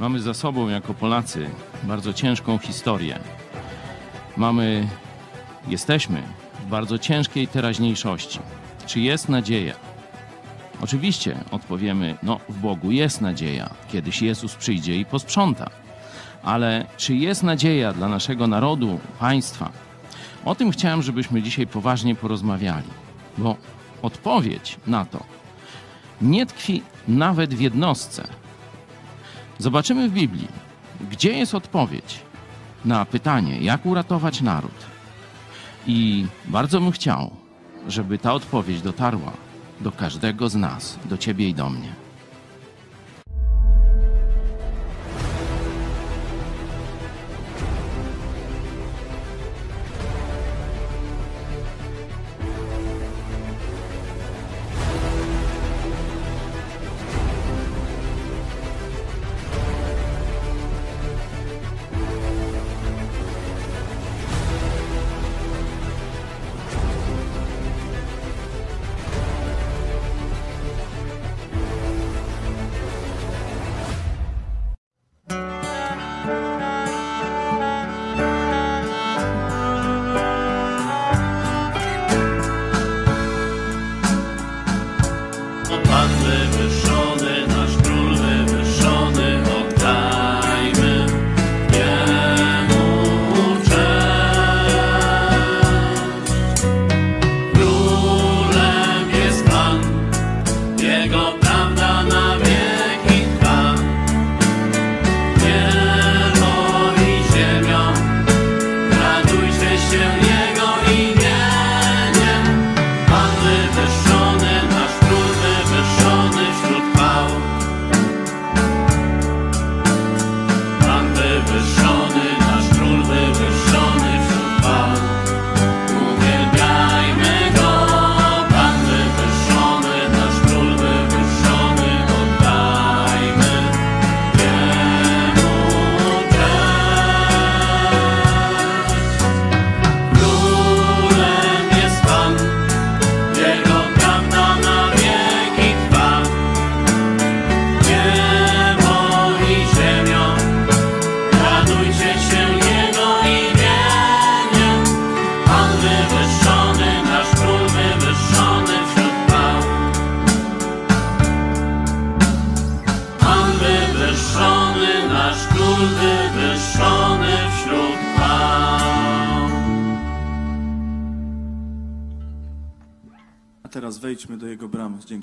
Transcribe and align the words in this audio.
Mamy 0.00 0.20
za 0.20 0.34
sobą 0.34 0.68
jako 0.68 0.94
Polacy 0.94 1.50
bardzo 1.82 2.12
ciężką 2.12 2.58
historię. 2.58 3.18
Mamy, 4.36 4.88
jesteśmy 5.68 6.22
w 6.60 6.70
bardzo 6.70 6.98
ciężkiej 6.98 7.48
teraźniejszości. 7.48 8.38
Czy 8.86 9.00
jest 9.00 9.28
nadzieja? 9.28 9.74
Oczywiście 10.82 11.36
odpowiemy, 11.50 12.18
no 12.22 12.40
w 12.48 12.58
Bogu 12.58 12.90
jest 12.90 13.20
nadzieja. 13.20 13.70
Kiedyś 13.92 14.22
Jezus 14.22 14.54
przyjdzie 14.54 14.96
i 14.96 15.04
posprząta. 15.04 15.70
Ale 16.42 16.86
czy 16.96 17.14
jest 17.14 17.42
nadzieja 17.42 17.92
dla 17.92 18.08
naszego 18.08 18.46
narodu, 18.46 19.00
państwa? 19.18 19.70
O 20.44 20.54
tym 20.54 20.70
chciałem, 20.70 21.02
żebyśmy 21.02 21.42
dzisiaj 21.42 21.66
poważnie 21.66 22.14
porozmawiali, 22.14 22.88
bo 23.38 23.56
odpowiedź 24.02 24.76
na 24.86 25.04
to 25.04 25.24
nie 26.22 26.46
tkwi 26.46 26.82
nawet 27.08 27.54
w 27.54 27.60
jednostce, 27.60 28.39
Zobaczymy 29.60 30.08
w 30.08 30.12
Biblii, 30.12 30.48
gdzie 31.10 31.32
jest 31.32 31.54
odpowiedź 31.54 32.20
na 32.84 33.04
pytanie, 33.04 33.60
jak 33.60 33.86
uratować 33.86 34.40
naród. 34.40 34.86
I 35.86 36.26
bardzo 36.46 36.80
bym 36.80 36.90
chciał, 36.90 37.30
żeby 37.88 38.18
ta 38.18 38.32
odpowiedź 38.32 38.82
dotarła 38.82 39.32
do 39.80 39.92
każdego 39.92 40.48
z 40.48 40.54
nas, 40.54 40.98
do 41.04 41.18
ciebie 41.18 41.48
i 41.48 41.54
do 41.54 41.70
mnie. 41.70 41.92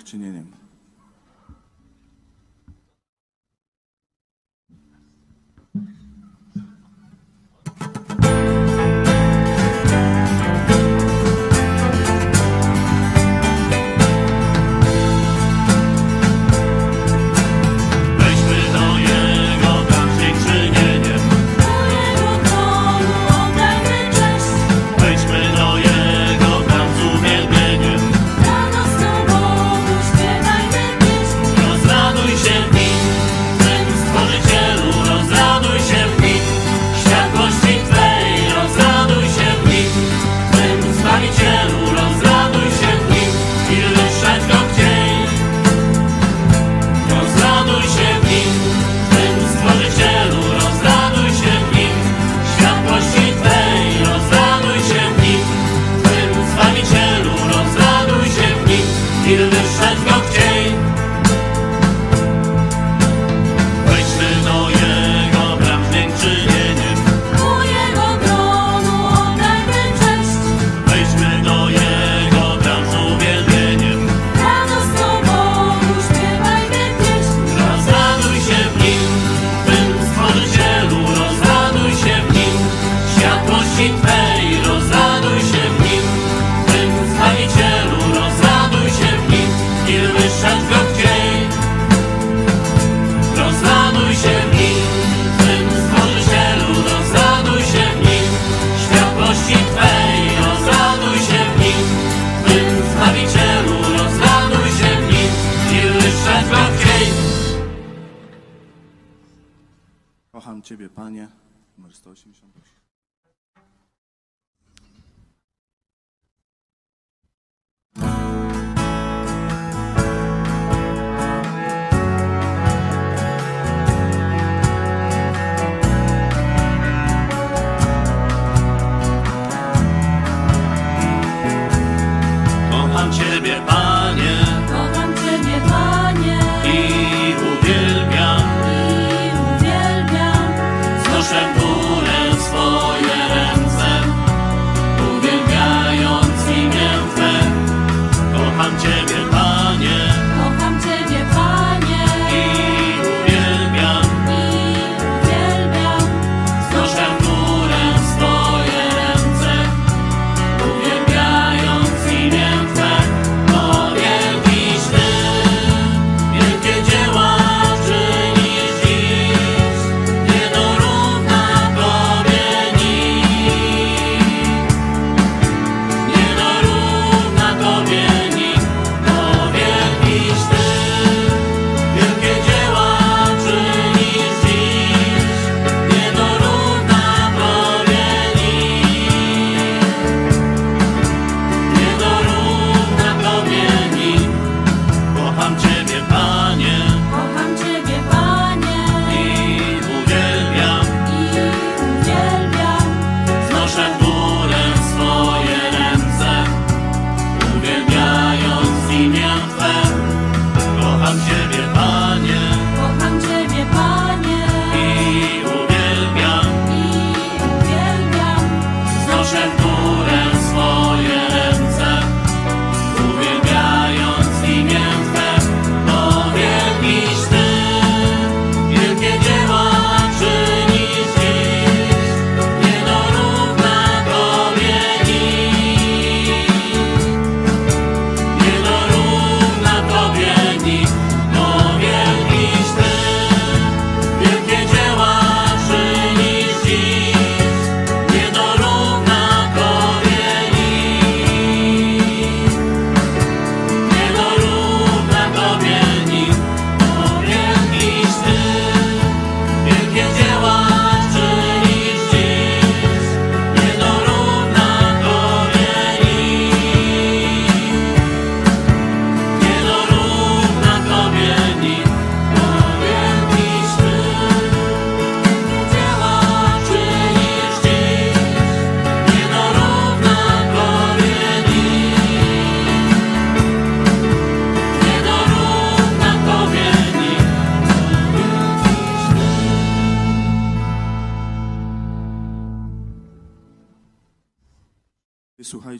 czynieniem. 0.07 0.66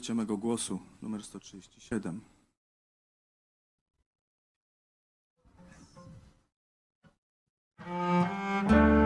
Wysłuchajcie 0.08 0.22
mego 0.26 0.36
głosu, 0.38 0.80
numer 1.02 1.24
137. 1.24 2.20
Wysłuchajcie 7.78 8.97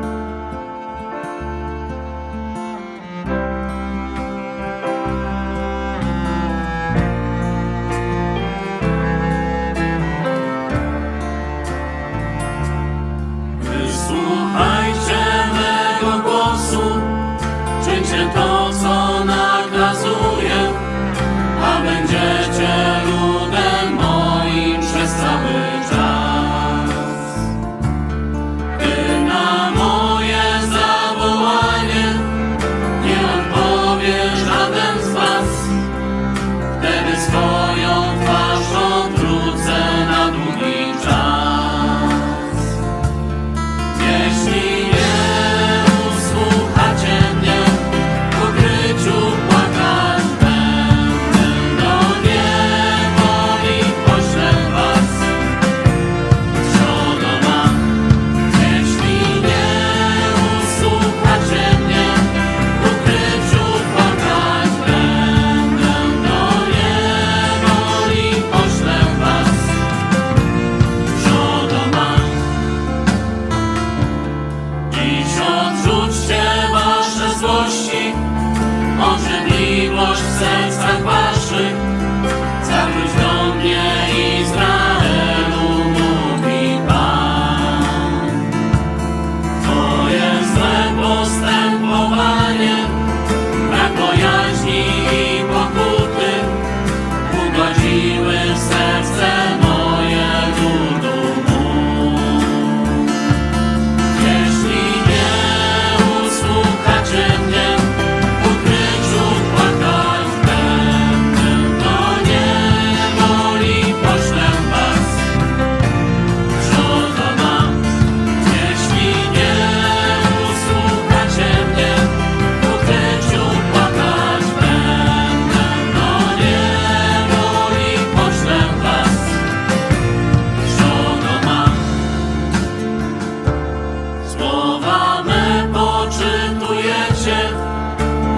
Słowa 134.93 135.22
me 135.22 135.69
poczytujecie 135.72 137.39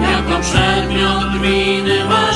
jako 0.01 0.41
przedmiot 0.41 1.41
winy 1.41 2.05
waszej. 2.07 2.34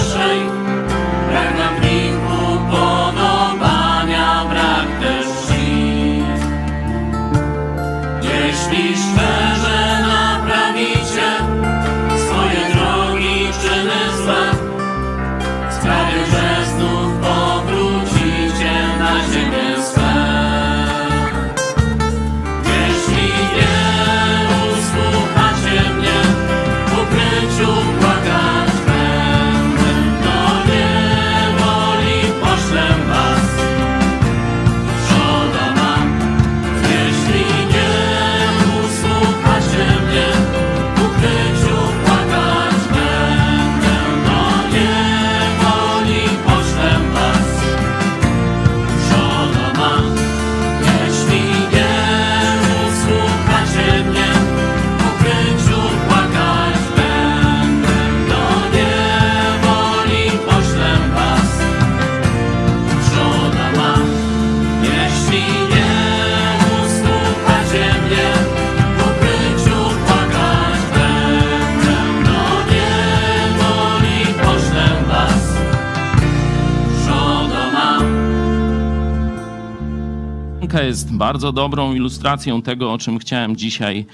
Bardzo 81.20 81.52
dobrą 81.52 81.94
ilustracją 81.94 82.62
tego, 82.62 82.94
o 82.94 82.98
czym 82.98 83.20
chciałem 83.20 83.56
dzisiaj 83.56 84.06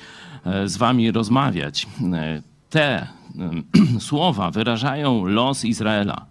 e, 0.46 0.70
z 0.70 0.78
wami 0.78 1.12
rozmawiać. 1.12 1.88
E, 2.14 2.42
Te 2.70 3.02
e, 3.02 3.10
słowa 4.10 4.52
wyrażają 4.52 5.26
los 5.26 5.66
Izraela, 5.66 6.26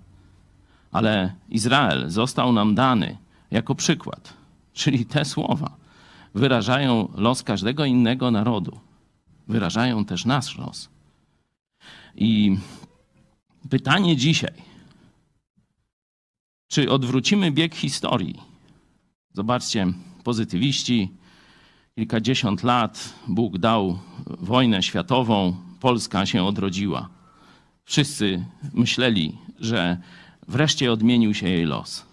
ale 0.92 1.34
Izrael 1.48 2.10
został 2.10 2.52
nam 2.52 2.74
dany 2.74 3.16
jako 3.50 3.74
przykład, 3.74 4.34
czyli 4.72 5.06
te 5.06 5.24
słowa 5.24 5.76
wyrażają 6.34 7.08
los 7.14 7.42
każdego 7.42 7.84
innego 7.84 8.30
narodu, 8.30 8.80
wyrażają 9.48 10.04
też 10.04 10.24
nasz 10.24 10.58
los. 10.58 10.88
I 12.16 12.56
pytanie 13.70 14.16
dzisiaj, 14.16 14.54
czy 16.68 16.90
odwrócimy 16.90 17.50
bieg 17.50 17.74
historii? 17.74 18.40
Zobaczcie, 19.32 19.86
pozytywiści, 20.24 21.10
kilkadziesiąt 21.94 22.62
lat 22.62 23.14
Bóg 23.28 23.58
dał 23.58 23.98
wojnę 24.26 24.82
światową, 24.82 25.56
Polska 25.80 26.26
się 26.26 26.44
odrodziła. 26.44 27.08
Wszyscy 27.84 28.44
myśleli, 28.72 29.38
że 29.60 30.00
wreszcie 30.48 30.92
odmienił 30.92 31.34
się 31.34 31.48
jej 31.48 31.64
los. 31.64 32.06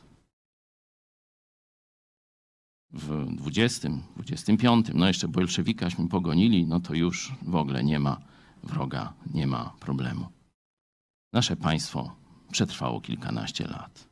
W 2.94 3.36
20, 3.36 3.90
25, 4.16 4.88
no 4.94 5.08
jeszcze 5.08 5.28
bolszewikaśmy 5.28 6.08
pogonili, 6.08 6.68
no 6.68 6.80
to 6.80 6.94
już 6.94 7.32
w 7.42 7.56
ogóle 7.56 7.84
nie 7.84 8.00
ma 8.00 8.22
wroga, 8.64 9.14
nie 9.34 9.48
ma 9.48 9.74
problemu. 9.80 10.28
Nasze 11.34 11.56
państwo 11.56 12.16
przetrwało 12.52 13.02
kilkanaście 13.02 13.68
lat. 13.68 14.10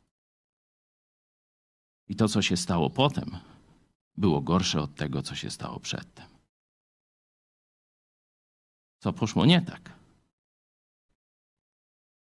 I 2.08 2.16
to, 2.16 2.28
co 2.28 2.42
się 2.42 2.58
stało 2.58 2.90
potem, 2.90 3.38
było 4.20 4.42
gorsze 4.42 4.82
od 4.82 4.96
tego, 4.96 5.22
co 5.22 5.36
się 5.36 5.50
stało 5.52 5.80
przedtem. 5.80 6.26
Co 9.00 9.14
poszło 9.14 9.46
nie 9.46 9.62
tak? 9.62 10.00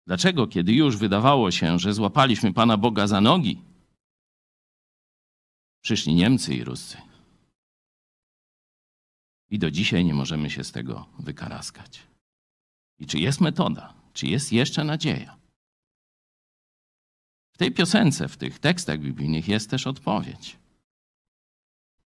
Dlaczego, 0.08 0.48
kiedy 0.48 0.74
już 0.74 0.98
wydawało 0.98 1.51
się, 1.51 1.80
że 1.80 1.94
złapaliśmy 1.94 2.54
Pana 2.54 2.77
Boga 2.77 3.08
za 3.08 3.22
nogi, 3.22 3.62
przyszli 5.82 6.15
Niemcy 6.15 6.54
i 6.54 6.63
Ruscy? 6.63 6.98
I 9.50 9.60
do 9.60 9.72
dzisiaj 9.72 10.06
nie 10.06 10.13
możemy 10.13 10.50
się 10.50 10.63
z 10.63 10.72
tego 10.72 11.06
wykaraskać. 11.20 12.04
I 13.00 13.06
czy 13.06 13.20
jest 13.20 13.42
metoda? 13.42 13.94
Czy 14.13 14.27
jest 14.27 14.54
jeszcze 14.54 14.84
nadzieja? 14.84 15.38
W 17.54 17.58
tej 17.58 17.72
piosence, 17.72 18.27
w 18.27 18.38
tych 18.38 18.60
tekstach 18.60 19.00
biblijnych 19.00 19.48
jest 19.48 19.70
też 19.70 19.88
odpowiedź. 19.88 20.58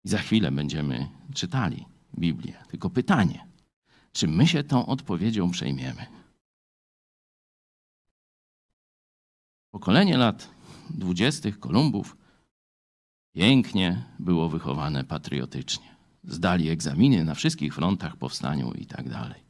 I 0.03 0.09
za 0.09 0.17
chwilę 0.17 0.51
będziemy 0.51 1.09
czytali 1.33 1.85
Biblię. 2.19 2.63
Tylko 2.67 2.89
pytanie, 2.89 3.47
czy 4.11 4.27
my 4.27 4.47
się 4.47 4.63
tą 4.63 4.85
odpowiedzią 4.85 5.51
przejmiemy? 5.51 6.05
Pokolenie 9.71 10.17
lat 10.17 10.49
dwudziestych 10.89 11.59
Kolumbów 11.59 12.17
pięknie 13.33 14.03
było 14.19 14.49
wychowane 14.49 15.03
patriotycznie. 15.03 15.95
Zdali 16.23 16.69
egzaminy 16.69 17.23
na 17.23 17.35
wszystkich 17.35 17.75
frontach 17.75 18.17
powstaniu 18.17 18.73
i 18.73 18.85
tak 18.85 19.09
dalej. 19.09 19.43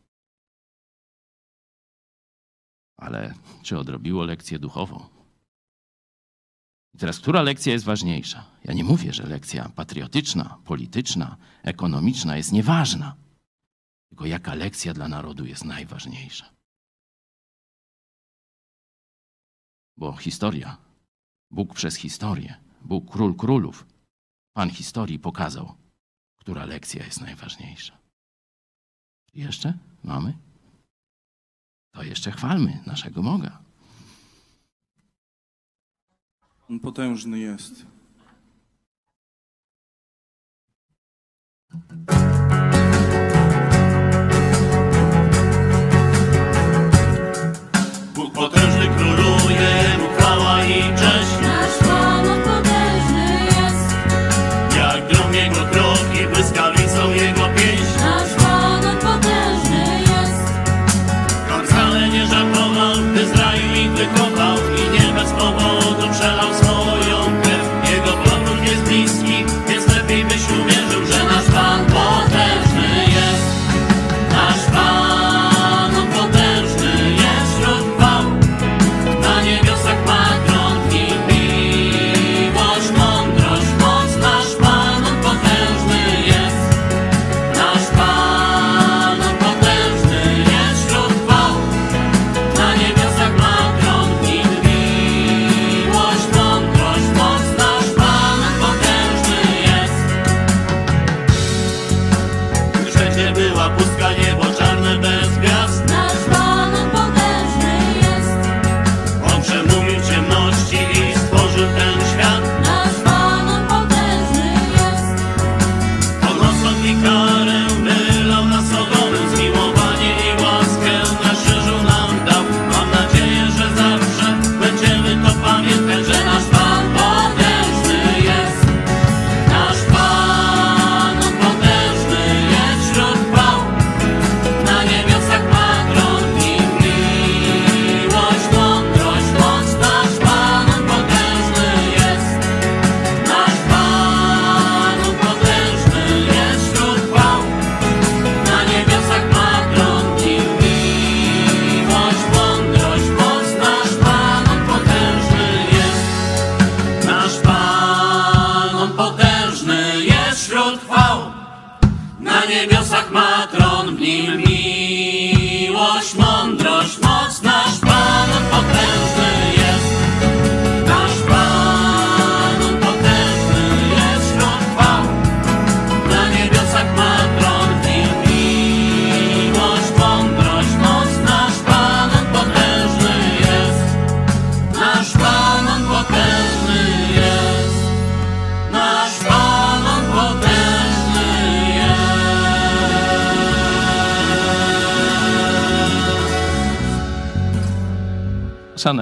Ale 2.98 3.34
czy 3.64 3.80
odrobiło 3.80 4.24
lekcję 4.24 4.60
duchową? 4.60 5.19
I 6.94 6.98
teraz, 6.98 7.20
która 7.20 7.42
lekcja 7.42 7.74
jest 7.74 7.86
ważniejsza? 7.86 8.46
Ja 8.64 8.74
nie 8.74 8.84
mówię, 8.84 9.14
że 9.14 9.24
lekcja 9.24 9.70
patriotyczna, 9.70 10.58
polityczna, 10.66 11.38
ekonomiczna 11.64 12.38
jest 12.38 12.52
nieważna. 12.52 13.16
Tylko 14.10 14.26
jaka 14.26 14.54
lekcja 14.56 14.94
dla 14.94 15.08
narodu 15.08 15.46
jest 15.46 15.66
najważniejsza? 15.66 16.50
Bo 19.98 20.18
historia, 20.18 20.78
Bóg 21.52 21.74
przez 21.74 21.96
historię, 21.96 22.58
Bóg 22.82 23.12
król 23.12 23.36
królów, 23.36 23.86
Pan 24.54 24.70
historii 24.70 25.20
pokazał, 25.20 25.76
która 26.40 26.66
lekcja 26.66 27.06
jest 27.06 27.22
najważniejsza. 27.22 27.98
Jeszcze 29.34 29.74
mamy? 30.04 30.38
To 31.94 32.04
jeszcze 32.04 32.32
chwalmy 32.32 32.84
naszego 32.86 33.24
Boga. 33.24 33.69
On 36.70 36.80
potężny 36.80 37.40
jest. 37.40 37.86
Bóg 48.16 48.34
potężny 48.34 48.88
króluje, 48.98 49.70
Jemu 49.84 50.08
chwała 50.18 50.66
i 50.66 50.82
cześć. 50.98 51.49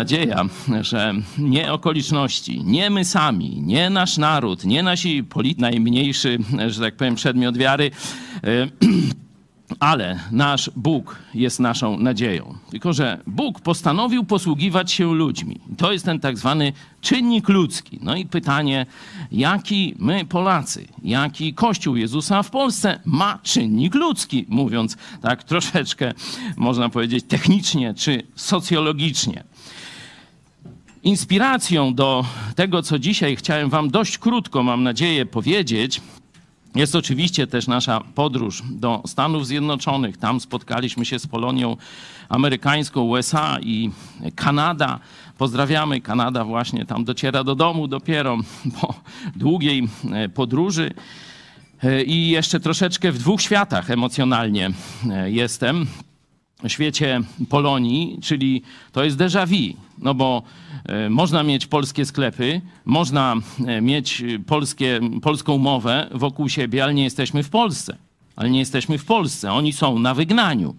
Nadzieja, 0.07 0.45
że 0.81 1.13
nie 1.37 1.73
okoliczności, 1.73 2.63
nie 2.63 2.89
my 2.89 3.05
sami, 3.05 3.61
nie 3.61 3.89
nasz 3.89 4.17
naród, 4.17 4.65
nie 4.65 4.83
nasi 4.83 5.23
polit 5.23 5.59
najmniejszy, 5.59 6.37
że 6.67 6.81
tak 6.81 6.95
powiem, 6.95 7.15
przedmiot 7.15 7.57
wiary, 7.57 7.91
e, 8.43 8.67
ale 9.79 10.19
nasz 10.31 10.71
Bóg 10.75 11.19
jest 11.33 11.59
naszą 11.59 11.99
nadzieją. 11.99 12.55
Tylko, 12.69 12.93
że 12.93 13.21
Bóg 13.27 13.61
postanowił 13.61 14.23
posługiwać 14.23 14.91
się 14.91 15.13
ludźmi. 15.13 15.59
To 15.77 15.91
jest 15.91 16.05
ten 16.05 16.19
tak 16.19 16.37
zwany 16.37 16.73
czynnik 17.01 17.49
ludzki. 17.49 17.99
No 18.01 18.15
i 18.15 18.25
pytanie, 18.25 18.85
jaki 19.31 19.95
my 19.99 20.25
Polacy, 20.25 20.87
jaki 21.03 21.53
Kościół 21.53 21.95
Jezusa 21.95 22.43
w 22.43 22.49
Polsce 22.49 22.99
ma 23.05 23.39
czynnik 23.43 23.95
ludzki, 23.95 24.45
mówiąc 24.49 24.97
tak 25.21 25.43
troszeczkę, 25.43 26.13
można 26.57 26.89
powiedzieć, 26.89 27.25
technicznie 27.27 27.93
czy 27.93 28.21
socjologicznie. 28.35 29.43
Inspiracją 31.03 31.93
do 31.93 32.25
tego, 32.55 32.81
co 32.81 32.99
dzisiaj 32.99 33.35
chciałem 33.35 33.69
Wam 33.69 33.89
dość 33.89 34.17
krótko, 34.17 34.63
mam 34.63 34.83
nadzieję, 34.83 35.25
powiedzieć, 35.25 36.01
jest 36.75 36.95
oczywiście 36.95 37.47
też 37.47 37.67
nasza 37.67 38.01
podróż 38.15 38.63
do 38.71 39.03
Stanów 39.05 39.47
Zjednoczonych. 39.47 40.17
Tam 40.17 40.39
spotkaliśmy 40.39 41.05
się 41.05 41.19
z 41.19 41.27
Polonią 41.27 41.77
amerykańską, 42.29 43.01
USA 43.01 43.57
i 43.61 43.91
Kanada. 44.35 44.99
Pozdrawiamy. 45.37 46.01
Kanada 46.01 46.43
właśnie 46.43 46.85
tam 46.85 47.05
dociera 47.05 47.43
do 47.43 47.55
domu 47.55 47.87
dopiero 47.87 48.37
po 48.81 48.93
długiej 49.35 49.87
e, 50.13 50.29
podróży. 50.29 50.91
E, 51.83 52.03
I 52.03 52.29
jeszcze 52.29 52.59
troszeczkę 52.59 53.11
w 53.11 53.17
dwóch 53.17 53.41
światach 53.41 53.91
emocjonalnie 53.91 54.71
e, 55.09 55.31
jestem. 55.31 55.87
Świecie 56.67 57.21
Polonii, 57.49 58.19
czyli 58.21 58.61
to 58.91 59.03
jest 59.03 59.17
déjà 59.17 59.47
vu, 59.47 59.77
no 59.97 60.13
bo 60.13 60.43
e, 60.85 61.09
można 61.09 61.43
mieć 61.43 61.67
polskie 61.67 62.05
sklepy, 62.05 62.61
można 62.85 63.35
e, 63.67 63.81
mieć 63.81 64.23
polskie, 64.47 64.99
polską 65.21 65.57
mowę 65.57 66.09
wokół 66.11 66.49
siebie, 66.49 66.83
ale 66.83 66.93
nie 66.93 67.03
jesteśmy 67.03 67.43
w 67.43 67.49
Polsce. 67.49 67.97
Ale 68.35 68.49
nie 68.49 68.59
jesteśmy 68.59 68.97
w 68.97 69.05
Polsce. 69.05 69.53
Oni 69.53 69.73
są 69.73 69.99
na 69.99 70.13
wygnaniu. 70.13 70.75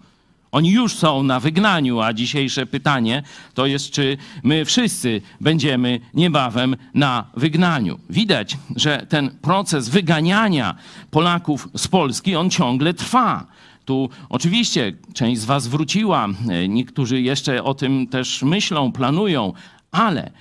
Oni 0.51 0.71
już 0.71 0.95
są 0.95 1.23
na 1.23 1.39
wygnaniu, 1.39 1.99
a 1.99 2.13
dzisiejsze 2.13 2.65
pytanie 2.65 3.23
to 3.53 3.65
jest, 3.65 3.91
czy 3.91 4.17
my 4.43 4.65
wszyscy 4.65 5.21
będziemy 5.41 5.99
niebawem 6.13 6.75
na 6.93 7.25
wygnaniu. 7.33 7.99
Widać, 8.09 8.57
że 8.75 9.05
ten 9.09 9.29
proces 9.29 9.89
wyganiania 9.89 10.75
Polaków 11.11 11.67
z 11.75 11.87
Polski, 11.87 12.35
on 12.35 12.49
ciągle 12.49 12.93
trwa. 12.93 13.45
Tu. 13.89 14.09
Oczywiście 14.29 14.93
część 15.13 15.41
z 15.41 15.45
Was 15.45 15.67
wróciła, 15.67 16.27
e, 16.49 16.67
niektórzy 16.67 17.21
jeszcze 17.21 17.63
o 17.63 17.73
tym 17.73 18.07
też 18.07 18.43
myślą, 18.43 18.91
planują, 18.91 19.53
ale 19.91 20.31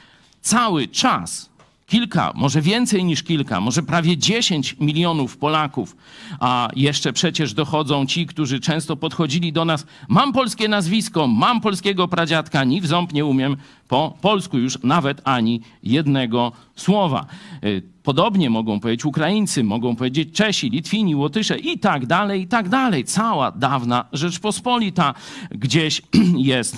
cały 0.40 0.88
czas 0.88 1.50
kilka, 1.88 2.32
może 2.34 2.62
więcej 2.62 3.04
niż 3.04 3.22
kilka, 3.22 3.60
może 3.60 3.82
prawie 3.82 4.16
10 4.16 4.76
milionów 4.80 5.36
Polaków, 5.36 5.96
a 6.40 6.68
jeszcze 6.76 7.12
przecież 7.12 7.54
dochodzą 7.54 8.06
ci, 8.06 8.26
którzy 8.26 8.60
często 8.60 8.96
podchodzili 8.96 9.52
do 9.52 9.64
nas, 9.64 9.86
mam 10.08 10.32
polskie 10.32 10.68
nazwisko, 10.68 11.26
mam 11.26 11.60
polskiego 11.60 12.08
pradziadka, 12.08 12.64
ni 12.64 12.80
w 12.80 12.86
ząb 12.86 13.12
nie 13.12 13.24
umiem 13.24 13.56
po 13.88 14.18
polsku 14.20 14.58
już 14.58 14.78
nawet 14.82 15.20
ani 15.24 15.60
jednego 15.82 16.52
słowa. 16.76 17.26
Y, 17.64 17.82
Podobnie 18.02 18.50
mogą 18.50 18.80
powiedzieć 18.80 19.04
Ukraińcy, 19.04 19.64
mogą 19.64 19.96
powiedzieć 19.96 20.36
Czesi, 20.36 20.70
Litwini, 20.70 21.16
Łotysze 21.16 21.58
i 21.58 21.78
tak 21.78 22.06
dalej, 22.06 22.42
i 22.42 22.46
tak 22.46 22.68
dalej. 22.68 23.04
Cała 23.04 23.52
dawna 23.52 24.04
Rzeczpospolita 24.12 25.14
gdzieś 25.50 26.02
jest 26.52 26.76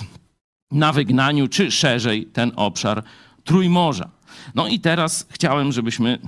na 0.71 0.93
wygnaniu, 0.93 1.47
czy 1.47 1.71
szerzej 1.71 2.25
ten 2.25 2.51
obszar 2.55 3.03
Trójmorza. 3.43 4.09
No 4.55 4.67
i 4.67 4.79
teraz 4.79 5.27
chciałem, 5.29 5.71
żebyśmy 5.71 6.19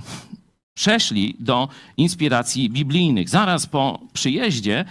przeszli 0.74 1.36
do 1.38 1.68
inspiracji 1.96 2.70
biblijnych. 2.70 3.28
Zaraz 3.28 3.66
po 3.66 4.00
przyjeździe 4.12 4.84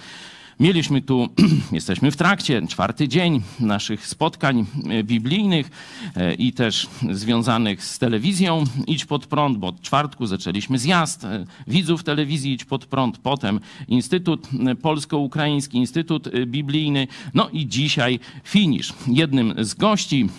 mieliśmy 0.60 1.02
tu, 1.02 1.28
jesteśmy 1.72 2.12
w 2.12 2.16
trakcie, 2.16 2.68
czwarty 2.68 3.08
dzień 3.08 3.42
naszych 3.60 4.08
spotkań 4.08 4.66
e, 4.90 5.04
biblijnych 5.04 5.72
e, 6.16 6.34
i 6.34 6.54
też 6.54 6.88
związanych 7.12 7.84
z 7.84 8.00
telewizją 8.00 8.64
Idź 8.88 9.06
Pod 9.06 9.26
Prąd, 9.26 9.58
bo 9.58 9.68
od 9.68 9.82
czwartku 9.82 10.26
zaczęliśmy 10.26 10.80
zjazd 10.80 11.24
e, 11.24 11.46
widzów 11.68 12.04
telewizji 12.04 12.54
Idź 12.54 12.66
Pod 12.66 12.86
Prąd, 12.86 13.18
potem 13.18 13.60
Instytut 13.88 14.48
Polsko-Ukraiński, 14.82 15.78
Instytut 15.78 16.30
Biblijny, 16.46 17.08
no 17.34 17.50
i 17.50 17.68
dzisiaj 17.68 18.20
finisz. 18.44 18.94
Jednym 19.08 19.54
z 19.58 19.74
gości 19.74 20.30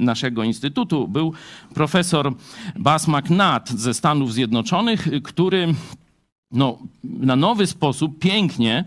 naszego 0.00 0.44
instytutu 0.44 1.08
był 1.08 1.32
profesor 1.74 2.34
Bas 2.76 3.08
McNatt 3.08 3.70
ze 3.70 3.94
Stanów 3.94 4.32
Zjednoczonych, 4.32 5.08
który 5.24 5.74
no, 6.50 6.78
na 7.04 7.36
nowy 7.36 7.66
sposób 7.66 8.18
pięknie 8.18 8.84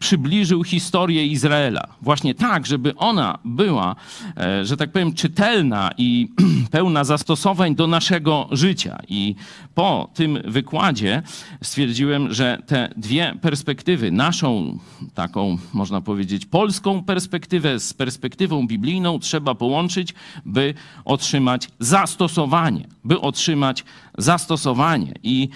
przybliżył 0.00 0.64
historię 0.64 1.26
Izraela. 1.26 1.86
Właśnie 2.02 2.34
tak, 2.34 2.66
żeby 2.66 2.96
ona 2.96 3.38
była, 3.44 3.96
e, 4.36 4.64
że 4.64 4.76
tak 4.76 4.92
powiem, 4.92 5.14
czytelna 5.14 5.90
i 5.98 6.28
pełna 6.70 7.04
zastosowań 7.04 7.74
do 7.74 7.86
naszego 7.86 8.48
życia. 8.50 8.98
I 9.08 9.34
po 9.74 10.10
tym 10.14 10.38
wykładzie 10.44 11.22
stwierdziłem, 11.62 12.34
że 12.34 12.62
te 12.66 12.94
dwie 12.96 13.34
perspektywy, 13.40 14.10
naszą 14.10 14.78
taką, 15.14 15.58
można 15.72 16.00
powiedzieć, 16.00 16.46
polską 16.46 17.04
perspektywę 17.04 17.80
z 17.80 17.94
perspektywą 17.94 18.66
biblijną, 18.66 19.18
trzeba 19.18 19.54
połączyć, 19.54 20.14
by 20.44 20.74
otrzymać 21.04 21.68
zastosowanie, 21.78 22.88
by 23.04 23.20
otrzymać 23.20 23.84
zastosowanie. 24.18 25.14
I 25.22 25.48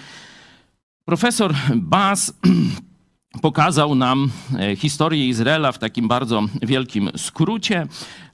profesor 1.05 1.53
Bas 1.75 2.33
pokazał 3.41 3.95
nam 3.95 4.31
e, 4.59 4.75
historię 4.75 5.27
Izraela 5.27 5.71
w 5.71 5.79
takim 5.79 6.07
bardzo 6.07 6.43
wielkim 6.61 7.09
skrócie. 7.17 7.87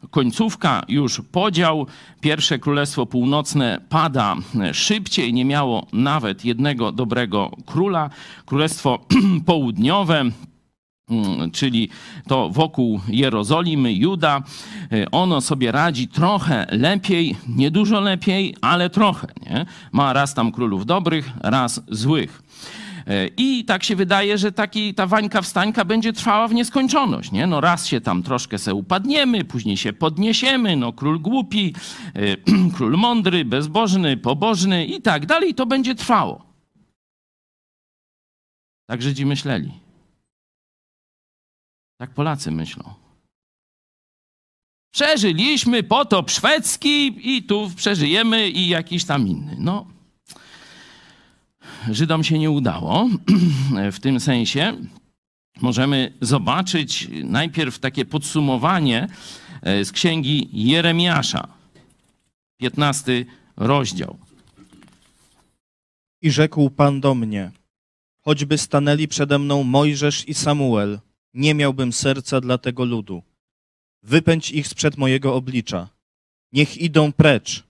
Końcówka, 0.10 0.84
już 0.88 1.22
podział. 1.32 1.88
Pierwsze 2.22 2.60
Królestwo 2.60 3.06
Północne 3.06 3.82
pada 3.90 4.36
e, 4.62 4.74
szybciej, 4.74 5.34
nie 5.34 5.46
miało 5.46 5.88
nawet 5.94 6.46
jednego 6.46 6.92
dobrego 6.92 7.52
króla. 7.66 8.10
Królestwo 8.46 9.00
Południowe 9.46 10.20
mm, 11.10 11.52
czyli 11.52 11.90
to 12.28 12.50
wokół 12.50 13.02
Jerozolimy, 13.08 13.94
Juda, 13.94 14.42
e, 14.92 15.12
ono 15.12 15.42
sobie 15.42 15.72
radzi 15.72 16.08
trochę 16.08 16.68
lepiej, 16.72 17.36
nie 17.48 17.72
dużo 17.72 18.00
lepiej, 18.00 18.56
ale 18.62 18.90
trochę. 18.90 19.28
Nie? 19.50 19.66
Ma 19.92 20.14
raz 20.14 20.34
tam 20.34 20.52
królów 20.52 20.86
dobrych, 20.86 21.30
raz 21.44 21.82
złych. 21.88 22.51
I 23.38 23.66
tak 23.66 23.84
się 23.84 23.96
wydaje, 23.96 24.38
że 24.38 24.52
taki, 24.52 24.94
ta 24.94 25.08
wańka 25.08 25.42
wstańka 25.42 25.86
będzie 25.86 26.14
trwała 26.14 26.48
w 26.48 26.54
nieskończoność. 26.54 27.32
Nie? 27.32 27.48
No 27.48 27.62
raz 27.62 27.88
się 27.88 28.02
tam 28.02 28.24
troszkę 28.24 28.58
se 28.58 28.74
upadniemy, 28.74 29.44
później 29.44 29.78
się 29.78 29.94
podniesiemy, 29.94 30.76
no 30.76 30.94
król 30.94 31.20
głupi, 31.20 31.74
e, 32.16 32.38
król 32.76 32.98
mądry, 32.98 33.46
bezbożny, 33.46 34.18
pobożny 34.18 34.86
i 34.86 35.02
tak 35.02 35.26
dalej. 35.26 35.56
To 35.56 35.66
będzie 35.66 35.96
trwało. 35.96 36.46
Tak 38.90 39.02
Żydzi 39.02 39.26
myśleli. 39.26 39.72
Tak 41.98 42.14
Polacy 42.14 42.52
myślą. 42.52 42.94
Przeżyliśmy 44.94 45.84
potop 45.84 46.32
szwedzki 46.32 47.14
i 47.36 47.44
tu 47.44 47.72
przeżyjemy 47.76 48.50
i 48.50 48.68
jakiś 48.68 49.06
tam 49.06 49.28
inny. 49.28 49.56
No, 49.60 49.88
Żydom 51.90 52.24
się 52.24 52.40
nie 52.40 52.52
udało. 52.52 53.10
W 53.92 54.00
tym 54.00 54.20
sensie 54.20 54.78
możemy 55.62 56.14
zobaczyć 56.22 57.08
najpierw 57.24 57.80
takie 57.80 58.06
podsumowanie 58.06 59.08
e, 59.62 59.86
z 59.86 59.92
księgi 59.92 60.50
Jeremiasza, 60.54 61.48
15 62.60 63.26
rozdział. 63.58 64.18
I 66.22 66.32
rzekł 66.32 66.70
Pan 66.70 67.02
do 67.02 67.16
mnie: 67.16 67.52
Choćby 68.22 68.58
stanęli 68.58 69.08
przede 69.08 69.40
mną 69.40 69.64
Mojżesz 69.64 70.30
i 70.30 70.34
Samuel, 70.34 71.00
nie 71.34 71.54
miałbym 71.56 71.94
serca 71.94 72.42
dla 72.42 72.58
tego 72.58 72.86
ludu. 72.86 73.24
Wypędź 74.04 74.52
ich 74.52 74.68
sprzed 74.68 74.98
mojego 74.98 75.36
oblicza. 75.36 75.90
Niech 76.52 76.78
idą 76.78 77.12
precz. 77.12 77.64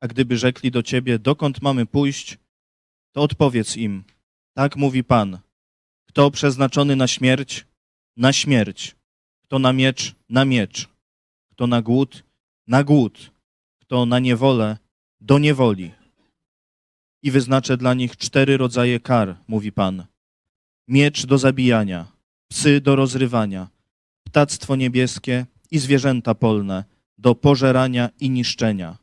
A 0.00 0.08
gdyby 0.08 0.38
rzekli 0.38 0.70
do 0.70 0.82
ciebie, 0.82 1.18
dokąd 1.18 1.62
mamy 1.62 1.86
pójść, 1.86 2.38
to 3.12 3.22
odpowiedz 3.22 3.76
im, 3.76 4.04
tak 4.54 4.76
mówi 4.76 5.04
Pan, 5.04 5.38
kto 6.08 6.30
przeznaczony 6.30 6.96
na 6.96 7.06
śmierć, 7.06 7.66
na 8.16 8.32
śmierć, 8.32 8.96
kto 9.42 9.58
na 9.58 9.72
miecz, 9.72 10.14
na 10.28 10.44
miecz, 10.44 10.88
kto 11.50 11.66
na 11.66 11.82
głód, 11.82 12.24
na 12.66 12.84
głód, 12.84 13.30
kto 13.80 14.06
na 14.06 14.18
niewolę, 14.18 14.78
do 15.20 15.38
niewoli. 15.38 15.90
I 17.22 17.30
wyznaczę 17.30 17.76
dla 17.76 17.94
nich 17.94 18.16
cztery 18.16 18.56
rodzaje 18.56 19.00
kar, 19.00 19.36
mówi 19.48 19.72
Pan. 19.72 20.04
Miecz 20.88 21.26
do 21.26 21.38
zabijania, 21.38 22.06
psy 22.50 22.80
do 22.80 22.96
rozrywania, 22.96 23.68
ptactwo 24.24 24.76
niebieskie 24.76 25.46
i 25.70 25.78
zwierzęta 25.78 26.34
polne 26.34 26.84
do 27.18 27.34
pożerania 27.34 28.10
i 28.20 28.30
niszczenia. 28.30 28.98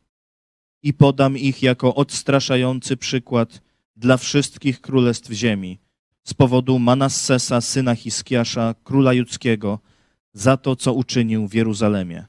I 0.84 0.94
podam 0.94 1.38
ich 1.38 1.64
jako 1.64 1.96
odstraszający 1.96 2.98
przykład 2.98 3.62
dla 4.00 4.18
wszystkich 4.18 4.82
królestw 4.82 5.32
ziemi, 5.32 5.80
z 6.24 6.34
powodu 6.34 6.80
Manassesa, 6.80 7.62
syna 7.62 7.96
Hiskiasza, 7.96 8.76
króla 8.84 9.14
judzkiego, 9.14 9.80
za 10.34 10.58
to, 10.58 10.76
co 10.76 10.94
uczynił 10.94 11.48
w 11.48 11.54
Jeruzalemie. 11.54 12.26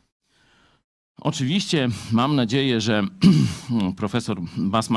Oczywiście 1.20 1.88
mam 2.12 2.37
nadzieję, 2.37 2.80
że 2.80 3.02
profesor 3.96 4.40
Bas 4.56 4.88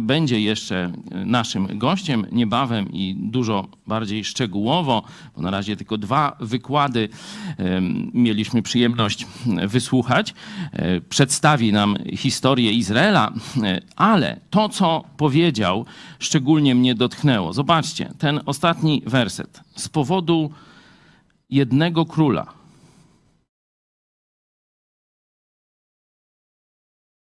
będzie 0.00 0.40
jeszcze 0.40 0.92
naszym 1.26 1.78
gościem 1.78 2.26
niebawem 2.32 2.92
i 2.92 3.16
dużo 3.18 3.68
bardziej 3.86 4.24
szczegółowo, 4.24 5.02
bo 5.36 5.42
na 5.42 5.50
razie 5.50 5.76
tylko 5.76 5.98
dwa 5.98 6.36
wykłady 6.40 7.08
mieliśmy 8.14 8.62
przyjemność 8.62 9.26
wysłuchać. 9.66 10.34
E, 10.72 11.00
przedstawi 11.00 11.72
nam 11.72 11.96
historię 12.16 12.72
Izraela, 12.72 13.32
e, 13.62 13.80
ale 13.96 14.40
to, 14.50 14.68
co 14.68 15.04
powiedział, 15.16 15.86
szczególnie 16.18 16.74
mnie 16.74 16.94
dotknęło. 16.94 17.52
Zobaczcie, 17.52 18.12
ten 18.18 18.40
ostatni 18.46 19.02
werset. 19.06 19.60
Z 19.76 19.88
powodu 19.88 20.50
jednego 21.50 22.06
króla 22.06 22.63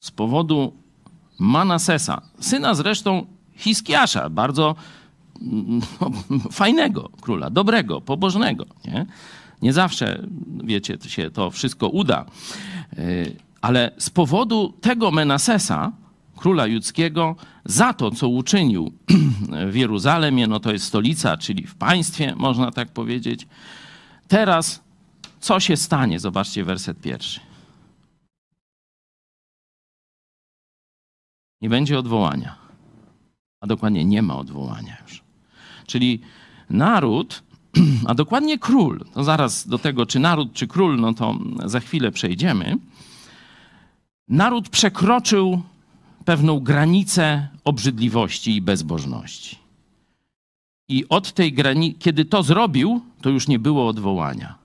z 0.00 0.10
powodu 0.10 0.72
Manasesa, 1.38 2.22
syna 2.40 2.74
zresztą 2.74 3.26
Hiskiasza, 3.56 4.30
bardzo 4.30 4.74
no, 5.40 6.10
fajnego 6.52 7.10
króla, 7.20 7.50
dobrego, 7.50 8.00
pobożnego. 8.00 8.66
Nie? 8.84 9.06
nie 9.62 9.72
zawsze, 9.72 10.26
wiecie, 10.64 10.98
się 11.06 11.30
to 11.30 11.50
wszystko 11.50 11.88
uda. 11.88 12.24
Y, 12.98 13.36
Ale 13.60 13.90
z 13.98 14.10
powodu 14.10 14.74
tego 14.80 15.10
Menasesa, 15.10 15.92
króla 16.36 16.66
judzkiego, 16.66 17.36
za 17.64 17.94
to, 17.94 18.10
co 18.10 18.28
uczynił 18.28 18.92
w 19.72 19.74
Jeruzalemie, 19.74 20.46
no 20.46 20.60
to 20.60 20.72
jest 20.72 20.84
stolica, 20.84 21.36
czyli 21.36 21.66
w 21.66 21.74
państwie, 21.74 22.34
można 22.36 22.70
tak 22.70 22.88
powiedzieć, 22.88 23.46
teraz 24.28 24.82
co 25.40 25.60
się 25.60 25.76
stanie? 25.76 26.20
Zobaczcie 26.20 26.64
werset 26.64 27.00
pierwszy. 27.00 27.47
Nie 31.60 31.68
będzie 31.68 31.98
odwołania. 31.98 32.56
A 33.60 33.66
dokładnie 33.66 34.04
nie 34.04 34.22
ma 34.22 34.36
odwołania 34.36 34.96
już. 35.02 35.22
Czyli 35.86 36.20
naród, 36.70 37.42
a 38.08 38.14
dokładnie 38.14 38.58
król, 38.58 39.04
to 39.14 39.24
zaraz 39.24 39.68
do 39.68 39.78
tego, 39.78 40.06
czy 40.06 40.18
naród, 40.18 40.52
czy 40.52 40.66
król, 40.66 41.00
no 41.00 41.14
to 41.14 41.38
za 41.64 41.80
chwilę 41.80 42.12
przejdziemy. 42.12 42.76
Naród 44.28 44.68
przekroczył 44.68 45.62
pewną 46.24 46.60
granicę 46.60 47.48
obrzydliwości 47.64 48.56
i 48.56 48.62
bezbożności. 48.62 49.58
I 50.88 51.08
od 51.08 51.32
tej 51.32 51.52
granicy, 51.52 51.98
kiedy 51.98 52.24
to 52.24 52.42
zrobił, 52.42 53.00
to 53.22 53.30
już 53.30 53.48
nie 53.48 53.58
było 53.58 53.88
odwołania. 53.88 54.58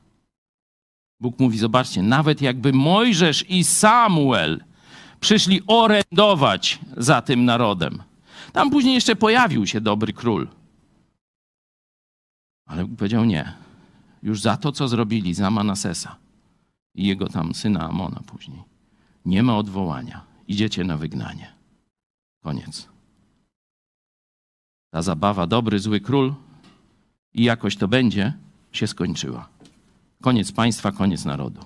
Bóg 1.19 1.39
mówi: 1.39 1.57
Zobaczcie, 1.57 2.03
nawet 2.03 2.41
jakby 2.41 2.73
Mojżesz 2.73 3.45
i 3.49 3.63
Samuel 3.63 4.63
przyszli 5.23 5.61
orędować 5.67 6.79
za 6.97 7.21
tym 7.21 7.45
narodem. 7.45 8.03
Tam 8.53 8.69
później 8.69 8.93
jeszcze 8.93 9.15
pojawił 9.15 9.67
się 9.67 9.81
dobry 9.81 10.13
król. 10.13 10.47
Ale 12.65 12.85
Bóg 12.85 12.97
powiedział: 12.97 13.25
Nie. 13.25 13.53
Już 14.23 14.41
za 14.41 14.57
to, 14.57 14.71
co 14.71 14.87
zrobili 14.87 15.33
za 15.33 15.51
Manasesa 15.51 16.15
i 16.95 17.07
jego 17.07 17.27
tam 17.27 17.53
syna 17.53 17.79
Amona 17.79 18.21
później. 18.27 18.63
Nie 19.25 19.43
ma 19.43 19.57
odwołania. 19.57 20.21
Idziecie 20.47 20.83
na 20.83 20.97
wygnanie. 20.97 21.53
Koniec. 22.43 22.87
Ta 24.91 25.01
zabawa, 25.01 25.47
dobry, 25.47 25.79
zły 25.79 25.99
król 25.99 26.33
i 27.33 27.43
jakoś 27.43 27.77
to 27.77 27.87
będzie, 27.87 28.33
się 28.71 28.87
skończyła. 28.87 29.49
Koniec 30.21 30.51
państwa, 30.51 30.91
koniec 30.91 31.25
narodu. 31.25 31.61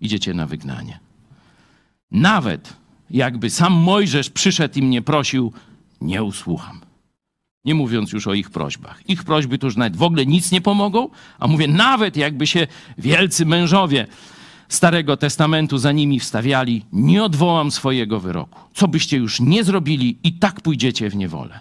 Idziecie 0.00 0.34
na 0.34 0.46
wygnanie. 0.46 1.00
Nawet 2.10 2.76
jakby 3.10 3.50
sam 3.50 3.72
Mojżesz 3.72 4.30
przyszedł 4.30 4.78
i 4.78 4.82
mnie 4.82 5.02
prosił, 5.02 5.52
nie 6.00 6.22
usłucham. 6.22 6.80
Nie 7.64 7.74
mówiąc 7.74 8.12
już 8.12 8.26
o 8.26 8.34
ich 8.34 8.50
prośbach. 8.50 9.02
Ich 9.08 9.24
prośby 9.24 9.58
to 9.58 9.66
już 9.66 9.76
nawet 9.76 9.96
w 9.96 10.02
ogóle 10.02 10.26
nic 10.26 10.52
nie 10.52 10.60
pomogą, 10.60 11.08
a 11.38 11.48
mówię, 11.48 11.68
nawet 11.68 12.16
jakby 12.16 12.46
się 12.46 12.66
wielcy 12.98 13.46
mężowie 13.46 14.06
Starego 14.68 15.16
Testamentu 15.16 15.78
za 15.78 15.92
nimi 15.92 16.20
wstawiali, 16.20 16.84
nie 16.92 17.24
odwołam 17.24 17.70
swojego 17.70 18.20
wyroku. 18.20 18.60
Co 18.74 18.88
byście 18.88 19.16
już 19.16 19.40
nie 19.40 19.64
zrobili, 19.64 20.18
i 20.22 20.32
tak 20.32 20.60
pójdziecie 20.60 21.10
w 21.10 21.16
niewolę. 21.16 21.60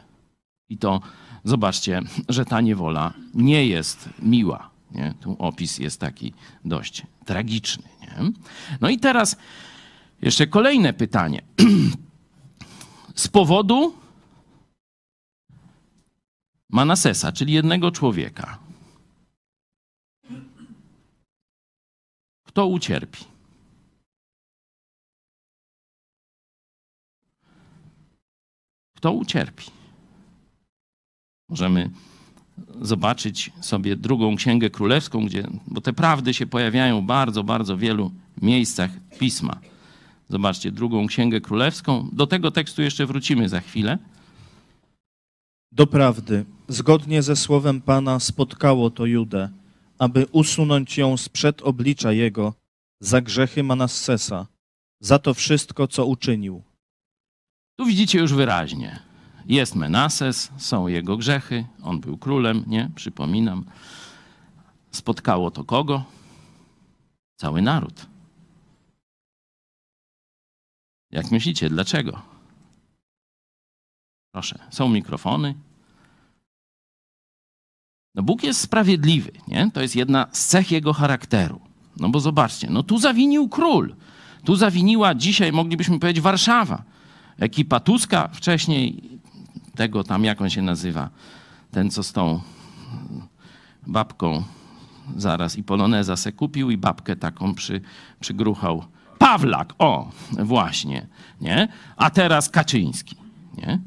I 0.69 0.77
to 0.77 1.01
zobaczcie, 1.43 2.01
że 2.29 2.45
ta 2.45 2.61
niewola 2.61 3.13
nie 3.33 3.65
jest 3.65 4.09
miła. 4.19 4.69
Nie? 4.91 5.13
Tu 5.21 5.35
opis 5.39 5.77
jest 5.79 5.99
taki 5.99 6.33
dość 6.65 7.03
tragiczny. 7.25 7.83
Nie? 8.01 8.31
No 8.81 8.89
i 8.89 8.99
teraz 8.99 9.37
jeszcze 10.21 10.47
kolejne 10.47 10.93
pytanie. 10.93 11.41
Z 13.15 13.27
powodu 13.27 13.95
Manasesa, 16.69 17.31
czyli 17.31 17.53
jednego 17.53 17.91
człowieka, 17.91 18.59
kto 22.43 22.67
ucierpi? 22.67 23.25
Kto 28.97 29.11
ucierpi? 29.11 29.65
Możemy 31.49 31.89
zobaczyć 32.81 33.51
sobie 33.61 33.95
drugą 33.95 34.35
księgę 34.35 34.69
królewską, 34.69 35.25
gdzie, 35.25 35.47
bo 35.67 35.81
te 35.81 35.93
prawdy 35.93 36.33
się 36.33 36.45
pojawiają 36.45 37.01
w 37.01 37.05
bardzo, 37.05 37.43
bardzo 37.43 37.77
wielu 37.77 38.11
miejscach 38.41 38.91
pisma. 39.19 39.59
Zobaczcie, 40.29 40.71
drugą 40.71 41.07
księgę 41.07 41.41
królewską. 41.41 42.09
Do 42.13 42.27
tego 42.27 42.51
tekstu 42.51 42.81
jeszcze 42.81 43.05
wrócimy 43.05 43.49
za 43.49 43.61
chwilę. 43.61 43.97
Doprawdy, 45.71 46.45
zgodnie 46.67 47.21
ze 47.21 47.35
słowem 47.35 47.81
Pana 47.81 48.19
spotkało 48.19 48.89
to 48.89 49.05
Judę, 49.05 49.49
aby 49.99 50.25
usunąć 50.31 50.97
ją 50.97 51.17
sprzed 51.17 51.61
oblicza 51.61 52.11
Jego 52.11 52.53
za 52.99 53.21
grzechy 53.21 53.63
Manassesa, 53.63 54.47
za 54.99 55.19
to 55.19 55.33
wszystko, 55.33 55.87
co 55.87 56.05
uczynił. 56.05 56.63
Tu 57.79 57.85
widzicie 57.85 58.19
już 58.19 58.33
wyraźnie. 58.33 58.99
Jest 59.45 59.75
Menases, 59.75 60.51
są 60.57 60.87
jego 60.87 61.17
grzechy, 61.17 61.65
on 61.83 61.99
był 61.99 62.17
królem, 62.17 62.63
nie? 62.67 62.89
Przypominam. 62.95 63.65
Spotkało 64.91 65.51
to 65.51 65.63
kogo? 65.63 66.03
Cały 67.35 67.61
naród. 67.61 68.05
Jak 71.11 71.31
myślicie, 71.31 71.69
dlaczego? 71.69 72.21
Proszę, 74.31 74.59
są 74.69 74.89
mikrofony. 74.89 75.55
No 78.15 78.23
Bóg 78.23 78.43
jest 78.43 78.61
sprawiedliwy, 78.61 79.31
nie? 79.47 79.71
To 79.73 79.81
jest 79.81 79.95
jedna 79.95 80.27
z 80.31 80.45
cech 80.45 80.71
jego 80.71 80.93
charakteru. 80.93 81.61
No 81.97 82.09
bo 82.09 82.19
zobaczcie, 82.19 82.67
no 82.69 82.83
tu 82.83 82.97
zawinił 82.97 83.49
król. 83.49 83.95
Tu 84.43 84.55
zawiniła 84.55 85.15
dzisiaj, 85.15 85.51
moglibyśmy 85.51 85.99
powiedzieć, 85.99 86.21
Warszawa. 86.21 86.83
Ekipa 87.39 87.79
Tuska 87.79 88.27
wcześniej, 88.27 89.03
tego 89.75 90.03
tam, 90.03 90.23
jak 90.23 90.41
on 90.41 90.49
się 90.49 90.61
nazywa, 90.61 91.09
ten, 91.71 91.91
co 91.91 92.03
z 92.03 92.13
tą 92.13 92.41
babką 93.87 94.43
zaraz 95.17 95.57
i 95.57 95.63
poloneza 95.63 96.15
se 96.15 96.31
kupił 96.31 96.71
i 96.71 96.77
babkę 96.77 97.15
taką 97.15 97.53
przy, 97.53 97.81
przygruchał. 98.19 98.83
Pawlak, 99.17 99.73
o, 99.79 100.11
właśnie, 100.31 101.07
nie? 101.41 101.67
A 101.97 102.09
teraz 102.09 102.49
Kaczyński, 102.49 103.15
nie? 103.57 103.79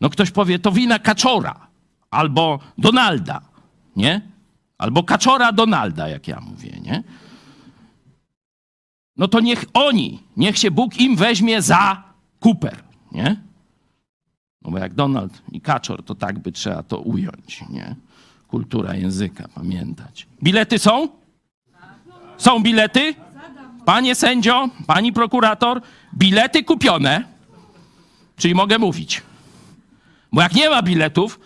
No 0.00 0.10
ktoś 0.10 0.30
powie, 0.30 0.58
to 0.58 0.72
wina 0.72 0.98
Kaczora 0.98 1.66
albo 2.10 2.58
Donalda, 2.78 3.40
nie? 3.96 4.20
Albo 4.78 5.02
Kaczora 5.02 5.52
Donalda, 5.52 6.08
jak 6.08 6.28
ja 6.28 6.40
mówię, 6.40 6.80
nie? 6.82 7.02
No 9.16 9.28
to 9.28 9.40
niech 9.40 9.64
oni, 9.74 10.22
niech 10.36 10.58
się 10.58 10.70
Bóg 10.70 11.00
im 11.00 11.16
weźmie 11.16 11.62
za 11.62 12.02
kuper, 12.40 12.82
nie? 13.12 13.36
No 14.62 14.70
bo 14.70 14.78
jak 14.78 14.94
Donald 14.94 15.42
i 15.52 15.60
Kaczor, 15.60 16.02
to 16.04 16.14
tak 16.14 16.38
by 16.38 16.52
trzeba 16.52 16.82
to 16.82 16.98
ująć, 16.98 17.64
nie? 17.70 17.96
Kultura 18.48 18.94
języka, 18.94 19.48
pamiętać. 19.54 20.26
Bilety 20.42 20.78
są? 20.78 21.08
Są 22.36 22.62
bilety? 22.62 23.14
Panie 23.84 24.14
sędzio, 24.14 24.68
pani 24.86 25.12
prokurator, 25.12 25.80
bilety 26.18 26.64
kupione, 26.64 27.24
czyli 28.36 28.54
mogę 28.54 28.78
mówić. 28.78 29.22
Bo 30.32 30.42
jak 30.42 30.54
nie 30.54 30.70
ma 30.70 30.82
biletów, 30.82 31.40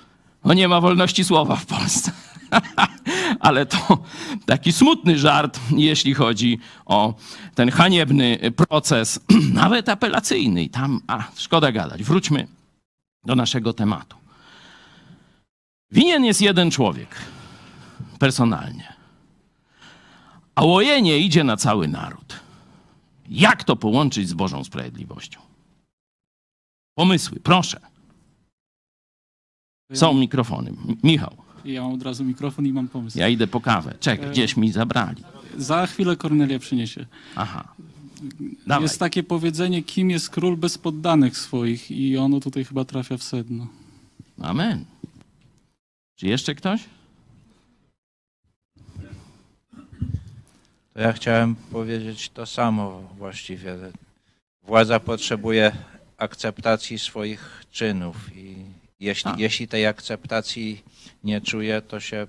no 0.45 0.55
nie 0.55 0.69
ma 0.69 0.81
wolności 0.81 1.25
słowa 1.25 1.57
w 1.57 1.67
Polsce. 1.67 2.13
Ale 3.41 3.67
to 3.67 3.99
taki 4.47 4.73
smutny 4.73 5.19
żart, 5.19 5.61
jeśli 5.77 6.15
chodzi 6.15 6.59
o 6.87 7.15
ten 7.55 7.71
haniebny 7.71 8.39
proces, 8.57 9.21
nawet 9.63 9.89
apelacyjny. 9.89 10.63
I 10.63 10.71
tam, 10.71 11.01
a 11.07 11.25
szkoda 11.37 11.73
gadać. 11.73 12.03
Wróćmy 12.03 12.47
do 13.25 13.35
naszego 13.35 13.73
tematu. 13.73 14.17
Winien 15.91 16.25
jest 16.25 16.43
jeden 16.43 16.71
człowiek, 16.71 17.09
personalnie. 18.19 18.96
A 20.57 20.65
łojenie 20.65 21.19
idzie 21.19 21.45
na 21.45 21.57
cały 21.57 21.89
naród. 21.89 22.41
Jak 23.29 23.65
to 23.65 23.77
połączyć 23.77 24.29
z 24.29 24.33
Bożą 24.35 24.65
sprawiedliwością? 24.65 25.41
Pomysły, 26.95 27.41
proszę. 27.43 27.81
Są 29.93 30.15
mikrofony. 30.15 30.73
Michał, 31.03 31.37
Ja 31.65 31.83
mam 31.83 31.93
od 31.93 32.03
razu 32.03 32.25
mikrofon 32.25 32.67
i 32.67 32.73
mam 32.73 32.89
pomysł. 32.89 33.19
ja 33.19 33.29
idę 33.29 33.47
po 33.47 33.61
kawę. 33.61 33.95
Czek, 34.01 34.31
gdzieś 34.31 34.57
mi 34.57 34.73
zabrali. 34.73 35.23
Za 35.57 35.87
chwilę 35.87 36.17
Kornelia 36.17 36.59
przyniesie. 36.59 37.07
Aha. 37.37 37.75
Dawaj. 38.67 38.83
Jest 38.83 38.99
takie 38.99 39.23
powiedzenie, 39.23 39.83
kim 39.83 40.11
jest 40.11 40.31
król 40.31 40.57
bez 40.57 40.79
poddanych 40.79 41.39
swoich 41.39 41.91
i 41.91 42.17
ono 42.19 42.41
tutaj 42.41 42.65
chyba 42.65 42.85
trafia 42.85 43.17
w 43.17 43.23
sedno. 43.23 43.67
Amen. 44.43 44.85
Czy 46.17 46.27
jeszcze 46.27 46.55
ktoś? 46.55 46.85
To 50.97 51.03
ja 51.03 51.13
chciałem 51.13 51.55
powiedzieć 51.55 52.29
to 52.31 52.47
samo 52.47 53.03
właściwie. 53.19 53.77
Władza 54.63 55.01
potrzebuje 55.01 55.73
akceptacji 56.17 56.99
swoich 56.99 57.65
czynów 57.71 58.37
i, 58.37 58.57
jeśli, 59.01 59.31
Tak. 59.31 59.41
jeśli 59.41 59.69
tej 59.69 59.87
akceptacji 59.87 60.83
nie 61.25 61.41
czuje, 61.41 61.83
to 61.83 62.01
się, 62.01 62.27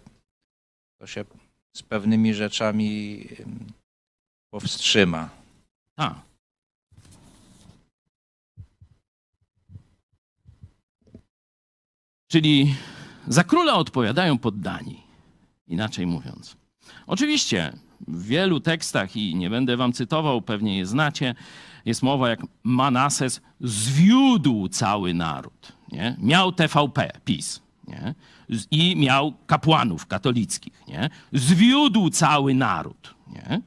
to 1.00 1.08
się 1.08 1.26
z 1.74 1.84
pewnymi 1.84 2.34
rzeczami 2.34 3.20
ym, 3.40 3.72
powstrzyma. 4.50 5.30
Tak. 5.96 6.16
Czyli 12.28 12.76
za 13.28 13.44
króla 13.44 13.74
odpowiadają 13.74 14.38
poddani. 14.38 15.04
Inaczej 15.68 16.06
mówiąc. 16.06 16.56
Oczywiście 17.08 17.74
w 18.08 18.26
wielu 18.26 18.60
tekstach, 18.60 19.16
i 19.16 19.36
nie 19.36 19.50
będę 19.50 19.78
wam 19.78 19.94
cytował, 19.94 20.42
pewnie 20.42 20.78
je 20.78 20.86
znacie, 20.86 21.36
jest 21.86 22.04
mowa 22.04 22.30
jak 22.30 22.40
Manases 22.64 23.42
zwiódł 23.62 24.68
cały 24.68 25.14
naród. 25.14 25.72
Nie? 25.92 26.16
Miał 26.20 26.52
TVP, 26.52 27.12
PiS. 27.26 27.62
Nie? 27.88 28.16
I 28.72 28.96
miał 28.96 29.34
kapłanów 29.46 30.06
katolickich. 30.06 30.84
Nie? 30.88 31.10
Zwiódł 31.34 32.10
cały 32.10 32.54
naród. 32.54 33.16
Nie? 33.28 33.62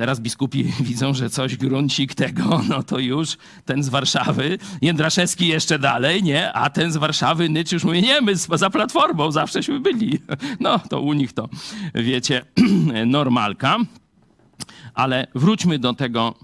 Teraz 0.00 0.20
biskupi 0.20 0.64
widzą, 0.88 1.14
że 1.14 1.30
coś 1.30 1.56
gruncik 1.56 2.14
tego, 2.14 2.60
no 2.68 2.82
to 2.82 2.98
już 2.98 3.36
ten 3.64 3.82
z 3.82 3.88
Warszawy, 3.88 4.58
Jędraszewski 4.82 5.46
jeszcze 5.46 5.78
dalej, 5.78 6.22
nie? 6.22 6.52
A 6.52 6.70
ten 6.70 6.92
z 6.92 6.96
Warszawy 6.96 7.48
Nycz 7.48 7.72
już 7.72 7.84
mówi, 7.84 8.02
nie, 8.02 8.20
my 8.20 8.36
za 8.36 8.70
Platformą 8.70 9.32
zawsześmy 9.32 9.80
byli. 9.80 10.18
No 10.60 10.78
to 10.78 11.00
u 11.00 11.12
nich 11.12 11.32
to, 11.32 11.48
wiecie, 11.94 12.44
normalka. 13.06 13.76
Ale 14.94 15.26
wróćmy 15.34 15.78
do 15.78 15.94
tego 15.94 16.34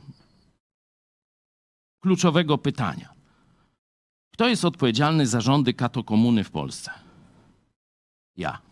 kluczowego 2.00 2.58
pytania. 2.58 3.08
Kto 4.32 4.48
jest 4.48 4.64
odpowiedzialny 4.64 5.26
za 5.26 5.40
rządy 5.40 5.74
katokomuny 5.74 6.44
w 6.44 6.50
Polsce? 6.50 6.90
Ja. 8.36 8.65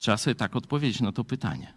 Trzeba 0.00 0.16
sobie 0.16 0.34
tak 0.34 0.56
odpowiedzieć 0.56 1.00
na 1.00 1.12
to 1.12 1.24
pytanie. 1.24 1.74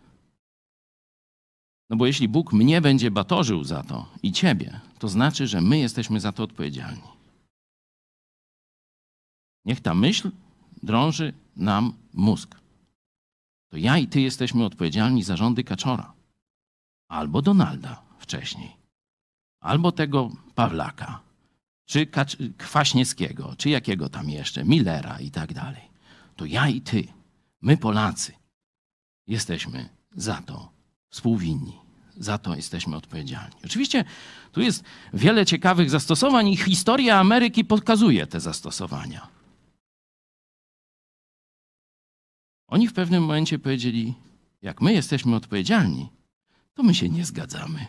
No 1.89 1.97
bo 1.97 2.05
jeśli 2.05 2.27
Bóg 2.27 2.53
mnie 2.53 2.81
będzie 2.81 3.11
batorzył 3.11 3.63
za 3.63 3.83
to 3.83 4.07
i 4.23 4.31
ciebie, 4.31 4.79
to 4.99 5.09
znaczy, 5.09 5.47
że 5.47 5.61
my 5.61 5.77
jesteśmy 5.79 6.19
za 6.19 6.31
to 6.31 6.43
odpowiedzialni. 6.43 7.01
Niech 9.65 9.81
ta 9.81 9.93
myśl 9.93 10.31
drąży 10.83 11.33
nam 11.55 11.93
mózg. 12.13 12.55
To 13.69 13.77
ja 13.77 13.97
i 13.97 14.07
ty 14.07 14.21
jesteśmy 14.21 14.65
odpowiedzialni 14.65 15.23
za 15.23 15.37
rządy 15.37 15.63
Kaczora. 15.63 16.13
Albo 17.09 17.41
Donalda 17.41 18.01
wcześniej. 18.19 18.75
Albo 19.59 19.91
tego 19.91 20.31
Pawlaka. 20.55 21.19
Czy 21.85 22.07
Kwaśniewskiego, 22.57 23.55
czy 23.57 23.69
jakiego 23.69 24.09
tam 24.09 24.29
jeszcze, 24.29 24.65
Millera 24.65 25.19
i 25.19 25.31
tak 25.31 25.53
dalej. 25.53 25.81
To 26.35 26.45
ja 26.45 26.69
i 26.69 26.81
ty 26.81 27.07
My, 27.63 27.77
Polacy, 27.77 28.33
jesteśmy 29.27 29.89
za 30.15 30.41
to 30.41 30.71
współwinni. 31.09 31.79
Za 32.17 32.37
to 32.37 32.55
jesteśmy 32.55 32.95
odpowiedzialni. 32.95 33.55
Oczywiście 33.65 34.05
tu 34.51 34.61
jest 34.61 34.83
wiele 35.13 35.45
ciekawych 35.45 35.89
zastosowań 35.89 36.47
i 36.47 36.57
historia 36.57 37.19
Ameryki 37.19 37.65
pokazuje 37.65 38.27
te 38.27 38.39
zastosowania. 38.39 39.27
Oni 42.67 42.87
w 42.87 42.93
pewnym 42.93 43.23
momencie 43.23 43.59
powiedzieli: 43.59 44.13
Jak 44.61 44.81
my 44.81 44.93
jesteśmy 44.93 45.35
odpowiedzialni, 45.35 46.09
to 46.73 46.83
my 46.83 46.95
się 46.95 47.09
nie 47.09 47.25
zgadzamy. 47.25 47.87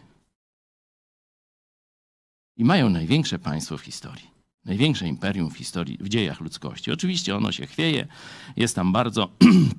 I 2.57 2.65
mają 2.65 2.91
największe 2.91 3.39
państwo 3.39 3.79
w 3.79 3.83
historii. 3.83 4.34
Największe 4.65 5.09
imperium 5.09 5.51
w 5.51 5.57
historii, 5.57 5.99
w 6.01 6.09
dziejach 6.09 6.41
ludzkości. 6.41 6.93
Oczywiście 6.93 7.37
ono 7.37 7.53
się 7.53 7.67
chwieje, 7.67 8.07
jest 8.57 8.77
tam 8.77 8.93
bardzo 8.93 9.29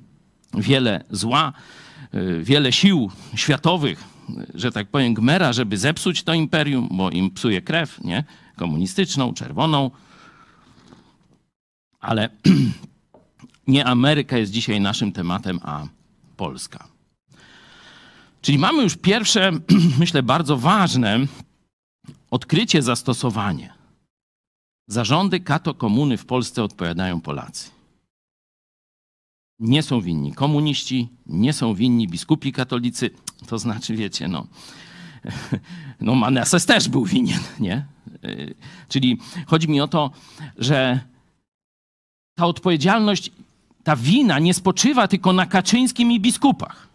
wiele 0.68 1.04
zła, 1.10 1.52
y, 2.14 2.44
wiele 2.44 2.72
sił 2.72 3.10
światowych, 3.34 4.04
y, 4.30 4.46
że 4.54 4.72
tak 4.72 4.88
powiem, 4.88 5.14
gmera, 5.14 5.52
żeby 5.52 5.78
zepsuć 5.78 6.22
to 6.22 6.34
imperium, 6.34 6.88
bo 6.90 7.10
im 7.10 7.30
psuje 7.30 7.62
krew, 7.62 8.04
nie? 8.04 8.24
Komunistyczną, 8.56 9.34
czerwoną. 9.34 9.90
Ale 12.00 12.28
nie 13.66 13.84
Ameryka 13.84 14.38
jest 14.38 14.52
dzisiaj 14.52 14.80
naszym 14.80 15.12
tematem, 15.12 15.60
a 15.62 15.86
Polska. 16.36 16.88
Czyli 18.42 18.58
mamy 18.58 18.82
już 18.82 18.96
pierwsze, 18.96 19.52
myślę, 20.00 20.22
bardzo 20.22 20.56
ważne 20.56 21.18
odkrycie, 22.30 22.82
zastosowanie. 22.82 23.75
Zarządy 24.86 25.40
kato 25.40 25.74
komuny 25.74 26.16
w 26.16 26.26
Polsce 26.26 26.62
odpowiadają 26.62 27.20
Polacy. 27.20 27.70
Nie 29.58 29.82
są 29.82 30.00
winni 30.00 30.32
komuniści, 30.32 31.08
nie 31.26 31.52
są 31.52 31.74
winni 31.74 32.08
biskupi 32.08 32.52
katolicy. 32.52 33.10
To 33.46 33.58
znaczy, 33.58 33.96
wiecie, 33.96 34.28
no, 34.28 34.46
no 36.00 36.14
Manases 36.14 36.66
też 36.66 36.88
był 36.88 37.04
winien, 37.04 37.40
nie? 37.60 37.86
Y, 38.24 38.54
Czyli 38.88 39.18
chodzi 39.46 39.68
mi 39.68 39.80
o 39.80 39.88
to, 39.88 40.10
że 40.58 41.00
ta 42.38 42.46
odpowiedzialność, 42.46 43.30
ta 43.84 43.96
wina 43.96 44.38
nie 44.38 44.54
spoczywa 44.54 45.08
tylko 45.08 45.32
na 45.32 45.46
Kaczyńskim 45.46 46.12
i 46.12 46.20
biskupach. 46.20 46.88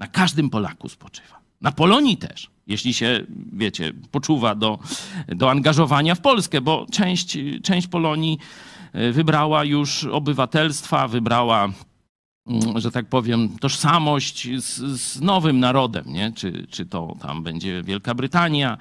Na 0.00 0.06
każdym 0.06 0.50
Polaku 0.50 0.88
spoczywa. 0.88 1.40
Na 1.60 1.72
Polonii 1.72 2.16
też, 2.16 2.50
jeśli 2.68 2.94
się, 2.94 3.26
wiecie, 3.52 3.92
poczuwa 4.10 4.54
do, 4.54 4.78
do 5.28 5.50
angażowania 5.50 6.14
w 6.14 6.20
Polskę, 6.20 6.60
bo 6.60 6.86
część, 6.90 7.38
część 7.62 7.86
Polonii 7.86 8.38
y, 8.94 9.12
wybrała 9.12 9.64
już 9.64 10.04
obywatelstwa, 10.04 11.08
wybrała, 11.08 11.68
że 12.76 12.90
tak 12.90 13.06
powiem, 13.06 13.48
tożsamość 13.60 14.48
z, 14.58 15.00
z 15.00 15.20
nowym 15.20 15.60
narodem, 15.60 16.04
nie? 16.06 16.32
Czy, 16.32 16.66
czy 16.70 16.86
to 16.86 17.16
tam 17.20 17.42
będzie 17.42 17.82
Wielka 17.82 18.14
Brytania, 18.14 18.78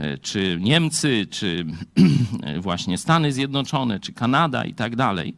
y, 0.00 0.18
czy 0.18 0.58
Niemcy, 0.60 1.26
czy 1.30 1.66
właśnie 2.60 2.98
Stany 2.98 3.32
Zjednoczone, 3.32 4.00
czy 4.00 4.12
Kanada 4.12 4.64
i 4.64 4.74
tak 4.74 4.96
dalej. 4.96 5.34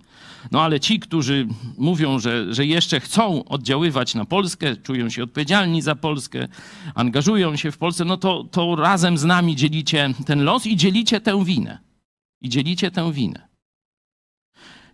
No 0.50 0.62
ale 0.62 0.80
ci, 0.80 1.00
którzy 1.00 1.46
mówią, 1.78 2.18
że, 2.18 2.54
że 2.54 2.66
jeszcze 2.66 3.00
chcą 3.00 3.44
oddziaływać 3.44 4.14
na 4.14 4.24
Polskę, 4.24 4.76
czują 4.76 5.10
się 5.10 5.22
odpowiedzialni 5.22 5.82
za 5.82 5.94
Polskę, 5.94 6.48
angażują 6.94 7.56
się 7.56 7.72
w 7.72 7.78
Polsce, 7.78 8.04
no 8.04 8.16
to, 8.16 8.44
to 8.44 8.76
razem 8.76 9.18
z 9.18 9.24
nami 9.24 9.56
dzielicie 9.56 10.14
ten 10.26 10.44
los 10.44 10.66
i 10.66 10.76
dzielicie 10.76 11.20
tę 11.20 11.44
winę. 11.44 11.78
I 12.40 12.48
dzielicie 12.48 12.90
tę 12.90 13.12
winę. 13.12 13.51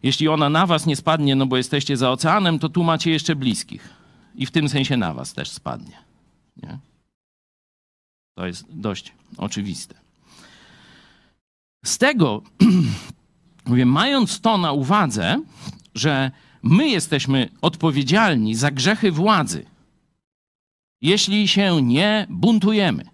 Jeśli 0.03 0.29
ona 0.29 0.49
na 0.49 0.67
was 0.67 0.87
nie 0.87 0.97
spadnie, 0.97 1.37
no 1.37 1.47
bo 1.47 1.57
jesteście 1.57 1.97
za 1.97 2.11
oceanem, 2.11 2.59
to 2.59 2.69
tu 2.69 2.83
macie 2.83 3.11
jeszcze 3.11 3.37
bliskich. 3.37 3.89
I 4.35 4.47
w 4.47 4.51
tym 4.51 4.69
sensie 4.69 4.97
na 4.97 5.15
was 5.15 5.35
też 5.35 5.51
spadnie. 5.51 5.97
Nie? 6.57 6.79
To 8.35 8.47
jest 8.47 8.67
dość 8.71 9.13
oczywiste. 9.37 9.95
Z 11.85 11.99
tego 11.99 12.43
Mówię, 13.69 13.87
mając 13.87 14.41
to 14.41 14.59
na 14.59 14.73
uwadze, 14.73 15.43
że 15.95 16.31
my 16.63 16.89
jesteśmy 16.89 17.49
odpowiedzialni 17.63 18.55
za 18.55 18.71
grzechy 18.71 19.13
władzy, 19.13 19.65
jeśli 21.01 21.49
się 21.49 21.83
nie 21.83 22.27
buntujemy, 22.31 23.05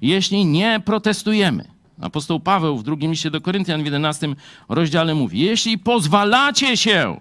jeśli 0.00 0.44
nie 0.44 0.80
protestujemy. 0.84 1.77
Apostoł 2.00 2.40
Paweł 2.40 2.78
w 2.78 2.82
drugim 2.82 3.10
liście 3.10 3.30
do 3.30 3.40
Koryntian 3.40 3.82
w 3.82 3.84
11 3.84 4.34
rozdziale 4.68 5.14
mówi: 5.14 5.38
Jeśli 5.40 5.78
pozwalacie 5.78 6.76
się 6.76 7.20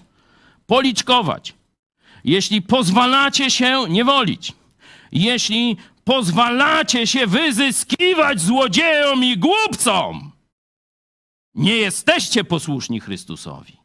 policzkować, 0.66 1.54
jeśli 2.24 2.62
pozwalacie 2.62 3.52
się 3.52 3.86
niewolić, 3.90 4.54
jeśli 5.12 5.78
pozwalacie 6.04 7.08
się 7.08 7.28
wyzyskiwać 7.28 8.42
złodziejom 8.42 9.24
i 9.24 9.38
głupcom, 9.38 10.32
nie 11.56 11.76
jesteście 11.76 12.44
posłuszni 12.44 13.00
Chrystusowi. 13.00 13.78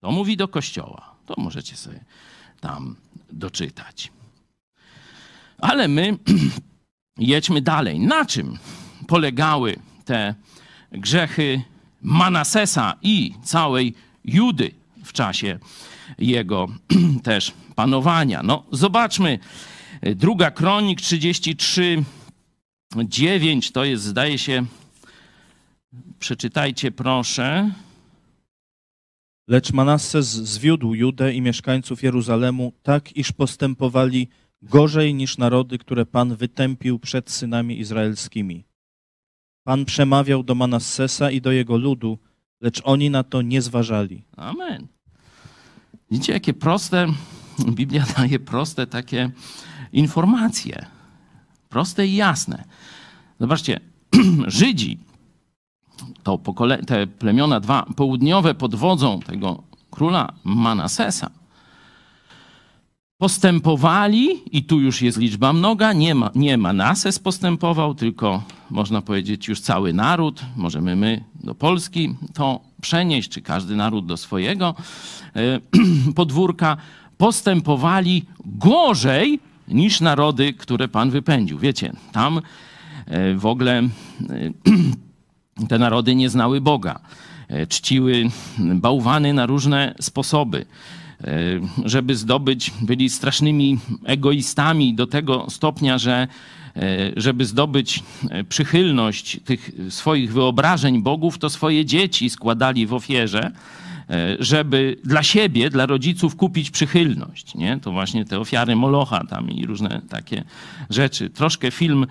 To 0.00 0.10
mówi 0.10 0.36
do 0.36 0.48
Kościoła. 0.48 1.14
To 1.26 1.34
możecie 1.38 1.76
sobie 1.76 2.04
tam 2.60 2.96
doczytać. 3.32 4.12
Ale 5.58 5.88
my 5.88 6.18
jedźmy 7.18 7.60
dalej. 7.60 8.00
Na 8.00 8.24
czym 8.24 8.58
polegały 9.06 9.76
te 10.10 10.34
grzechy 10.92 11.62
Manasesa 12.02 12.96
i 13.02 13.34
całej 13.44 13.94
Judy 14.24 14.70
w 15.04 15.12
czasie 15.12 15.58
jego 16.18 16.68
też 17.22 17.52
panowania? 17.74 18.42
No, 18.42 18.64
zobaczmy. 18.72 19.38
Druga 20.02 20.50
Kronik 20.50 21.00
33, 21.00 22.04
9 22.96 23.72
to 23.72 23.84
jest, 23.84 24.04
zdaje 24.04 24.38
się, 24.38 24.66
Przeczytajcie 26.18 26.90
proszę. 26.90 27.70
Lecz 29.48 29.72
Manasses 29.72 30.26
zwiódł 30.26 30.94
Judę 30.94 31.34
i 31.34 31.40
mieszkańców 31.42 32.02
Jeruzalemu 32.02 32.72
tak, 32.82 33.16
iż 33.16 33.32
postępowali 33.32 34.28
gorzej 34.62 35.14
niż 35.14 35.38
narody, 35.38 35.78
które 35.78 36.06
Pan 36.06 36.36
wytępił 36.36 36.98
przed 36.98 37.30
synami 37.30 37.80
izraelskimi. 37.80 38.69
Pan 39.64 39.84
przemawiał 39.84 40.42
do 40.42 40.54
Manassesa 40.54 41.30
i 41.30 41.40
do 41.40 41.52
jego 41.52 41.76
ludu, 41.76 42.18
lecz 42.60 42.80
oni 42.84 43.10
na 43.10 43.22
to 43.22 43.42
nie 43.42 43.62
zważali. 43.62 44.22
Amen. 44.36 44.86
Widzicie, 46.10 46.32
jakie 46.32 46.54
proste, 46.54 47.06
Biblia 47.68 48.04
daje 48.16 48.38
proste 48.38 48.86
takie 48.86 49.30
informacje. 49.92 50.86
Proste 51.68 52.06
i 52.06 52.14
jasne. 52.16 52.64
Zobaczcie, 53.40 53.80
Żydzi, 54.46 54.98
to 56.22 56.36
pokole- 56.38 56.84
te 56.84 57.06
plemiona 57.06 57.60
dwa 57.60 57.86
południowe 57.96 58.54
pod 58.54 58.74
wodzą 58.74 59.20
tego 59.20 59.62
króla 59.90 60.32
Manasesa, 60.44 61.30
postępowali, 63.20 64.28
i 64.52 64.64
tu 64.64 64.80
już 64.80 65.02
jest 65.02 65.18
liczba 65.18 65.52
mnoga, 65.52 65.92
nie, 65.92 66.14
ma, 66.14 66.30
nie 66.34 66.58
Manases 66.58 67.18
postępował, 67.18 67.94
tylko 67.94 68.42
można 68.70 69.02
powiedzieć 69.02 69.48
już 69.48 69.60
cały 69.60 69.92
naród, 69.92 70.42
możemy 70.56 70.96
my 70.96 71.24
do 71.34 71.54
Polski 71.54 72.14
to 72.34 72.60
przenieść, 72.80 73.28
czy 73.28 73.42
każdy 73.42 73.76
naród 73.76 74.06
do 74.06 74.16
swojego 74.16 74.74
e, 75.36 75.60
podwórka, 76.16 76.76
postępowali 77.18 78.24
gorzej 78.44 79.40
niż 79.68 80.00
narody, 80.00 80.52
które 80.52 80.88
Pan 80.88 81.10
wypędził. 81.10 81.58
Wiecie, 81.58 81.92
tam 82.12 82.40
e, 83.06 83.34
w 83.34 83.46
ogóle 83.46 83.78
e, 83.78 83.88
te 85.68 85.78
narody 85.78 86.14
nie 86.14 86.28
znały 86.28 86.60
Boga. 86.60 87.00
Czciły 87.68 88.30
bałwany 88.58 89.32
na 89.32 89.46
różne 89.46 89.94
sposoby. 90.00 90.66
E, 91.24 91.60
Żeby 91.84 92.14
zdobyć, 92.14 92.72
byli 92.82 93.10
strasznymi 93.10 93.78
egoistami 94.04 94.94
do 94.94 95.06
tego 95.06 95.46
stopnia, 95.50 95.98
że 95.98 96.28
e, 96.76 97.12
żeby 97.16 97.44
zdobyć 97.44 98.02
e, 98.30 98.44
przychylność 98.44 99.40
tych 99.44 99.70
swoich 99.88 100.32
wyobrażeń 100.32 101.02
bogów, 101.02 101.38
to 101.38 101.50
swoje 101.50 101.84
dzieci 101.84 102.30
składali 102.30 102.86
w 102.86 102.94
ofierze, 102.94 103.50
żeby 104.38 104.96
dla 105.04 105.22
siebie, 105.22 105.70
dla 105.70 105.86
rodziców 105.86 106.36
kupić 106.36 106.70
przychylność. 106.70 107.54
Nie? 107.54 107.78
To 107.80 107.92
właśnie 107.92 108.24
te 108.24 108.40
ofiary 108.40 108.76
Molocha 108.76 109.24
tam 109.24 109.50
i 109.50 109.66
różne 109.66 110.02
takie 110.08 110.44
rzeczy. 110.90 111.30
Troszkę 111.30 111.70
film 111.70 112.06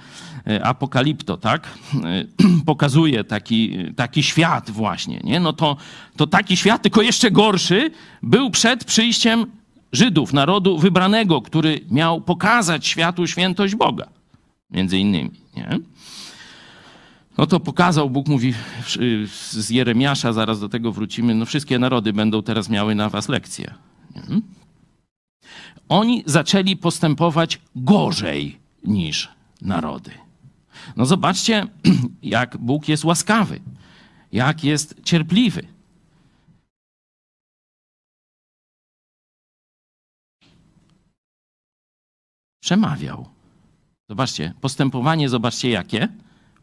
e, 0.48 0.66
Apokalipto, 0.66 1.38
tak? 1.38 1.68
E, 2.04 2.26
Pokazuje 2.66 3.24
taki, 3.24 3.78
taki 3.96 4.24
świat 4.24 4.72
właśnie. 4.72 5.20
Nie? 5.24 5.40
No 5.40 5.54
to, 5.54 5.78
to 6.16 6.28
taki 6.28 6.58
świat, 6.58 6.82
tylko 6.82 7.02
jeszcze 7.02 7.32
gorszy, 7.32 7.92
był 8.24 8.50
przed 8.50 8.86
przyjściem 8.86 9.46
Żydów, 9.92 10.34
narodu 10.34 10.78
wybranego, 10.78 11.42
który 11.42 11.80
miał 11.92 12.22
pokazać 12.22 12.88
światu 12.88 13.28
świętość 13.28 13.76
Boga. 13.76 14.08
Między 14.72 14.98
innymi. 14.98 15.32
Nie? 15.56 15.80
No 17.40 17.48
to 17.48 17.60
pokazał, 17.60 18.10
Bóg 18.10 18.28
mówi 18.28 18.54
z 19.54 19.70
Jeremiasza, 19.70 20.34
zaraz 20.34 20.60
do 20.60 20.70
tego 20.70 20.92
wrócimy, 20.92 21.36
no 21.36 21.46
wszystkie 21.46 21.80
narody 21.80 22.14
będą 22.14 22.44
teraz 22.44 22.70
miały 22.70 22.96
na 22.96 23.10
was 23.10 23.30
lekcje. 23.30 23.74
Nie? 24.16 24.42
Oni 25.90 26.24
zaczęli 26.26 26.78
postępować 26.78 27.62
gorzej 27.76 28.60
niż 28.84 29.30
narody. 29.62 30.12
No 30.96 31.06
zobaczcie, 31.06 31.68
jak 32.24 32.58
Bóg 32.58 32.90
jest 32.90 33.06
łaskawy, 33.06 33.60
jak 34.32 34.64
jest 34.64 34.96
cierpliwy. 35.04 35.68
Przemawiał. 42.64 43.30
Zobaczcie, 44.10 44.54
postępowanie, 44.62 45.30
zobaczcie 45.30 45.70
jakie. 45.70 46.08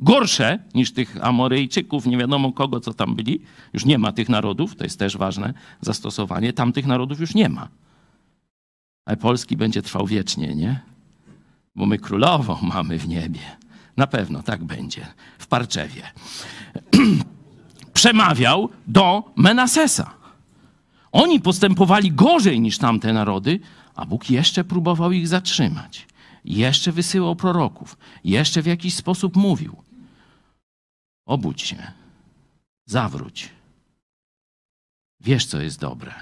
Gorsze 0.01 0.59
niż 0.75 0.93
tych 0.93 1.25
Amoryjczyków, 1.25 2.07
nie 2.07 2.19
wiadomo 2.19 2.53
kogo, 2.53 2.81
co 2.81 2.95
tam 2.95 3.15
byli. 3.15 3.41
Już 3.73 3.85
nie 3.85 3.99
ma 3.99 4.13
tych 4.13 4.29
narodów, 4.29 4.77
to 4.77 4.85
jest 4.85 4.99
też 4.99 5.17
ważne 5.17 5.55
zastosowanie. 5.81 6.53
Tamtych 6.53 6.87
narodów 6.87 7.21
już 7.21 7.35
nie 7.35 7.49
ma. 7.49 7.69
Ale 9.05 9.17
Polski 9.17 9.57
będzie 9.57 9.83
trwał 9.83 10.07
wiecznie, 10.07 10.55
nie? 10.55 10.81
Bo 11.75 11.87
my 11.87 11.99
królową 11.99 12.59
mamy 12.63 12.99
w 12.99 13.09
niebie. 13.09 13.41
Na 13.97 14.07
pewno 14.07 14.43
tak 14.43 14.65
będzie. 14.65 15.07
W 15.39 15.47
Parczewie. 15.47 16.03
Przemawiał 17.93 18.69
do 18.87 19.33
Menasesa. 19.37 20.11
Oni 21.13 21.41
postępowali 21.41 22.13
gorzej 22.13 22.61
niż 22.61 22.79
tamte 22.79 23.13
narody, 23.13 23.61
a 23.95 24.07
Bóg 24.07 24.31
jeszcze 24.31 24.65
próbował 24.65 25.13
ich 25.13 25.29
zatrzymać. 25.29 26.07
Jeszcze 26.45 26.93
wysyłał 26.93 27.37
proroków, 27.37 27.97
jeszcze 28.25 28.63
w 28.63 28.67
jakiś 28.67 28.95
sposób 28.95 29.37
mówił: 29.37 29.77
Obudź 31.27 31.63
się, 31.63 31.93
zawróć. 32.85 33.51
Wiesz, 35.21 35.47
co 35.47 35.61
jest 35.61 35.81
dobre. 35.81 36.13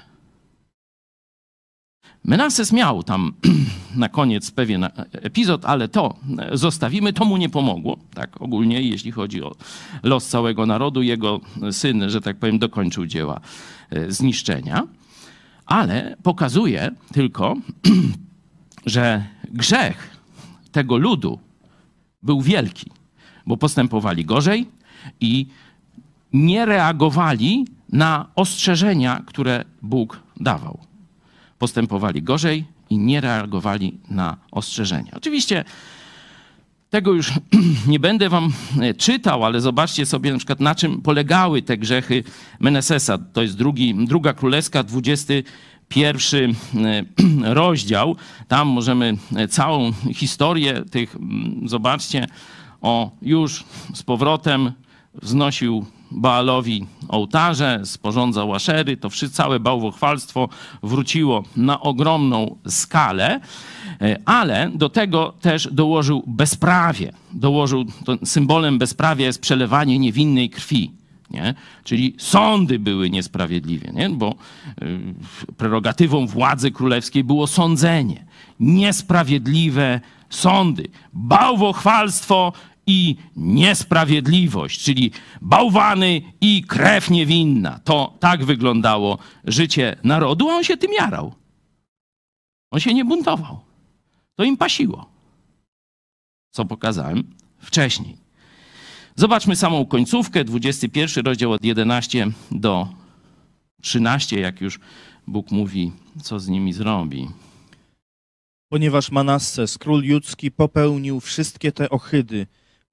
Menases 2.23 2.71
miał 2.71 3.03
tam 3.03 3.33
na 3.95 4.09
koniec 4.09 4.51
pewien 4.51 4.89
epizod, 5.11 5.65
ale 5.65 5.87
to 5.87 6.15
zostawimy, 6.53 7.13
to 7.13 7.25
mu 7.25 7.37
nie 7.37 7.49
pomogło, 7.49 7.97
tak 8.13 8.41
ogólnie, 8.41 8.81
jeśli 8.81 9.11
chodzi 9.11 9.43
o 9.43 9.55
los 10.03 10.27
całego 10.27 10.65
narodu. 10.65 11.01
Jego 11.01 11.39
syn, 11.71 12.09
że 12.09 12.21
tak 12.21 12.37
powiem, 12.37 12.59
dokończył 12.59 13.05
dzieła 13.05 13.39
e, 13.89 14.11
zniszczenia, 14.11 14.87
ale 15.65 16.17
pokazuje 16.23 16.91
tylko, 17.13 17.55
że 18.85 19.25
grzech 19.51 20.17
tego 20.71 20.97
ludu 20.97 21.39
był 22.23 22.41
wielki, 22.41 22.91
bo 23.45 23.57
postępowali 23.57 24.25
gorzej 24.25 24.74
i 25.21 25.47
nie 26.33 26.65
reagowali 26.65 27.65
na 27.89 28.25
ostrzeżenia, 28.35 29.23
które 29.25 29.65
Bóg 29.81 30.19
dawał. 30.39 30.79
Postępowali 31.59 32.23
gorzej 32.23 32.65
i 32.89 32.97
nie 32.97 33.21
reagowali 33.21 33.97
na 34.09 34.37
ostrzeżenia. 34.51 35.11
Oczywiście 35.15 35.65
tego 36.89 37.13
już 37.13 37.31
nie 37.87 37.99
będę 37.99 38.29
wam 38.29 38.53
e, 38.81 38.93
czytał, 38.93 39.45
ale 39.45 39.61
zobaczcie 39.61 40.05
sobie 40.05 40.31
na 40.31 40.37
przykład 40.37 40.59
na 40.59 40.75
czym 40.75 41.01
polegały 41.01 41.61
te 41.61 41.77
grzechy 41.77 42.23
Menesesa. 42.59 43.17
To 43.17 43.41
jest 43.41 43.57
drugi, 43.57 43.95
druga 44.05 44.33
królewska, 44.33 44.83
21 44.83 46.51
e, 46.51 46.55
rozdział. 47.53 48.15
Tam 48.47 48.67
możemy 48.67 49.17
e, 49.35 49.47
całą 49.47 49.91
historię 50.13 50.83
tych, 50.91 51.15
mm, 51.15 51.67
zobaczcie, 51.69 52.27
o 52.81 53.11
już 53.21 53.63
z 53.93 54.03
powrotem 54.03 54.71
wznosił 55.21 55.85
Baalowi 56.11 56.85
ołtarze, 57.07 57.81
sporządzał 57.83 58.53
aszery, 58.53 58.97
to 58.97 59.09
wszystko, 59.09 59.37
całe 59.37 59.59
bałwochwalstwo 59.59 60.49
wróciło 60.83 61.43
na 61.57 61.81
ogromną 61.81 62.55
skalę, 62.67 63.39
e, 64.01 64.19
ale 64.25 64.71
do 64.73 64.89
tego 64.89 65.33
też 65.41 65.69
dołożył 65.71 66.23
bezprawie. 66.27 67.11
Dołożył, 67.33 67.85
symbolem 68.25 68.77
bezprawia 68.77 69.25
jest 69.25 69.41
przelewanie 69.41 69.99
niewinnej 69.99 70.49
krwi. 70.49 70.91
Nie? 71.31 71.53
Czyli 71.83 72.15
sądy 72.17 72.79
były 72.79 73.09
niesprawiedliwe, 73.09 73.91
nie? 73.93 74.09
bo 74.09 74.35
y, 74.81 74.99
prerogatywą 75.57 76.27
władzy 76.27 76.71
królewskiej 76.71 77.23
było 77.23 77.47
sądzenie. 77.47 78.25
Niesprawiedliwe 78.59 79.99
sądy, 80.29 80.87
bałwochwalstwo 81.13 82.53
i 82.87 83.15
niesprawiedliwość, 83.35 84.83
czyli 84.83 85.11
bałwany 85.41 86.21
i 86.41 86.63
krew 86.63 87.09
niewinna. 87.09 87.79
To 87.79 88.17
tak 88.19 88.45
wyglądało 88.45 89.17
życie 89.43 89.95
narodu, 90.03 90.49
a 90.49 90.55
on 90.55 90.63
się 90.63 90.77
tym 90.77 90.93
jarał. 90.93 91.33
On 92.71 92.79
się 92.79 92.93
nie 92.93 93.05
buntował. 93.05 93.59
To 94.35 94.43
im 94.43 94.57
pasiło. 94.57 95.09
Co 96.51 96.65
pokazałem 96.65 97.23
wcześniej. 97.59 98.17
Zobaczmy 99.15 99.55
samą 99.55 99.85
końcówkę, 99.85 100.43
21 100.43 101.25
rozdział 101.25 101.51
od 101.51 101.63
11 101.65 102.27
do 102.51 102.87
13, 103.81 104.39
jak 104.39 104.61
już 104.61 104.79
Bóg 105.27 105.51
mówi, 105.51 105.91
co 106.23 106.39
z 106.39 106.47
nimi 106.47 106.73
zrobi. 106.73 107.27
Ponieważ 108.69 109.11
Manasses, 109.11 109.77
król 109.77 110.03
judzki, 110.03 110.51
popełnił 110.51 111.19
wszystkie 111.19 111.71
te 111.71 111.89
ohydy, 111.89 112.47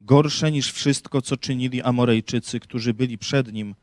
gorsze 0.05 0.53
niż 0.53 0.73
wszystko, 0.73 1.23
co 1.23 1.37
czynili 1.37 1.83
Amorejczycy, 1.83 2.61
którzy 2.61 2.95
byli 2.95 3.19
przed 3.19 3.53
nim, 3.53 3.75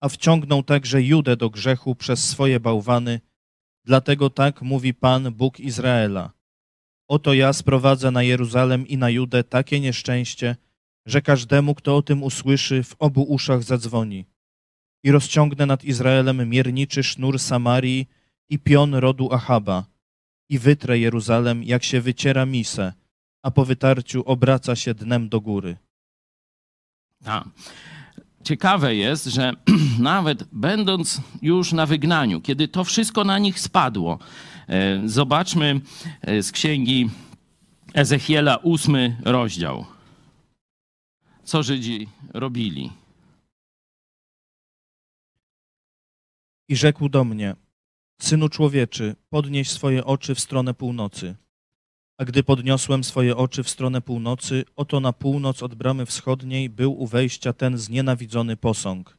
a 0.00 0.08
wciągnął 0.08 0.62
także 0.62 1.02
Judę 1.02 1.36
do 1.36 1.50
grzechu 1.50 1.94
przez 1.94 2.24
swoje 2.24 2.60
bałwany. 2.60 3.20
Dlatego 3.84 4.30
tak 4.30 4.62
mówi 4.62 4.94
Pan, 4.94 5.32
Bóg 5.32 5.60
Izraela. 5.60 6.32
Oto 7.08 7.34
ja 7.34 7.52
sprowadzę 7.52 8.10
na 8.10 8.22
Jeruzalem 8.22 8.86
i 8.86 8.96
na 8.96 9.10
Judę 9.10 9.44
takie 9.44 9.80
nieszczęście, 9.80 10.56
że 11.06 11.22
każdemu, 11.22 11.74
kto 11.74 11.96
o 11.96 12.02
tym 12.02 12.22
usłyszy, 12.22 12.82
w 12.82 12.96
obu 12.98 13.22
uszach 13.22 13.62
zadzwoni. 13.62 14.24
I 15.04 15.10
rozciągnę 15.10 15.66
nad 15.66 15.84
Izraelem 15.84 16.48
mierniczy 16.48 17.02
sznur 17.02 17.38
Samarii 17.38 18.08
i 18.50 18.58
pion 18.58 18.94
rodu 18.94 19.32
Achaba 19.32 19.86
i 20.48 20.58
wytrę 20.58 20.98
Jeruzalem, 20.98 21.64
jak 21.64 21.84
się 21.84 22.00
wyciera 22.00 22.46
misę, 22.46 22.92
a 23.42 23.50
po 23.50 23.64
wytarciu 23.64 24.22
obraca 24.26 24.76
się 24.76 24.94
dnem 24.94 25.28
do 25.28 25.40
góry. 25.40 25.76
Ciekawe 28.44 28.94
jest, 28.94 29.24
że 29.24 29.52
nawet 29.98 30.44
będąc 30.44 31.20
już 31.42 31.72
na 31.72 31.86
wygnaniu, 31.86 32.40
kiedy 32.40 32.68
to 32.68 32.84
wszystko 32.84 33.24
na 33.24 33.38
nich 33.38 33.60
spadło, 33.60 34.18
e, 34.68 35.08
zobaczmy 35.08 35.80
e, 36.20 36.42
z 36.42 36.52
księgi 36.52 37.10
Ezechiela, 37.94 38.56
ósmy 38.56 39.16
rozdział. 39.24 39.84
Co 41.44 41.62
Żydzi 41.62 42.08
robili? 42.34 42.92
I 46.68 46.76
rzekł 46.76 47.08
do 47.08 47.24
mnie, 47.24 47.56
Synu 48.20 48.48
człowieczy, 48.48 49.16
podnieś 49.30 49.70
swoje 49.70 50.04
oczy 50.04 50.34
w 50.34 50.40
stronę 50.40 50.74
północy. 50.74 51.36
A 52.18 52.24
gdy 52.24 52.42
podniosłem 52.42 53.04
swoje 53.04 53.36
oczy 53.36 53.62
w 53.62 53.70
stronę 53.70 54.00
północy, 54.00 54.64
oto 54.76 55.00
na 55.00 55.12
północ 55.12 55.62
od 55.62 55.74
bramy 55.74 56.06
wschodniej 56.06 56.70
był 56.70 57.02
u 57.02 57.06
wejścia 57.06 57.52
ten 57.52 57.78
znienawidzony 57.78 58.56
posąg. 58.56 59.18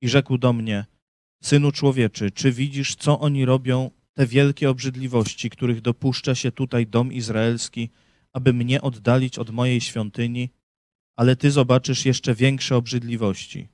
I 0.00 0.08
rzekł 0.08 0.38
do 0.38 0.52
mnie, 0.52 0.84
Synu 1.42 1.72
człowieczy, 1.72 2.30
czy 2.30 2.52
widzisz, 2.52 2.94
co 2.94 3.20
oni 3.20 3.44
robią, 3.44 3.90
te 4.14 4.26
wielkie 4.26 4.70
obrzydliwości, 4.70 5.50
których 5.50 5.80
dopuszcza 5.80 6.34
się 6.34 6.52
tutaj 6.52 6.86
dom 6.86 7.12
izraelski, 7.12 7.90
aby 8.32 8.52
mnie 8.52 8.82
oddalić 8.82 9.38
od 9.38 9.50
mojej 9.50 9.80
świątyni, 9.80 10.50
ale 11.16 11.36
ty 11.36 11.50
zobaczysz 11.50 12.04
jeszcze 12.06 12.34
większe 12.34 12.76
obrzydliwości. 12.76 13.68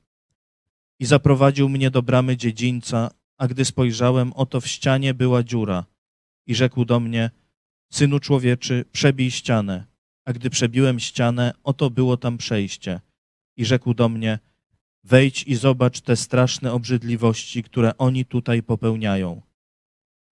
I 0.98 1.06
zaprowadził 1.06 1.68
mnie 1.68 1.90
do 1.90 2.02
bramy 2.02 2.36
dziedzińca, 2.36 3.10
a 3.38 3.48
gdy 3.48 3.64
spojrzałem, 3.64 4.32
oto 4.32 4.60
w 4.60 4.66
ścianie 4.66 5.14
była 5.14 5.42
dziura. 5.42 5.84
I 6.46 6.54
rzekł 6.54 6.84
do 6.84 7.00
mnie, 7.00 7.30
Synu 7.90 8.20
człowieczy, 8.20 8.84
przebij 8.92 9.30
ścianę. 9.30 9.84
A 10.24 10.32
gdy 10.32 10.50
przebiłem 10.50 11.00
ścianę, 11.00 11.54
oto 11.64 11.90
było 11.90 12.16
tam 12.16 12.38
przejście. 12.38 13.00
I 13.56 13.64
rzekł 13.64 13.94
do 13.94 14.08
mnie, 14.08 14.38
wejdź 15.04 15.42
i 15.42 15.54
zobacz 15.54 16.00
te 16.00 16.16
straszne 16.16 16.72
obrzydliwości, 16.72 17.62
które 17.62 17.98
oni 17.98 18.24
tutaj 18.24 18.62
popełniają. 18.62 19.42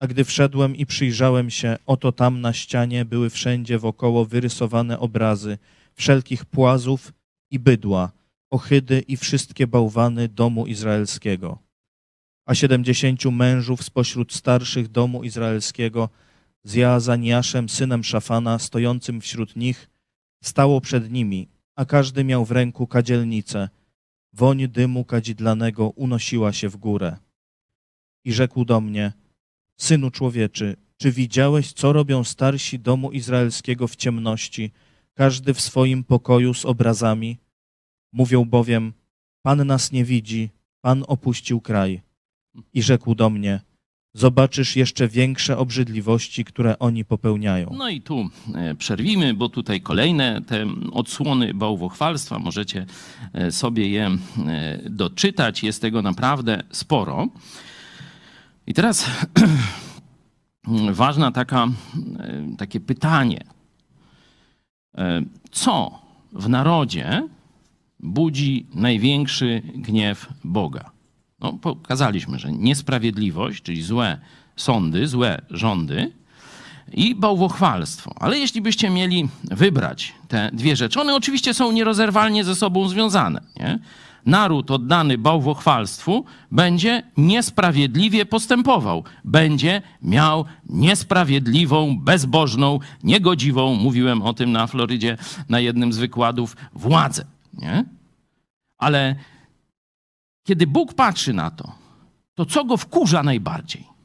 A 0.00 0.06
gdy 0.06 0.24
wszedłem 0.24 0.76
i 0.76 0.86
przyjrzałem 0.86 1.50
się, 1.50 1.76
oto 1.86 2.12
tam 2.12 2.40
na 2.40 2.52
ścianie 2.52 3.04
były 3.04 3.30
wszędzie 3.30 3.78
wokoło 3.78 4.24
wyrysowane 4.24 4.98
obrazy 4.98 5.58
wszelkich 5.94 6.44
płazów 6.44 7.12
i 7.50 7.58
bydła, 7.58 8.12
ohydy 8.50 9.00
i 9.08 9.16
wszystkie 9.16 9.66
bałwany 9.66 10.28
domu 10.28 10.66
izraelskiego. 10.66 11.58
A 12.46 12.54
siedemdziesięciu 12.54 13.30
mężów 13.30 13.82
spośród 13.82 14.32
starszych 14.32 14.88
domu 14.88 15.24
izraelskiego 15.24 16.08
z 16.66 16.74
Jaazaniaszem, 16.74 17.68
synem 17.68 18.04
Szafana, 18.04 18.58
stojącym 18.58 19.20
wśród 19.20 19.56
nich, 19.56 19.90
stało 20.44 20.80
przed 20.80 21.10
nimi, 21.10 21.48
a 21.76 21.84
każdy 21.84 22.24
miał 22.24 22.44
w 22.44 22.50
ręku 22.50 22.86
kadzielnicę. 22.86 23.68
Woń 24.32 24.68
dymu 24.68 25.04
kadzidlanego 25.04 25.88
unosiła 25.88 26.52
się 26.52 26.68
w 26.68 26.76
górę. 26.76 27.16
I 28.24 28.32
rzekł 28.32 28.64
do 28.64 28.80
mnie, 28.80 29.12
Synu 29.76 30.10
człowieczy, 30.10 30.76
czy 30.96 31.12
widziałeś, 31.12 31.72
co 31.72 31.92
robią 31.92 32.24
starsi 32.24 32.78
domu 32.78 33.12
izraelskiego 33.12 33.88
w 33.88 33.96
ciemności, 33.96 34.72
każdy 35.14 35.54
w 35.54 35.60
swoim 35.60 36.04
pokoju 36.04 36.54
z 36.54 36.64
obrazami? 36.64 37.38
Mówią 38.12 38.44
bowiem, 38.44 38.92
Pan 39.42 39.66
nas 39.66 39.92
nie 39.92 40.04
widzi, 40.04 40.50
Pan 40.80 41.04
opuścił 41.08 41.60
kraj. 41.60 42.02
I 42.74 42.82
rzekł 42.82 43.14
do 43.14 43.30
mnie, 43.30 43.60
zobaczysz 44.16 44.76
jeszcze 44.76 45.08
większe 45.08 45.58
obrzydliwości, 45.58 46.44
które 46.44 46.78
oni 46.78 47.04
popełniają. 47.04 47.74
No 47.78 47.88
i 47.88 48.00
tu 48.00 48.28
e, 48.54 48.74
przerwimy, 48.74 49.34
bo 49.34 49.48
tutaj 49.48 49.80
kolejne 49.80 50.42
te 50.46 50.66
odsłony 50.92 51.54
bałwochwalstwa, 51.54 52.38
możecie 52.38 52.86
e, 53.32 53.52
sobie 53.52 53.88
je 53.88 54.06
e, 54.06 54.90
doczytać. 54.90 55.62
Jest 55.62 55.82
tego 55.82 56.02
naprawdę 56.02 56.62
sporo. 56.70 57.28
I 58.66 58.74
teraz 58.74 59.10
ważna 60.92 61.32
taka, 61.32 61.68
takie 62.58 62.80
pytanie. 62.80 63.44
Co 65.50 66.02
w 66.32 66.48
narodzie 66.48 67.28
budzi 68.00 68.66
największy 68.74 69.62
gniew 69.74 70.28
Boga? 70.44 70.95
No, 71.40 71.52
pokazaliśmy, 71.52 72.38
że 72.38 72.52
niesprawiedliwość, 72.52 73.62
czyli 73.62 73.82
złe 73.82 74.18
sądy, 74.56 75.06
złe 75.06 75.42
rządy 75.50 76.12
i 76.92 77.14
bałwochwalstwo. 77.14 78.14
Ale 78.20 78.38
jeśli 78.38 78.60
byście 78.60 78.90
mieli 78.90 79.28
wybrać 79.44 80.14
te 80.28 80.50
dwie 80.52 80.76
rzeczy, 80.76 81.00
one 81.00 81.14
oczywiście 81.14 81.54
są 81.54 81.72
nierozerwalnie 81.72 82.44
ze 82.44 82.54
sobą 82.54 82.88
związane. 82.88 83.40
Nie? 83.56 83.78
Naród 84.26 84.70
oddany 84.70 85.18
bałwochwalstwu 85.18 86.24
będzie 86.50 87.02
niesprawiedliwie 87.16 88.26
postępował, 88.26 89.04
będzie 89.24 89.82
miał 90.02 90.44
niesprawiedliwą, 90.68 91.98
bezbożną, 92.00 92.80
niegodziwą, 93.04 93.74
mówiłem 93.74 94.22
o 94.22 94.34
tym 94.34 94.52
na 94.52 94.66
Florydzie 94.66 95.16
na 95.48 95.60
jednym 95.60 95.92
z 95.92 95.98
wykładów, 95.98 96.56
władzę. 96.72 97.24
Nie? 97.54 97.84
Ale 98.78 99.16
kiedy 100.46 100.66
Bóg 100.66 100.94
patrzy 100.94 101.32
na 101.32 101.50
to, 101.50 101.72
to 102.34 102.46
co 102.46 102.64
go 102.64 102.76
wkurza 102.76 103.22
najbardziej? 103.22 103.96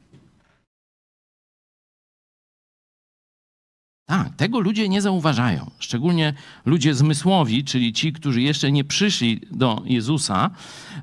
Tak, 4.06 4.36
tego 4.36 4.60
ludzie 4.60 4.88
nie 4.88 5.02
zauważają. 5.02 5.70
Szczególnie 5.78 6.34
ludzie 6.64 6.94
zmysłowi, 6.94 7.64
czyli 7.64 7.92
ci, 7.92 8.12
którzy 8.12 8.42
jeszcze 8.42 8.72
nie 8.72 8.84
przyszli 8.84 9.40
do 9.50 9.82
Jezusa, 9.84 10.50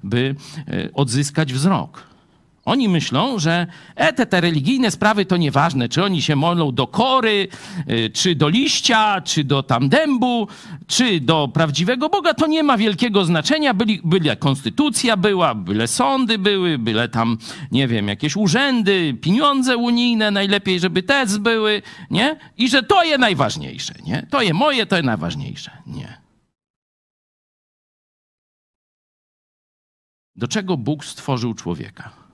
by 0.04 0.36
e, 0.68 0.94
odzyskać 0.94 1.54
wzrok. 1.54 2.09
Oni 2.70 2.90
myślą, 2.90 3.40
że 3.40 3.68
e, 3.96 4.14
te, 4.14 4.26
te 4.26 4.42
religijne 4.42 4.92
sprawy 4.92 5.26
to 5.26 5.38
nieważne, 5.38 5.90
czy 5.90 6.04
oni 6.04 6.22
się 6.22 6.36
modlą 6.36 6.72
do 6.72 6.88
kory, 6.88 7.48
y, 7.90 8.10
czy 8.10 8.36
do 8.36 8.50
liścia, 8.50 9.22
czy 9.22 9.44
do 9.44 9.64
tam 9.64 9.90
dębu, 9.90 10.48
czy 10.88 11.20
do 11.20 11.48
prawdziwego 11.48 12.10
Boga, 12.10 12.34
to 12.34 12.48
nie 12.48 12.64
ma 12.64 12.78
wielkiego 12.78 13.26
znaczenia. 13.26 13.74
Byli, 13.74 14.02
byle 14.04 14.36
konstytucja 14.36 15.18
była, 15.18 15.56
byle 15.56 15.88
sądy 15.88 16.38
były, 16.38 16.78
byle 16.78 17.10
tam, 17.10 17.38
nie 17.72 17.88
wiem, 17.88 18.08
jakieś 18.08 18.36
urzędy, 18.36 19.14
pieniądze 19.22 19.78
unijne, 19.78 20.32
najlepiej, 20.32 20.80
żeby 20.80 21.04
te 21.04 21.26
były, 21.40 21.82
nie? 22.12 22.38
I 22.58 22.70
że 22.70 22.84
to 22.84 23.04
jest 23.04 23.20
najważniejsze, 23.20 23.94
nie? 24.06 24.28
To 24.32 24.42
jest 24.42 24.54
moje, 24.54 24.86
to 24.86 24.96
jest 24.96 25.06
najważniejsze. 25.06 25.72
Nie. 25.88 26.22
Do 30.36 30.48
czego 30.48 30.78
Bóg 30.78 31.06
stworzył 31.06 31.54
człowieka? 31.54 32.29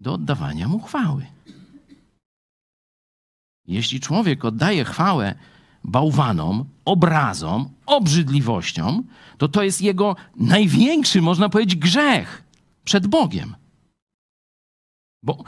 Do 0.00 0.14
oddawania 0.14 0.68
mu 0.68 0.80
chwały. 0.80 1.26
Jeśli 3.66 4.00
człowiek 4.00 4.44
oddaje 4.44 4.84
chwałę 4.84 5.34
bałwanom, 5.84 6.64
obrazom, 6.84 7.70
obrzydliwościom, 7.86 9.04
to 9.38 9.48
to 9.48 9.62
jest 9.62 9.82
jego 9.82 10.16
największy, 10.36 11.22
można 11.22 11.48
powiedzieć, 11.48 11.76
grzech 11.76 12.44
przed 12.84 13.06
Bogiem. 13.06 13.54
Bo 15.22 15.44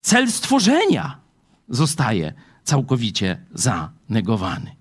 cel 0.00 0.32
stworzenia 0.32 1.20
zostaje 1.68 2.32
całkowicie 2.64 3.46
zanegowany. 3.54 4.76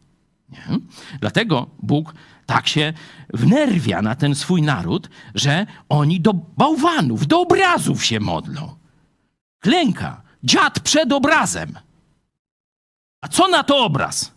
Nie? 0.49 0.79
Dlatego 1.19 1.69
Bóg 1.81 2.13
tak 2.45 2.67
się 2.67 2.93
wnerwia 3.33 4.01
na 4.01 4.15
ten 4.15 4.35
swój 4.35 4.61
naród, 4.61 5.09
że 5.35 5.65
oni 5.89 6.21
do 6.21 6.33
bałwanów, 6.33 7.27
do 7.27 7.41
obrazów 7.41 8.05
się 8.05 8.19
modlą 8.19 8.82
klęka. 9.63 10.21
Dziad 10.43 10.79
przed 10.79 11.11
obrazem. 11.11 11.79
A 13.21 13.27
co 13.27 13.47
na 13.47 13.63
to 13.63 13.85
obraz? 13.85 14.31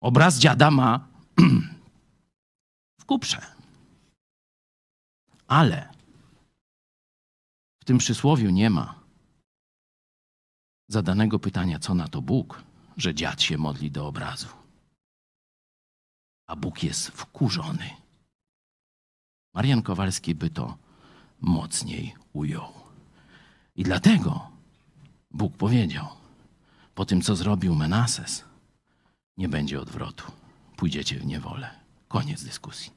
Obraz 0.00 0.38
dziada 0.38 0.70
ma 0.70 1.08
w 3.00 3.04
kuprze. 3.04 3.40
Ale 5.46 5.88
w 7.80 7.84
tym 7.84 7.98
przysłowiu 7.98 8.50
nie 8.50 8.70
ma 8.70 8.94
zadanego 10.88 11.38
pytania, 11.38 11.78
co 11.78 11.94
na 11.94 12.08
to 12.08 12.22
Bóg, 12.22 12.62
że 12.96 13.14
dziad 13.14 13.42
się 13.42 13.58
modli 13.58 13.90
do 13.90 14.06
obrazu. 14.06 14.48
A 16.46 16.56
Bóg 16.56 16.82
jest 16.82 17.08
wkurzony. 17.08 17.90
Marian 19.54 19.82
Kowalski 19.82 20.34
by 20.34 20.50
to 20.50 20.78
mocniej 21.40 22.14
ujął. 22.32 22.77
I 23.78 23.82
dlatego 23.82 24.50
Bóg 25.30 25.56
powiedział, 25.56 26.06
po 26.94 27.04
tym 27.04 27.22
co 27.22 27.36
zrobił 27.36 27.74
Menases, 27.74 28.44
nie 29.36 29.48
będzie 29.48 29.80
odwrotu. 29.80 30.32
Pójdziecie 30.76 31.18
w 31.18 31.26
niewolę. 31.26 31.70
Koniec 32.08 32.44
dyskusji. 32.44 32.92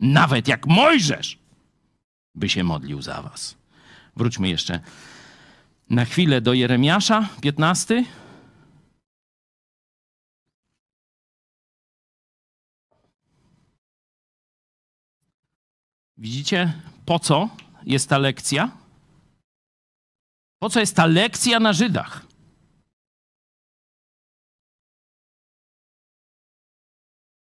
Nawet 0.00 0.48
jak 0.48 0.66
Mojżesz 0.66 1.38
by 2.34 2.48
się 2.48 2.64
modlił 2.64 3.02
za 3.02 3.22
was. 3.22 3.56
Wróćmy 4.16 4.48
jeszcze 4.48 4.80
na 5.90 6.04
chwilę 6.04 6.40
do 6.40 6.52
Jeremiasza 6.52 7.28
15. 7.40 8.04
Widzicie, 16.18 16.72
po 17.04 17.18
co 17.18 17.48
jest 17.84 18.08
ta 18.08 18.18
lekcja? 18.18 18.85
Po 20.58 20.70
co 20.70 20.80
jest 20.80 20.96
ta 20.96 21.06
lekcja 21.06 21.60
na 21.60 21.72
Żydach? 21.72 22.26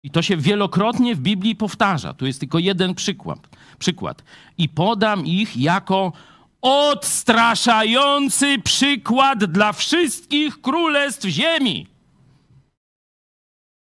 I 0.04 0.12
to 0.12 0.22
się 0.22 0.38
wielokrotnie 0.38 1.16
w 1.16 1.20
Biblii 1.20 1.56
powtarza. 1.56 2.14
Tu 2.14 2.26
jest 2.26 2.39
tylko 2.39 2.60
jeden 2.60 2.95
przykład. 2.95 3.49
przykład. 3.80 4.24
I 4.58 4.70
podam 4.70 5.26
ich 5.26 5.58
jako 5.58 6.14
odstraszający 6.62 8.60
przykład 8.60 9.45
dla 9.45 9.74
wszystkich 9.74 10.62
królestw 10.62 11.26
ziemi. 11.26 11.88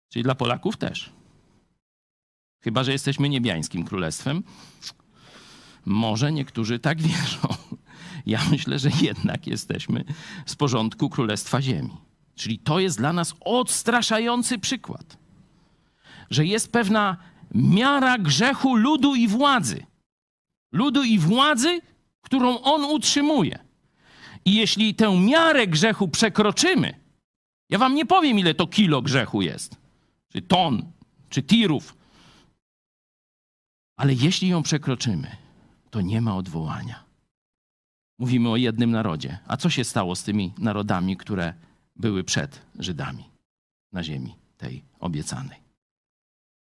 Czyli 0.09 0.23
dla 0.23 0.35
Polaków 0.35 0.77
też. 0.77 1.09
Chyba, 2.63 2.83
że 2.83 2.91
jesteśmy 2.91 3.29
niebiańskim 3.29 3.85
królestwem. 3.85 4.43
Może 5.85 6.31
niektórzy 6.31 6.79
tak 6.79 7.01
wierzą. 7.07 7.47
Ja 8.25 8.39
myślę, 8.51 8.79
że 8.79 8.89
jednak 9.01 9.47
jesteśmy 9.47 10.03
z 10.45 10.55
porządku 10.55 11.09
Królestwa 11.09 11.61
Ziemi. 11.61 11.97
Czyli 12.35 12.59
to 12.59 12.79
jest 12.79 12.97
dla 12.97 13.13
nas 13.13 13.35
odstraszający 13.39 14.59
przykład, 14.59 15.17
że 16.29 16.45
jest 16.45 16.71
pewna 16.71 17.17
miara 17.53 18.17
grzechu 18.17 18.75
ludu 18.75 19.15
i 19.15 19.27
władzy. 19.27 19.85
Ludu 20.71 21.03
i 21.03 21.19
władzy, 21.19 21.81
którą 22.21 22.61
on 22.61 22.83
utrzymuje. 22.83 23.59
I 24.45 24.55
jeśli 24.55 24.95
tę 24.95 25.19
miarę 25.19 25.67
grzechu 25.67 26.07
przekroczymy, 26.07 26.99
ja 27.69 27.77
wam 27.77 27.95
nie 27.95 28.05
powiem, 28.05 28.39
ile 28.39 28.53
to 28.53 28.67
kilo 28.67 29.01
grzechu 29.01 29.41
jest, 29.41 29.77
czy 30.31 30.41
ton, 30.41 30.91
czy 31.29 31.43
tirów, 31.43 31.95
ale 33.95 34.13
jeśli 34.13 34.47
ją 34.47 34.63
przekroczymy, 34.63 35.37
to 35.89 36.01
nie 36.01 36.21
ma 36.21 36.35
odwołania. 36.35 37.03
Mówimy 38.19 38.49
o 38.49 38.57
jednym 38.57 38.91
narodzie. 38.91 39.37
A 39.47 39.57
co 39.57 39.69
się 39.69 39.83
stało 39.83 40.15
z 40.15 40.23
tymi 40.23 40.53
narodami, 40.57 41.17
które 41.17 41.53
były 41.95 42.23
przed 42.23 42.61
Żydami 42.79 43.29
na 43.91 44.03
ziemi 44.03 44.35
tej 44.57 44.83
obiecanej? 44.99 45.59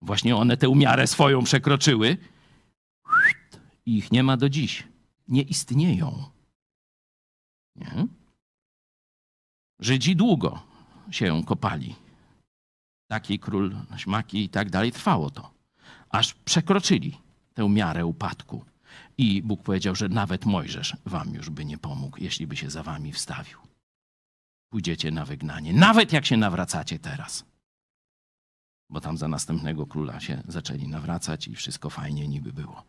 Właśnie 0.01 0.35
one 0.35 0.57
tę 0.57 0.75
miarę 0.75 1.07
swoją 1.07 1.43
przekroczyły 1.43 2.17
i 3.85 3.97
ich 3.97 4.11
nie 4.11 4.23
ma 4.23 4.37
do 4.37 4.49
dziś. 4.49 4.87
Nie 5.27 5.41
istnieją. 5.41 6.23
Nie? 7.75 8.07
Żydzi 9.79 10.15
długo 10.15 10.61
się 11.11 11.43
kopali. 11.43 11.95
Taki 13.07 13.39
król, 13.39 13.75
śmaki 13.97 14.43
i 14.43 14.49
tak 14.49 14.69
dalej. 14.69 14.91
Trwało 14.91 15.29
to. 15.29 15.53
Aż 16.09 16.33
przekroczyli 16.33 17.17
tę 17.53 17.69
miarę 17.69 18.05
upadku. 18.05 18.65
I 19.17 19.41
Bóg 19.41 19.63
powiedział, 19.63 19.95
że 19.95 20.09
nawet 20.09 20.45
Mojżesz 20.45 20.97
wam 21.05 21.33
już 21.33 21.49
by 21.49 21.65
nie 21.65 21.77
pomógł, 21.77 22.17
jeśli 22.21 22.47
by 22.47 22.55
się 22.57 22.69
za 22.69 22.83
wami 22.83 23.11
wstawił. 23.11 23.57
Pójdziecie 24.69 25.11
na 25.11 25.25
wygnanie, 25.25 25.73
nawet 25.73 26.13
jak 26.13 26.25
się 26.25 26.37
nawracacie 26.37 26.99
teraz. 26.99 27.45
Bo 28.89 29.01
tam 29.01 29.17
za 29.17 29.27
następnego 29.27 29.85
króla 29.85 30.19
się 30.19 30.43
zaczęli 30.47 30.87
nawracać 30.87 31.47
i 31.47 31.55
wszystko 31.55 31.89
fajnie 31.89 32.27
niby 32.27 32.53
było. 32.53 32.83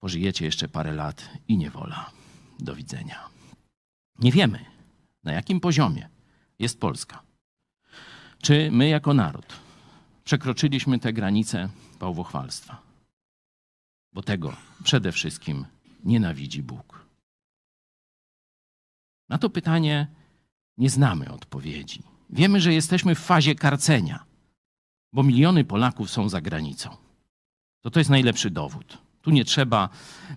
Pożyjecie 0.00 0.44
jeszcze 0.44 0.68
parę 0.68 0.92
lat 0.92 1.30
i 1.48 1.56
niewola. 1.56 2.10
Do 2.58 2.74
widzenia. 2.74 3.28
Nie 4.18 4.32
wiemy, 4.32 4.64
na 5.24 5.32
jakim 5.32 5.60
poziomie 5.60 6.08
jest 6.58 6.80
Polska. 6.80 7.22
Czy 8.42 8.70
my 8.72 8.88
jako 8.88 9.14
naród 9.14 9.46
przekroczyliśmy 10.24 10.98
te 10.98 11.12
granice 11.12 11.68
bałwochwalstwa? 12.00 12.87
Bo 14.12 14.22
tego 14.22 14.56
przede 14.84 15.12
wszystkim 15.12 15.64
nienawidzi 16.04 16.62
Bóg. 16.62 17.06
Na 19.28 19.38
to 19.38 19.50
pytanie 19.50 20.06
nie 20.78 20.90
znamy 20.90 21.32
odpowiedzi. 21.32 22.02
Wiemy, 22.30 22.60
że 22.60 22.74
jesteśmy 22.74 23.14
w 23.14 23.18
fazie 23.18 23.54
karcenia, 23.54 24.24
bo 25.12 25.22
miliony 25.22 25.64
Polaków 25.64 26.10
są 26.10 26.28
za 26.28 26.40
granicą. 26.40 26.96
To 27.80 27.90
to 27.90 28.00
jest 28.00 28.10
najlepszy 28.10 28.50
dowód. 28.50 28.98
Tu 29.22 29.30
nie 29.30 29.44
trzeba, 29.44 29.88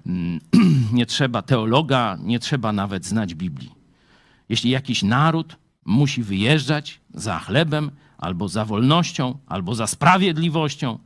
mm, 0.06 0.40
nie 0.98 1.06
trzeba 1.06 1.42
teologa, 1.42 2.18
nie 2.20 2.40
trzeba 2.40 2.74
nawet 2.74 3.06
znać 3.06 3.34
Biblii. 3.34 3.72
Jeśli 4.50 4.70
jakiś 4.70 5.04
naród 5.04 5.58
musi 5.86 6.24
wyjeżdżać 6.24 7.02
za 7.14 7.40
chlebem, 7.40 7.92
albo 8.18 8.48
za 8.48 8.66
wolnością, 8.66 9.38
albo 9.48 9.76
za 9.76 9.88
sprawiedliwością, 9.88 11.00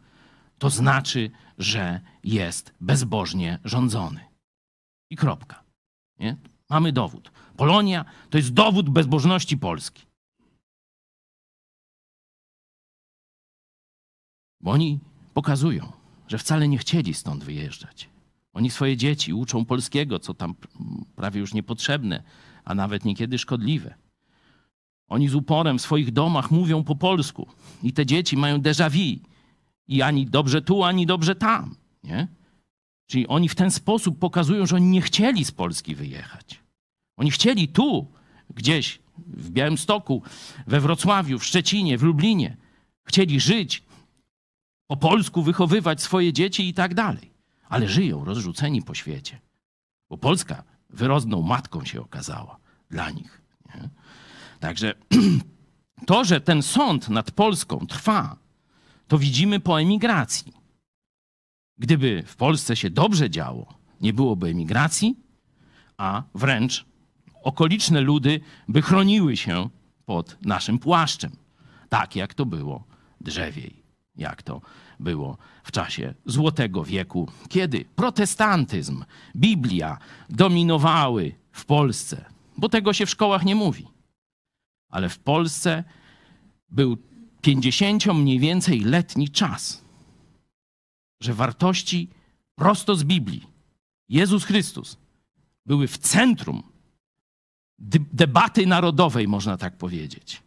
to 0.57 0.69
znaczy, 0.69 1.31
że 1.57 2.01
jest 2.23 2.73
bezbożnie 2.81 3.59
rządzony. 3.63 4.19
I 5.09 5.15
kropka. 5.15 5.63
Nie? 6.19 6.37
Mamy 6.69 6.91
dowód. 6.91 7.31
Polonia 7.57 8.05
to 8.29 8.37
jest 8.37 8.53
dowód 8.53 8.89
bezbożności 8.89 9.57
Polski. 9.57 10.05
Bo 14.61 14.71
oni 14.71 14.99
pokazują, 15.33 15.91
że 16.27 16.37
wcale 16.37 16.67
nie 16.67 16.77
chcieli 16.77 17.13
stąd 17.13 17.43
wyjeżdżać. 17.43 18.09
Oni 18.53 18.69
swoje 18.69 18.97
dzieci 18.97 19.33
uczą 19.33 19.65
polskiego, 19.65 20.19
co 20.19 20.33
tam 20.33 20.55
prawie 21.15 21.39
już 21.39 21.53
niepotrzebne, 21.53 22.23
a 22.63 22.75
nawet 22.75 23.05
niekiedy 23.05 23.37
szkodliwe. 23.37 23.95
Oni 25.07 25.29
z 25.29 25.35
uporem 25.35 25.77
w 25.77 25.81
swoich 25.81 26.11
domach 26.11 26.51
mówią 26.51 26.83
po 26.83 26.95
polsku 26.95 27.47
i 27.83 27.93
te 27.93 28.05
dzieci 28.05 28.37
mają 28.37 28.57
déjà 28.57 28.89
vu 28.89 29.34
i 29.87 30.01
ani 30.01 30.25
dobrze 30.25 30.61
tu, 30.61 30.83
ani 30.83 31.05
dobrze 31.05 31.35
tam. 31.35 31.75
Nie? 32.03 32.27
Czyli 33.07 33.27
oni 33.27 33.49
w 33.49 33.55
ten 33.55 33.71
sposób 33.71 34.19
pokazują, 34.19 34.65
że 34.65 34.75
oni 34.75 34.85
nie 34.85 35.01
chcieli 35.01 35.45
z 35.45 35.51
Polski 35.51 35.95
wyjechać. 35.95 36.59
Oni 37.17 37.31
chcieli 37.31 37.67
tu, 37.67 38.07
gdzieś 38.49 38.99
w 39.17 39.49
Białymstoku, 39.49 40.21
we 40.67 40.79
Wrocławiu, 40.79 41.39
w 41.39 41.45
Szczecinie, 41.45 41.97
w 41.97 42.03
Lublinie. 42.03 42.57
Chcieli 43.03 43.39
żyć, 43.39 43.83
po 44.87 44.97
polsku 44.97 45.41
wychowywać 45.41 46.01
swoje 46.01 46.33
dzieci 46.33 46.67
i 46.67 46.73
tak 46.73 46.93
dalej. 46.93 47.31
Ale 47.69 47.87
żyją 47.87 48.25
rozrzuceni 48.25 48.81
po 48.81 48.93
świecie. 48.93 49.39
Bo 50.09 50.17
Polska 50.17 50.63
wyrodną 50.89 51.41
matką 51.41 51.85
się 51.85 52.01
okazała 52.01 52.57
dla 52.89 53.11
nich. 53.11 53.41
Nie? 53.75 53.89
Także 54.59 54.93
to, 56.05 56.25
że 56.25 56.41
ten 56.41 56.63
sąd 56.63 57.09
nad 57.09 57.31
Polską 57.31 57.87
trwa, 57.87 58.35
to 59.07 59.17
widzimy 59.17 59.59
po 59.59 59.81
emigracji. 59.81 60.53
Gdyby 61.77 62.23
w 62.25 62.35
Polsce 62.35 62.75
się 62.75 62.89
dobrze 62.89 63.29
działo, 63.29 63.73
nie 64.01 64.13
byłoby 64.13 64.47
emigracji, 64.47 65.15
a 65.97 66.23
wręcz 66.35 66.85
okoliczne 67.43 68.01
ludy 68.01 68.39
by 68.67 68.81
chroniły 68.81 69.37
się 69.37 69.69
pod 70.05 70.37
naszym 70.41 70.79
płaszczem. 70.79 71.31
Tak 71.89 72.15
jak 72.15 72.33
to 72.33 72.45
było 72.45 72.83
drzewiej, 73.21 73.83
jak 74.15 74.43
to 74.43 74.61
było 74.99 75.37
w 75.63 75.71
czasie 75.71 76.13
Złotego 76.25 76.83
Wieku, 76.83 77.31
kiedy 77.49 77.85
protestantyzm, 77.95 79.05
Biblia 79.35 79.97
dominowały 80.29 81.35
w 81.51 81.65
Polsce, 81.65 82.25
bo 82.57 82.69
tego 82.69 82.93
się 82.93 83.05
w 83.05 83.09
szkołach 83.09 83.45
nie 83.45 83.55
mówi. 83.55 83.87
Ale 84.89 85.09
w 85.09 85.19
Polsce 85.19 85.83
był 86.69 86.97
50 87.45 88.05
mniej 88.05 88.39
więcej 88.39 88.79
letni 88.79 89.29
czas, 89.29 89.81
że 91.21 91.33
wartości 91.33 92.09
prosto 92.55 92.95
z 92.95 93.03
Biblii, 93.03 93.47
Jezus 94.09 94.43
Chrystus, 94.43 94.97
były 95.65 95.87
w 95.87 95.97
centrum 95.97 96.63
debaty 98.13 98.67
narodowej, 98.67 99.27
można 99.27 99.57
tak 99.57 99.77
powiedzieć. 99.77 100.41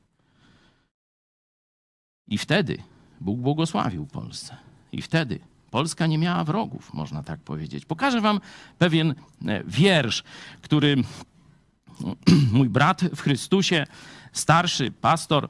I 2.26 2.38
wtedy 2.38 2.82
Bóg 3.20 3.40
błogosławił 3.40 4.06
Polsce. 4.06 4.56
I 4.92 5.02
wtedy 5.02 5.38
Polska 5.70 6.06
nie 6.06 6.18
miała 6.18 6.44
wrogów, 6.44 6.94
można 6.94 7.22
tak 7.22 7.40
powiedzieć. 7.40 7.84
Pokażę 7.84 8.20
wam 8.20 8.40
pewien 8.78 9.14
e, 9.46 9.64
wiersz, 9.64 10.22
który 10.62 10.96
mój 12.52 12.68
brat 12.68 13.00
w 13.16 13.20
Chrystusie 13.20 13.86
starszy 14.32 14.90
pastor 14.90 15.48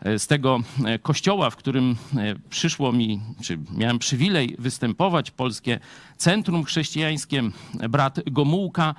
e, 0.00 0.18
z 0.18 0.26
tego 0.26 0.60
e, 0.84 0.98
kościoła, 0.98 1.50
w 1.50 1.56
którym 1.56 1.96
e, 2.16 2.34
przyszło 2.50 2.92
mi, 2.92 3.20
czy 3.42 3.58
miałem 3.76 3.98
przywilej 3.98 4.56
występować, 4.58 5.30
Polskie 5.30 5.80
Centrum 6.16 6.64
Chrześcijańskie, 6.64 7.42
brat 7.88 8.20
Gomułka, 8.26 8.94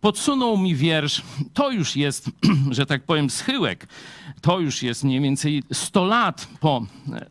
podsunął 0.00 0.58
mi 0.58 0.74
wiersz. 0.74 1.22
To 1.54 1.70
już 1.70 1.96
jest, 1.96 2.30
że 2.70 2.86
tak 2.86 3.02
powiem, 3.02 3.30
schyłek. 3.30 3.88
To 4.40 4.60
już 4.60 4.82
jest 4.82 5.04
mniej 5.04 5.20
więcej 5.20 5.62
100 5.72 6.04
lat 6.04 6.48
po 6.60 6.86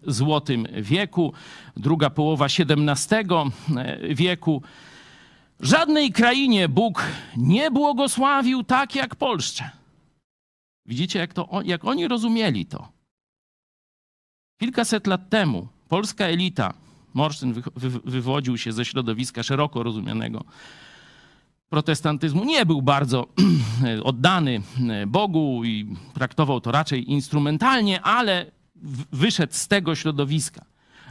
Złotym 0.07 0.67
Wieku, 0.81 1.33
druga 1.77 2.09
połowa 2.09 2.45
XVII 2.45 3.17
wieku. 4.09 4.61
Żadnej 5.59 6.11
krainie 6.11 6.69
Bóg 6.69 7.03
nie 7.37 7.71
błogosławił 7.71 8.63
tak 8.63 8.95
jak 8.95 9.15
Polsce. 9.15 9.69
Widzicie, 10.85 11.19
jak, 11.19 11.33
to, 11.33 11.61
jak 11.65 11.85
oni 11.85 12.07
rozumieli 12.07 12.65
to. 12.65 12.91
Kilkaset 14.59 15.07
lat 15.07 15.29
temu 15.29 15.67
polska 15.87 16.25
elita 16.25 16.73
Morsztyn 17.13 17.53
wy, 17.53 17.61
wy, 17.75 17.89
wywodził 17.89 18.57
się 18.57 18.71
ze 18.71 18.85
środowiska 18.85 19.43
szeroko 19.43 19.83
rozumianego 19.83 20.43
protestantyzmu. 21.69 22.43
Nie 22.43 22.65
był 22.65 22.81
bardzo 22.81 23.27
oddany 24.03 24.61
Bogu 25.07 25.65
i 25.65 25.95
traktował 26.13 26.61
to 26.61 26.71
raczej 26.71 27.11
instrumentalnie, 27.11 28.01
ale 28.01 28.51
wyszedł 29.11 29.53
z 29.53 29.67
tego 29.67 29.95
środowiska. 29.95 30.65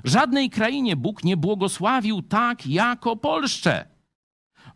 Żadnej 0.05 0.51
krainie 0.51 0.97
Bóg 0.97 1.25
nie 1.25 1.37
błogosławił 1.37 2.23
tak 2.23 2.67
jako 2.67 3.17
Polszcze 3.17 3.96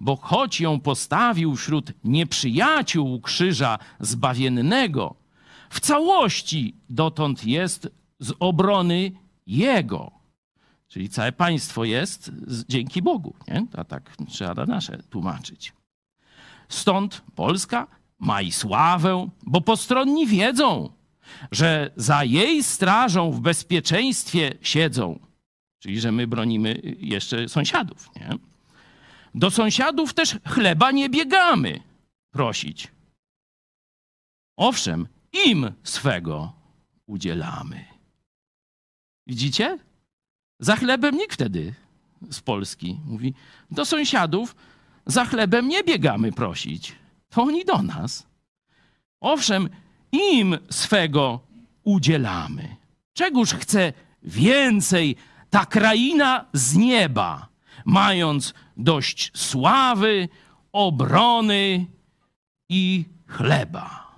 bo 0.00 0.16
choć 0.16 0.60
ją 0.60 0.80
postawił 0.80 1.56
wśród 1.56 1.92
nieprzyjaciół 2.04 3.20
krzyża 3.20 3.78
zbawiennego, 4.00 5.14
w 5.70 5.80
całości 5.80 6.74
dotąd 6.90 7.44
jest 7.44 7.88
z 8.18 8.32
obrony 8.40 9.12
Jego. 9.46 10.10
Czyli 10.88 11.08
całe 11.08 11.32
państwo 11.32 11.84
jest 11.84 12.32
dzięki 12.68 13.02
Bogu. 13.02 13.34
Nie? 13.48 13.66
A 13.76 13.84
tak 13.84 14.16
trzeba 14.28 14.54
na 14.54 14.66
nasze 14.66 15.02
tłumaczyć. 15.10 15.72
Stąd 16.68 17.22
Polska 17.34 17.86
ma 18.18 18.42
i 18.42 18.52
sławę, 18.52 19.28
bo 19.42 19.60
postronni 19.60 20.26
wiedzą, 20.26 20.92
że 21.52 21.90
za 21.96 22.24
jej 22.24 22.62
strażą 22.62 23.30
w 23.30 23.40
bezpieczeństwie 23.40 24.54
siedzą. 24.62 25.18
Czyli, 25.78 26.00
że 26.00 26.12
my 26.12 26.26
bronimy 26.26 26.80
jeszcze 26.98 27.48
sąsiadów. 27.48 28.10
Nie? 28.16 28.49
Do 29.34 29.50
sąsiadów 29.50 30.14
też 30.14 30.38
chleba 30.46 30.90
nie 30.90 31.08
biegamy 31.08 31.80
prosić. 32.30 32.88
Owszem, 34.56 35.08
im 35.46 35.72
swego 35.82 36.52
udzielamy. 37.06 37.84
Widzicie? 39.26 39.78
Za 40.58 40.76
chlebem 40.76 41.16
nikt 41.16 41.34
wtedy 41.34 41.74
z 42.30 42.40
Polski 42.40 43.00
mówi: 43.04 43.34
Do 43.70 43.84
sąsiadów 43.84 44.56
za 45.06 45.24
chlebem 45.24 45.68
nie 45.68 45.84
biegamy 45.84 46.32
prosić. 46.32 46.94
To 47.28 47.42
oni 47.42 47.64
do 47.64 47.82
nas. 47.82 48.26
Owszem, 49.20 49.68
im 50.12 50.58
swego 50.70 51.40
udzielamy. 51.84 52.76
Czegóż 53.12 53.54
chce 53.54 53.92
więcej 54.22 55.16
ta 55.50 55.66
kraina 55.66 56.44
z 56.52 56.76
nieba, 56.76 57.48
mając 57.84 58.54
dość 58.76 59.38
sławy, 59.38 60.28
obrony 60.72 61.86
i 62.68 63.04
chleba. 63.26 64.10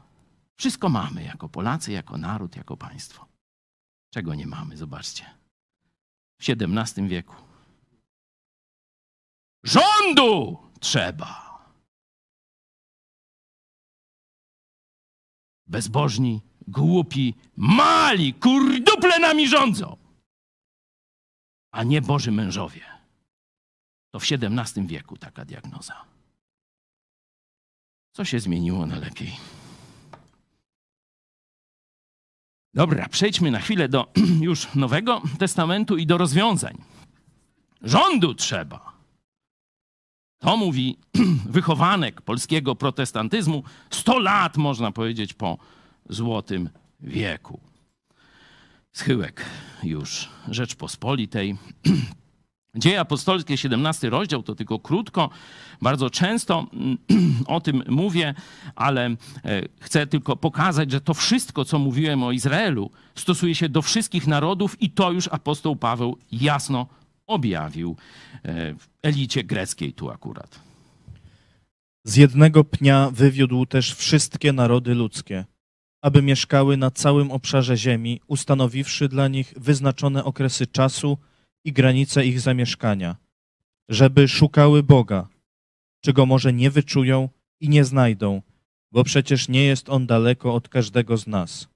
Wszystko 0.57 0.89
mamy 0.89 1.25
jako 1.25 1.49
Polacy, 1.49 1.93
jako 1.93 2.19
naród, 2.19 2.57
jako 2.57 2.77
państwo. 2.77 3.27
Czego 4.15 4.35
nie 4.35 4.47
mamy, 4.47 4.77
zobaczcie. 4.77 5.25
W 6.41 6.45
XVII 6.49 7.09
wieku. 7.09 7.35
Rządu 9.65 10.59
trzeba. 10.81 11.53
Bezbożni, 15.67 16.41
głupi, 16.69 17.35
mali, 17.57 18.35
kurduple 18.35 19.19
nami 19.19 19.49
rządzą, 19.49 19.97
a 21.73 21.83
nie 21.83 22.03
Boży 22.03 22.33
mężowie. 22.33 22.92
To 24.13 24.21
w 24.21 24.23
XVII 24.23 24.87
wieku 24.87 25.17
taka 25.17 25.45
diagnoza. 25.45 26.05
Co 28.13 28.25
się 28.25 28.41
zmieniło 28.41 28.87
na 28.87 28.99
lepiej? 28.99 29.37
Dobra, 32.75 33.09
przejdźmy 33.09 33.51
na 33.51 33.61
chwilę 33.61 33.89
do 33.89 34.13
już 34.41 34.75
Nowego 34.75 35.23
Testamentu 35.39 35.97
i 35.97 36.07
do 36.07 36.19
rozwiązań. 36.19 36.85
Rządu 37.83 38.35
trzeba. 38.35 38.93
To 40.39 40.57
mówi 40.57 40.99
wychowanek 41.57 42.21
polskiego 42.21 42.75
protestantyzmu 42.75 43.63
100 43.91 44.19
lat, 44.19 44.57
można 44.57 44.93
powiedzieć, 44.93 45.35
po 45.35 45.59
Złotym 46.09 46.71
wieku. 47.01 47.61
Schyłek 48.93 49.45
już 49.83 50.29
Rzeczpospolitej. 50.49 51.57
Dzieje 52.77 53.01
apostolskie, 53.01 53.57
17 53.57 54.11
rozdział, 54.11 54.43
to 54.43 54.55
tylko 54.55 54.79
krótko. 54.79 55.31
Bardzo 55.83 56.11
często 56.11 56.67
o 57.47 57.61
tym 57.61 57.83
mówię, 57.89 58.35
ale 58.75 59.07
e, 59.07 59.17
chcę 59.81 60.07
tylko 60.07 60.37
pokazać, 60.37 60.91
że 60.91 61.01
to 61.01 61.15
wszystko, 61.15 61.65
co 61.65 61.79
mówiłem 61.79 62.23
o 62.23 62.33
Izraelu, 62.33 62.91
stosuje 63.15 63.55
się 63.55 63.69
do 63.69 63.83
wszystkich 63.83 64.27
narodów 64.27 64.83
i 64.83 64.91
to 64.91 65.13
już 65.13 65.29
apostoł 65.29 65.77
Paweł 65.77 66.19
jasno 66.33 66.87
objawił 67.27 67.97
e, 68.43 68.75
w 68.75 68.89
elicie 69.03 69.45
greckiej 69.45 69.93
tu 69.93 70.11
akurat. 70.11 70.61
Z 72.05 72.17
jednego 72.17 72.65
pnia 72.65 73.11
wywiódł 73.11 73.67
też 73.67 73.95
wszystkie 73.95 74.53
narody 74.53 74.95
ludzkie, 74.95 75.45
aby 76.03 76.23
mieszkały 76.23 76.77
na 76.77 76.91
całym 76.91 77.31
obszarze 77.31 77.77
ziemi, 77.77 78.21
ustanowiwszy 78.27 79.09
dla 79.09 79.29
nich 79.29 79.55
wyznaczone 79.57 80.25
okresy 80.25 80.67
czasu 80.67 81.19
i 81.65 81.73
granice 81.73 82.27
ich 82.27 82.41
zamieszkania, 82.41 83.17
żeby 83.89 84.29
szukały 84.29 84.83
Boga, 84.83 85.29
czego 86.01 86.27
może 86.27 86.53
nie 86.53 86.71
wyczują 86.71 87.29
i 87.61 87.69
nie 87.69 87.85
znajdą, 87.85 88.43
bo 88.93 89.05
przecież 89.05 89.49
nie 89.49 89.65
jest 89.65 89.89
On 89.89 90.07
daleko 90.07 90.55
od 90.55 90.69
każdego 90.69 91.17
z 91.17 91.27
nas. 91.27 91.69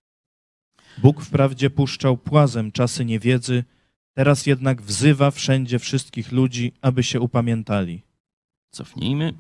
Bóg 0.99 1.23
wprawdzie 1.23 1.71
puszczał 1.71 2.17
płazem 2.17 2.73
czasy 2.73 3.05
niewiedzy, 3.05 3.65
teraz 4.15 4.47
jednak 4.47 4.83
wzywa 4.83 5.31
wszędzie 5.31 5.79
wszystkich 5.79 6.33
ludzi, 6.33 6.73
aby 6.81 7.03
się 7.03 7.21
upamiętali. 7.21 8.03
Cofnijmy. 8.71 9.35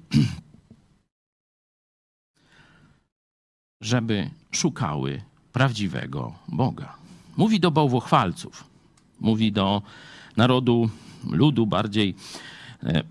Żeby 3.80 4.30
szukały 4.50 5.22
prawdziwego 5.52 6.38
Boga. 6.48 6.96
Mówi 7.36 7.60
do 7.60 7.70
bałwochwalców, 7.70 8.64
mówi 9.20 9.52
do 9.52 9.82
narodu, 10.36 10.90
ludu 11.30 11.66
bardziej, 11.66 12.14
e, 12.82 13.02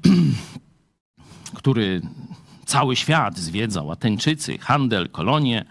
który 1.59 2.01
cały 2.65 2.95
świat 2.95 3.37
zwiedzał, 3.37 3.91
Ateńczycy, 3.91 4.57
handel, 4.57 5.09
kolonie 5.09 5.65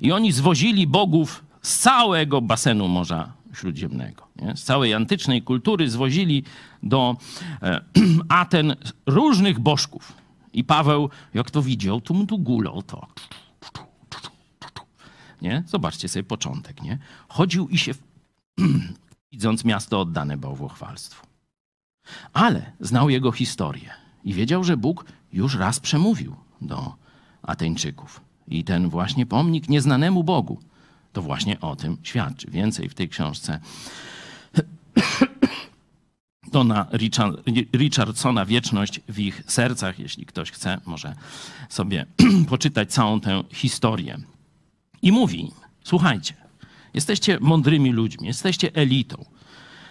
i 0.00 0.12
oni 0.12 0.32
zwozili 0.32 0.86
bogów 0.86 1.44
z 1.62 1.78
całego 1.78 2.40
basenu 2.40 2.88
Morza 2.88 3.32
Śródziemnego. 3.54 4.28
Nie? 4.36 4.56
Z 4.56 4.64
całej 4.64 4.94
antycznej 4.94 5.42
kultury 5.42 5.90
zwozili 5.90 6.44
do 6.82 7.16
e, 7.62 7.80
Aten 8.28 8.76
różnych 9.06 9.60
bożków. 9.60 10.12
I 10.52 10.64
Paweł, 10.64 11.10
jak 11.34 11.50
to 11.50 11.62
widział, 11.62 12.00
to 12.00 12.14
mu 12.14 12.26
tu 12.26 12.38
gulał 12.38 12.82
to. 12.82 13.06
Nie? 15.42 15.62
Zobaczcie 15.66 16.08
sobie 16.08 16.22
początek. 16.22 16.82
Nie? 16.82 16.98
Chodził 17.28 17.68
i 17.68 17.78
się, 17.78 17.92
widząc 19.32 19.64
miasto 19.64 20.00
oddane 20.00 20.36
bałwochwalstwu. 20.36 21.26
Ale 22.32 22.72
znał 22.80 23.10
jego 23.10 23.32
historię 23.32 23.90
i 24.24 24.34
wiedział, 24.34 24.64
że 24.64 24.76
Bóg 24.76 25.04
już 25.32 25.54
raz 25.54 25.80
przemówił 25.80 26.36
do 26.60 26.94
Ateńczyków. 27.42 28.20
I 28.48 28.64
ten 28.64 28.88
właśnie 28.88 29.26
pomnik 29.26 29.68
nieznanemu 29.68 30.24
Bogu 30.24 30.58
to 31.12 31.22
właśnie 31.22 31.60
o 31.60 31.76
tym 31.76 31.96
świadczy. 32.02 32.50
Więcej 32.50 32.88
w 32.88 32.94
tej 32.94 33.08
książce 33.08 33.60
Dona 36.52 36.86
Richard, 36.92 37.42
Richardsona 37.72 38.44
Wieczność 38.46 39.00
w 39.08 39.18
ich 39.18 39.42
sercach. 39.46 39.98
Jeśli 39.98 40.26
ktoś 40.26 40.50
chce, 40.50 40.80
może 40.86 41.14
sobie 41.68 42.06
poczytać 42.48 42.92
całą 42.92 43.20
tę 43.20 43.42
historię. 43.52 44.18
I 45.02 45.12
mówi 45.12 45.40
im, 45.40 45.50
słuchajcie, 45.84 46.34
jesteście 46.94 47.38
mądrymi 47.40 47.92
ludźmi, 47.92 48.26
jesteście 48.26 48.74
elitą. 48.74 49.24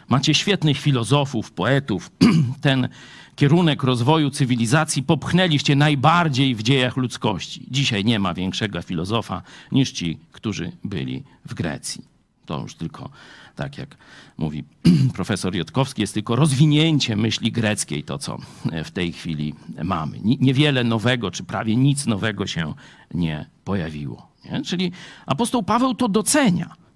Macie 0.09 0.33
świetnych 0.33 0.77
filozofów, 0.77 1.51
poetów. 1.51 2.11
Ten 2.61 2.87
kierunek 3.35 3.83
rozwoju 3.83 4.29
cywilizacji 4.29 5.03
popchnęliście 5.03 5.75
najbardziej 5.75 6.55
w 6.55 6.63
dziejach 6.63 6.97
ludzkości. 6.97 7.65
Dzisiaj 7.71 8.05
nie 8.05 8.19
ma 8.19 8.33
większego 8.33 8.81
filozofa 8.81 9.41
niż 9.71 9.91
ci, 9.91 10.17
którzy 10.31 10.71
byli 10.83 11.23
w 11.45 11.53
Grecji. 11.53 12.05
To 12.45 12.59
już 12.61 12.75
tylko, 12.75 13.09
tak 13.55 13.77
jak 13.77 13.97
mówi 14.37 14.63
profesor 15.13 15.55
Jotkowski, 15.55 16.01
jest 16.01 16.13
tylko 16.13 16.35
rozwinięcie 16.35 17.15
myśli 17.15 17.51
greckiej, 17.51 18.03
to 18.03 18.17
co 18.17 18.37
w 18.85 18.91
tej 18.91 19.11
chwili 19.13 19.53
mamy. 19.83 20.19
Ni- 20.19 20.37
Niewiele 20.41 20.83
nowego, 20.83 21.31
czy 21.31 21.43
prawie 21.43 21.75
nic 21.75 22.05
nowego 22.05 22.47
się 22.47 22.73
nie 23.13 23.45
pojawiło. 23.65 24.27
Nie? 24.45 24.61
Czyli 24.61 24.91
apostoł 25.25 25.63
Paweł 25.63 25.95
to 25.95 26.09
docenia. 26.09 26.86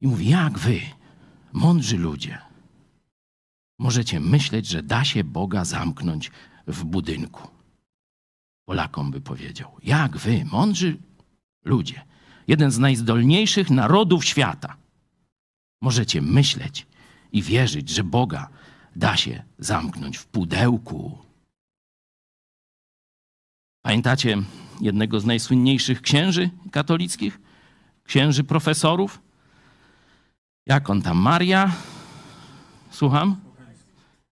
I 0.00 0.06
mówi, 0.06 0.28
jak 0.28 0.58
wy, 0.58 0.80
mądrzy 1.52 1.98
ludzie, 1.98 2.38
możecie 3.78 4.20
myśleć, 4.20 4.66
że 4.66 4.82
da 4.82 5.04
się 5.04 5.24
Boga 5.24 5.64
zamknąć 5.64 6.30
w 6.66 6.84
budynku. 6.84 7.48
Polakom 8.64 9.10
by 9.10 9.20
powiedział, 9.20 9.76
jak 9.82 10.16
wy, 10.16 10.44
mądrzy 10.52 10.98
ludzie, 11.64 12.04
jeden 12.46 12.70
z 12.70 12.78
najzdolniejszych 12.78 13.70
narodów 13.70 14.24
świata, 14.24 14.76
możecie 15.82 16.22
myśleć 16.22 16.86
i 17.32 17.42
wierzyć, 17.42 17.88
że 17.88 18.04
Boga 18.04 18.48
da 18.96 19.16
się 19.16 19.42
zamknąć 19.58 20.16
w 20.16 20.26
pudełku. 20.26 21.18
Pamiętacie 23.82 24.36
jednego 24.80 25.20
z 25.20 25.24
najsłynniejszych 25.24 26.02
księży 26.02 26.50
katolickich? 26.70 27.40
Księży 28.04 28.44
profesorów? 28.44 29.20
Jak 30.66 30.90
on 30.90 31.02
tam? 31.02 31.16
Maria? 31.18 31.72
Słucham? 32.90 33.36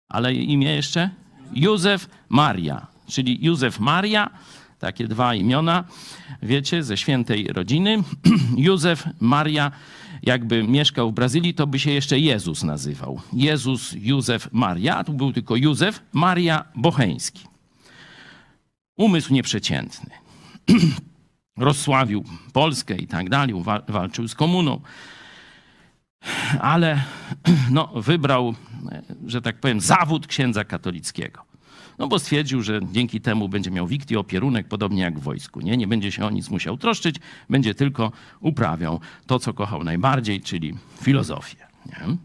Ale 0.09 0.35
imię 0.35 0.75
jeszcze? 0.75 1.11
Józef 1.53 2.09
Maria, 2.29 2.87
czyli 3.07 3.45
Józef 3.45 3.81
Maria, 3.81 4.31
takie 4.79 5.09
dwa 5.09 5.35
imiona, 5.35 5.85
wiecie, 6.43 6.83
ze 6.83 6.97
świętej 6.97 7.47
rodziny. 7.47 8.03
Józef 8.57 9.05
Maria, 9.21 9.71
jakby 10.23 10.63
mieszkał 10.63 11.11
w 11.11 11.15
Brazylii, 11.15 11.55
to 11.55 11.67
by 11.67 11.79
się 11.79 11.91
jeszcze 11.91 12.19
Jezus 12.19 12.63
nazywał. 12.63 13.21
Jezus, 13.33 13.93
Józef 13.99 14.49
Maria, 14.53 14.97
a 14.97 15.05
tu 15.05 15.13
był 15.13 15.33
tylko 15.33 15.57
Józef 15.57 16.03
Maria 16.13 16.65
Bocheński. 16.77 17.45
Umysł 18.97 19.33
nieprzeciętny. 19.33 20.11
Rozsławił 21.59 22.25
Polskę 22.53 22.97
i 22.97 23.07
tak 23.07 23.31
dalej, 23.31 23.63
wa- 23.63 23.83
walczył 23.89 24.29
z 24.29 24.35
komuną 24.35 24.81
ale 26.61 27.03
no, 27.71 27.87
wybrał, 27.87 28.55
e, 28.93 29.03
że 29.27 29.43
tak 29.43 29.61
powiem, 29.61 29.81
zawód 29.81 30.27
księdza 30.27 30.65
katolickiego. 30.65 31.53
No 31.99 32.09
bo 32.09 32.19
stwierdził, 32.19 32.63
że 32.63 32.81
dzięki 32.93 33.21
temu 33.21 33.49
będzie 33.49 33.71
miał 33.71 33.87
wikty 33.87 34.19
opierunek, 34.19 34.69
podobnie 34.69 35.03
jak 35.03 35.19
w 35.19 35.23
wojsku. 35.23 35.61
Nie? 35.61 35.77
nie 35.77 35.87
będzie 35.87 36.13
się 36.13 36.27
o 36.27 36.31
nic 36.31 36.51
musiał 36.51 36.77
troszczyć, 36.77 37.17
będzie 37.51 37.75
tylko 37.75 38.13
uprawiał 38.41 39.01
to, 39.27 39.39
co 39.39 39.55
kochał 39.55 39.85
najbardziej, 39.85 40.41
czyli 40.41 40.75
filozofię. 41.03 41.67
Nie? 41.87 42.17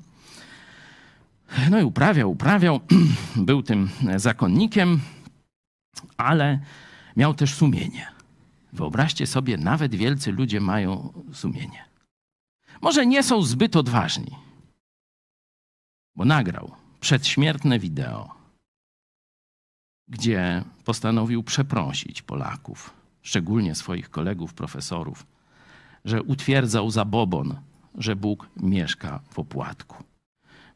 No 1.70 1.80
i 1.80 1.84
uprawiał, 1.84 2.32
uprawiał, 2.32 2.80
był 3.36 3.64
tym 3.64 3.89
zakonnikiem, 4.16 5.00
ale 6.18 6.60
miał 7.18 7.34
też 7.34 7.54
sumienie. 7.54 8.08
Wyobraźcie 8.74 9.28
sobie, 9.28 9.58
nawet 9.58 9.95
wielcy 9.95 10.32
ludzie 10.32 10.60
mają 10.62 11.14
sumienie. 11.34 11.87
Może 12.82 13.06
nie 13.06 13.24
są 13.24 13.42
zbyt 13.42 13.76
odważni, 13.76 14.36
bo 16.16 16.26
nagrał 16.26 16.72
przedśmiertne 17.00 17.80
wideo, 17.80 18.36
gdzie 20.08 20.64
postanowił 20.86 21.44
przeprosić 21.44 22.22
Polaków, 22.22 22.94
szczególnie 23.22 23.76
swoich 23.76 24.10
kolegów, 24.10 24.54
profesorów, 24.54 25.26
że 26.06 26.24
utwierdzał 26.24 26.92
zabobon, 26.92 27.56
że 27.96 28.16
Bóg 28.16 28.50
mieszka 28.58 29.20
w 29.30 29.40
opłatku. 29.40 30.04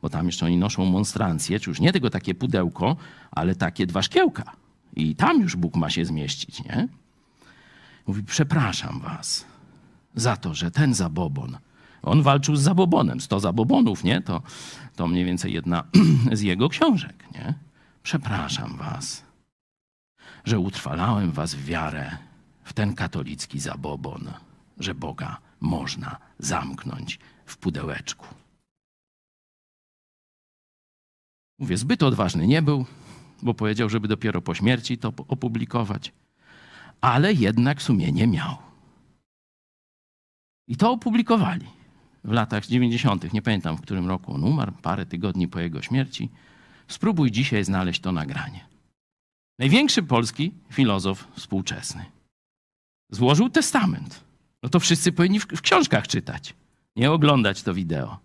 Bo 0.02 0.10
tam 0.10 0.26
jeszcze 0.26 0.45
oni 0.45 0.58
noszą 0.58 0.86
monstrancję, 0.86 1.60
czy 1.60 1.70
już 1.70 1.80
nie 1.80 1.91
tylko 1.91 2.10
takie 2.10 2.36
pudełko, 2.36 2.95
ale 3.32 3.56
takie 3.56 3.88
dwa 3.88 4.02
szkiełka. 4.02 4.52
I 4.95 5.16
tam 5.16 5.41
już 5.41 5.56
Bóg 5.56 5.76
ma 5.76 5.89
się 5.89 6.06
zmieścić, 6.06 6.64
nie? 6.64 6.88
Mówi, 8.08 8.24
przepraszam 8.24 8.99
was 8.99 9.45
za 10.16 10.38
to, 10.38 10.54
że 10.54 10.72
ten 10.72 10.93
zabobon 10.93 11.58
on 12.04 12.22
walczył 12.22 12.56
z 12.56 12.62
zabobonem. 12.62 13.22
100 13.22 13.39
zabobonów, 13.39 14.04
nie? 14.04 14.22
To, 14.22 14.41
to 14.95 15.08
mniej 15.08 15.26
więcej 15.26 15.54
jedna 15.54 15.84
z 16.32 16.41
jego 16.41 16.70
książek, 16.70 17.26
nie? 17.34 17.54
Przepraszam 18.04 18.78
was, 18.78 19.24
że 20.45 20.60
utrwalałem 20.60 21.32
was 21.32 21.56
w 21.56 21.66
wiarę 21.66 22.18
w 22.64 22.74
ten 22.74 22.95
katolicki 22.95 23.60
zabobon, 23.60 24.32
że 24.78 24.95
Boga 24.95 25.38
można 25.60 26.18
zamknąć 26.39 27.20
w 27.45 27.58
pudełeczku. 27.58 28.28
Mówię, 31.60 31.78
zbyt 31.78 32.04
odważny 32.04 32.47
nie 32.47 32.62
był, 32.62 32.86
bo 33.41 33.54
powiedział, 33.54 33.89
żeby 33.89 34.08
dopiero 34.08 34.41
po 34.41 34.56
śmierci 34.56 34.97
to 34.97 35.14
opublikować, 35.28 36.14
ale 37.02 37.34
jednak 37.34 37.82
sumienie 37.82 38.28
miał. 38.28 38.58
I 40.68 40.78
to 40.78 40.91
opublikowali 40.91 41.80
w 42.24 42.32
latach 42.32 42.67
90., 42.67 43.34
nie 43.34 43.41
pamiętam 43.41 43.78
w 43.78 43.82
którym 43.82 44.07
roku 44.07 44.34
on 44.34 44.43
umarł, 44.43 44.72
parę 44.82 45.05
tygodni 45.05 45.47
po 45.47 45.59
jego 45.59 45.82
śmierci. 45.82 46.30
Spróbuj 46.88 47.32
dzisiaj 47.32 47.63
znaleźć 47.63 48.01
to 48.01 48.11
nagranie. 48.11 48.65
Największy 49.59 50.03
polski 50.03 50.51
filozof 50.72 51.28
współczesny 51.36 52.05
złożył 53.11 53.49
testament. 53.49 54.24
No 54.63 54.69
to 54.69 54.80
wszyscy 54.80 55.11
powinni 55.11 55.39
w, 55.39 55.45
w 55.45 55.61
książkach 55.61 56.07
czytać, 56.07 56.53
nie 56.95 57.11
oglądać 57.11 57.63
to 57.63 57.74
wideo. 57.74 58.19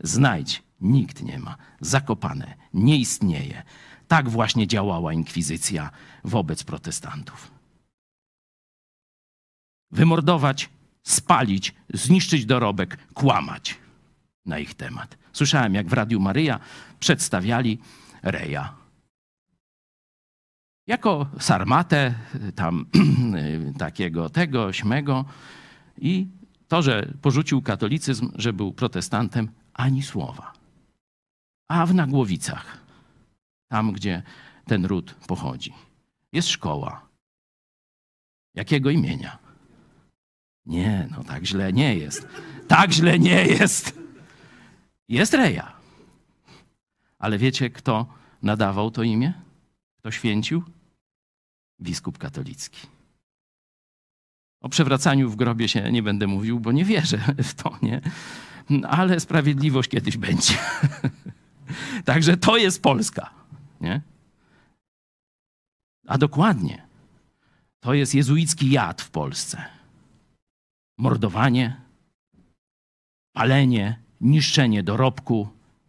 Znajdź, 0.00 0.62
nikt 0.80 1.22
nie 1.22 1.38
ma, 1.38 1.56
zakopane, 1.80 2.54
nie 2.74 2.96
istnieje. 2.96 3.62
Tak 4.08 4.28
właśnie 4.28 4.66
działała 4.66 5.12
inkwizycja 5.12 5.90
wobec 6.24 6.64
protestantów. 6.64 7.50
Wymordować 9.90 10.68
spalić, 11.02 11.74
zniszczyć 11.94 12.46
dorobek, 12.46 12.98
kłamać 13.14 13.78
na 14.46 14.58
ich 14.58 14.74
temat. 14.74 15.18
Słyszałem, 15.32 15.74
jak 15.74 15.88
w 15.88 15.92
Radiu 15.92 16.20
Maryja 16.20 16.60
przedstawiali 17.00 17.78
Reja. 18.22 18.74
Jako 20.86 21.26
sarmatę, 21.38 22.14
tam 22.54 22.86
takiego, 23.78 24.30
tego, 24.30 24.72
śmego. 24.72 25.24
I 25.98 26.26
to, 26.68 26.82
że 26.82 27.12
porzucił 27.22 27.62
katolicyzm, 27.62 28.32
że 28.34 28.52
był 28.52 28.72
protestantem, 28.72 29.48
ani 29.74 30.02
słowa. 30.02 30.52
A 31.68 31.86
w 31.86 31.94
Nagłowicach, 31.94 32.78
tam 33.68 33.92
gdzie 33.92 34.22
ten 34.64 34.84
ród 34.84 35.14
pochodzi, 35.26 35.72
jest 36.32 36.48
szkoła. 36.48 37.08
Jakiego 38.54 38.90
imienia? 38.90 39.41
Nie, 40.66 41.08
no 41.10 41.24
tak 41.24 41.44
źle 41.44 41.72
nie 41.72 41.94
jest. 41.96 42.28
Tak 42.68 42.92
źle 42.92 43.18
nie 43.18 43.46
jest. 43.46 43.98
Jest 45.08 45.34
Reja. 45.34 45.72
Ale 47.18 47.38
wiecie, 47.38 47.70
kto 47.70 48.06
nadawał 48.42 48.90
to 48.90 49.02
imię? 49.02 49.32
Kto 49.98 50.10
święcił? 50.10 50.62
Biskup 51.80 52.18
katolicki. 52.18 52.86
O 54.60 54.68
przewracaniu 54.68 55.30
w 55.30 55.36
grobie 55.36 55.68
się 55.68 55.92
nie 55.92 56.02
będę 56.02 56.26
mówił, 56.26 56.60
bo 56.60 56.72
nie 56.72 56.84
wierzę 56.84 57.18
w 57.42 57.54
to, 57.54 57.78
nie? 57.82 58.00
Ale 58.88 59.20
sprawiedliwość 59.20 59.90
kiedyś 59.90 60.16
będzie. 60.16 60.54
Także 62.04 62.36
to 62.36 62.56
jest 62.56 62.82
Polska, 62.82 63.30
nie? 63.80 64.00
A 66.06 66.18
dokładnie, 66.18 66.86
to 67.80 67.94
jest 67.94 68.14
jezuicki 68.14 68.70
jad 68.70 69.02
w 69.02 69.10
Polsce 69.10 69.81
mordowanie, 70.98 71.80
palenie, 73.32 73.98
niszczenie 74.20 74.82
dorobku 74.82 75.48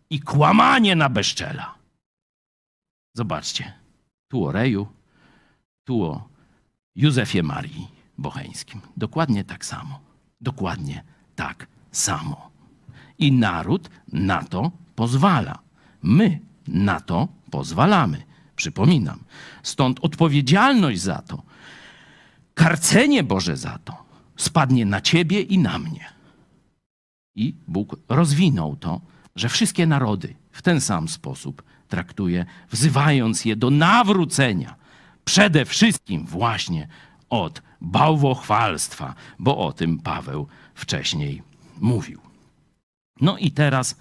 i 0.10 0.20
kłamanie 0.20 0.96
na 0.96 1.10
bezczela. 1.10 1.76
Zobaczcie, 3.14 3.74
tu 4.28 4.46
o 4.46 4.52
Reju, 4.52 4.88
tu 5.84 6.04
o 6.04 6.30
Józefie 6.96 7.44
Marii 7.44 7.88
Bocheńskim. 8.18 8.82
Dokładnie 8.98 9.44
tak 9.44 9.66
samo. 9.66 10.00
Dokładnie 10.42 11.04
tak 11.36 11.68
samo. 11.92 12.52
I 13.18 13.32
naród 13.32 13.90
na 14.08 14.44
to 14.44 14.72
pozwala. 14.96 15.60
My 16.04 16.40
na 16.68 17.00
to 17.00 17.28
pozwalamy. 17.52 18.24
Przypominam. 18.56 19.20
Stąd 19.64 20.00
odpowiedzialność 20.00 21.02
za 21.02 21.22
to, 21.22 21.44
karcenie 22.54 23.24
Boże 23.24 23.58
za 23.58 23.80
to 23.86 24.03
spadnie 24.44 24.86
na 24.86 25.02
ciebie 25.02 25.42
i 25.42 25.58
na 25.58 25.80
mnie. 25.80 26.06
I 27.36 27.56
Bóg 27.68 27.96
rozwinął 28.10 28.76
to, 28.76 29.02
że 29.36 29.50
wszystkie 29.50 29.88
narody 29.88 30.36
w 30.52 30.62
ten 30.62 30.82
sam 30.82 31.08
sposób 31.08 31.64
traktuje, 31.88 32.46
wzywając 32.72 33.46
je 33.46 33.56
do 33.56 33.70
nawrócenia. 33.70 34.76
Przede 35.26 35.66
wszystkim 35.66 36.26
właśnie 36.26 36.88
od 37.30 37.62
bałwochwalstwa, 37.82 39.16
bo 39.40 39.58
o 39.58 39.74
tym 39.74 40.00
Paweł 40.00 40.48
wcześniej 40.76 41.42
mówił. 41.82 42.22
No 43.22 43.38
i 43.38 43.52
teraz 43.52 43.96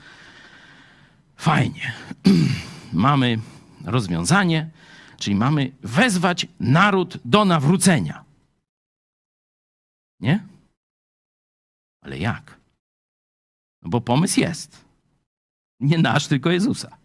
fajnie. 1.37 1.93
mamy 2.93 3.39
rozwiązanie, 3.85 4.71
czyli 5.19 5.37
mamy 5.37 5.71
wezwać 5.83 6.47
naród 6.61 7.19
do 7.25 7.45
nawrócenia. 7.45 8.25
Nie? 10.23 10.47
Ale 12.01 12.19
jak? 12.19 12.61
No 13.83 13.91
bo 13.91 14.01
pomysł 14.01 14.41
jest. 14.41 14.85
Nie 15.81 15.99
nasz, 15.99 16.27
tylko 16.27 16.51
Jezusa. 16.51 16.97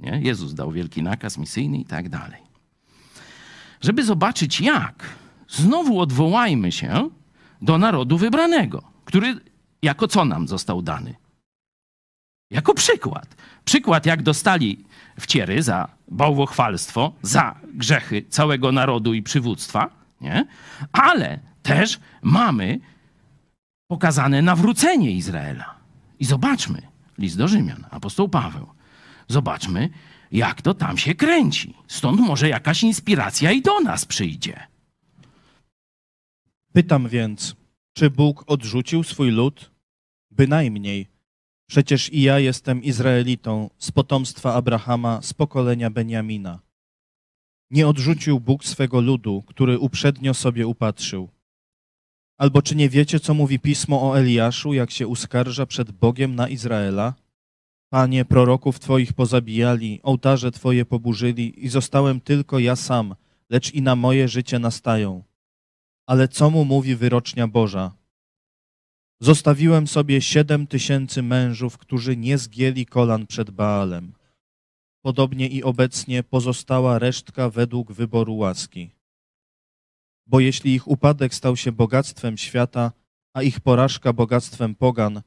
Nie? 0.00 0.20
Jezus 0.22 0.54
dał 0.54 0.72
wielki 0.72 1.02
nakaz 1.02 1.38
misyjny 1.38 1.78
i 1.78 1.84
tak 1.84 2.08
dalej. 2.08 2.42
Żeby 3.80 4.04
zobaczyć 4.04 4.60
jak, 4.60 5.14
znowu 5.48 6.00
odwołajmy 6.00 6.72
się 6.72 7.10
do 7.62 7.78
narodu 7.78 8.18
wybranego, 8.18 8.82
który 9.04 9.40
jako 9.82 10.08
co 10.08 10.24
nam 10.24 10.48
został 10.48 10.82
dany? 10.82 11.14
Jako 12.50 12.74
przykład. 12.74 13.36
Przykład, 13.64 14.06
jak 14.06 14.22
dostali 14.22 14.84
wciery 15.20 15.62
za 15.62 15.88
bałwochwalstwo, 16.08 17.12
za 17.22 17.60
grzechy 17.74 18.24
całego 18.28 18.72
narodu 18.72 19.14
i 19.14 19.22
przywództwa, 19.22 19.90
nie? 20.20 20.46
ale 20.92 21.49
też 21.62 22.00
mamy 22.22 22.80
pokazane 23.90 24.42
nawrócenie 24.42 25.10
Izraela. 25.12 25.74
I 26.18 26.24
zobaczmy, 26.24 26.82
list 27.18 27.38
do 27.38 27.48
Rzymian, 27.48 27.86
apostoł 27.90 28.28
Paweł. 28.28 28.66
Zobaczmy, 29.28 29.90
jak 30.32 30.62
to 30.62 30.74
tam 30.74 30.98
się 30.98 31.14
kręci. 31.14 31.74
Stąd 31.88 32.20
może 32.20 32.48
jakaś 32.48 32.82
inspiracja 32.82 33.52
i 33.52 33.62
do 33.62 33.80
nas 33.80 34.04
przyjdzie. 34.04 34.66
Pytam 36.72 37.08
więc, 37.08 37.56
czy 37.92 38.10
Bóg 38.10 38.44
odrzucił 38.46 39.02
swój 39.04 39.30
lud? 39.30 39.70
Bynajmniej. 40.30 41.08
Przecież 41.68 42.12
i 42.12 42.22
ja 42.22 42.38
jestem 42.38 42.82
Izraelitą 42.82 43.70
z 43.78 43.90
potomstwa 43.90 44.54
Abrahama, 44.54 45.22
z 45.22 45.34
pokolenia 45.34 45.90
Beniamina. 45.90 46.60
Nie 47.70 47.88
odrzucił 47.88 48.40
Bóg 48.40 48.64
swego 48.64 49.00
ludu, 49.00 49.42
który 49.46 49.78
uprzednio 49.78 50.34
sobie 50.34 50.66
upatrzył. 50.66 51.28
Albo 52.40 52.62
czy 52.62 52.76
nie 52.76 52.88
wiecie, 52.88 53.20
co 53.20 53.34
mówi 53.34 53.58
pismo 53.58 54.10
o 54.10 54.18
Eliaszu, 54.18 54.74
jak 54.74 54.90
się 54.90 55.06
uskarża 55.06 55.66
przed 55.66 55.90
Bogiem 55.90 56.34
na 56.34 56.48
Izraela? 56.48 57.14
Panie, 57.90 58.24
proroków 58.24 58.78
Twoich 58.78 59.12
pozabijali, 59.12 60.00
ołtarze 60.02 60.50
Twoje 60.50 60.84
poburzyli 60.84 61.64
i 61.64 61.68
zostałem 61.68 62.20
tylko 62.20 62.58
ja 62.58 62.76
sam, 62.76 63.14
lecz 63.50 63.74
i 63.74 63.82
na 63.82 63.96
moje 63.96 64.28
życie 64.28 64.58
nastają. 64.58 65.22
Ale 66.06 66.28
co 66.28 66.50
mu 66.50 66.64
mówi 66.64 66.96
wyrocznia 66.96 67.48
Boża? 67.48 67.92
Zostawiłem 69.20 69.86
sobie 69.86 70.20
siedem 70.20 70.66
tysięcy 70.66 71.22
mężów, 71.22 71.78
którzy 71.78 72.16
nie 72.16 72.38
zgięli 72.38 72.86
kolan 72.86 73.26
przed 73.26 73.50
Baalem. 73.50 74.12
Podobnie 75.02 75.48
i 75.48 75.62
obecnie 75.62 76.22
pozostała 76.22 76.98
resztka 76.98 77.50
według 77.50 77.92
wyboru 77.92 78.36
łaski. 78.36 78.90
Bo 80.30 80.40
jeśli 80.40 80.74
ich 80.74 80.88
upadek 80.88 81.34
stał 81.34 81.56
się 81.56 81.72
bogactwem 81.72 82.38
świata, 82.38 82.92
a 83.34 83.42
ich 83.42 83.60
porażka 83.60 84.12
bogactwem 84.12 84.74
pogan, 84.74 85.22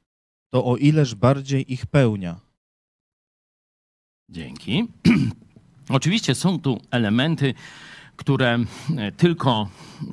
to 0.50 0.66
o 0.66 0.78
ileż 0.78 1.16
bardziej 1.16 1.74
ich 1.74 1.86
pełnia. 1.86 2.40
Dzięki. 4.30 4.88
Oczywiście 5.90 6.36
są 6.36 6.60
tu 6.60 6.82
elementy, 6.92 7.54
które 8.16 8.60
e, 8.98 9.12
tylko, 9.12 9.70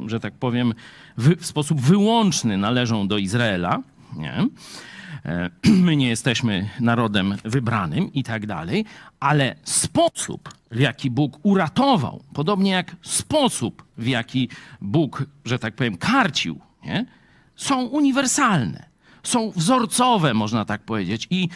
że 0.07 0.20
tak 0.20 0.34
powiem, 0.34 0.74
w 1.16 1.47
sposób 1.47 1.80
wyłączny 1.80 2.59
należą 2.59 3.09
do 3.09 3.18
Izraela. 3.18 3.82
Nie? 4.16 4.47
E, 5.24 5.50
My 5.86 5.96
nie 5.96 6.08
jesteśmy 6.08 6.70
narodem 6.80 7.36
wybranym 7.44 8.12
i 8.12 8.24
tak 8.24 8.46
dalej, 8.46 8.84
ale 9.20 9.56
sposób, 9.64 10.54
w 10.70 10.78
jaki 10.78 11.10
Bóg 11.10 11.38
uratował, 11.42 12.22
podobnie 12.34 12.70
jak 12.70 12.96
sposób, 13.02 13.84
w 13.98 14.06
jaki 14.06 14.48
Bóg, 14.80 15.24
że 15.44 15.58
tak 15.58 15.74
powiem, 15.74 15.96
karcił, 15.96 16.60
nie? 16.84 17.06
są 17.56 17.84
uniwersalne, 17.84 18.88
są 19.22 19.50
wzorcowe, 19.50 20.34
można 20.34 20.64
tak 20.64 20.82
powiedzieć. 20.82 21.26
I 21.30 21.48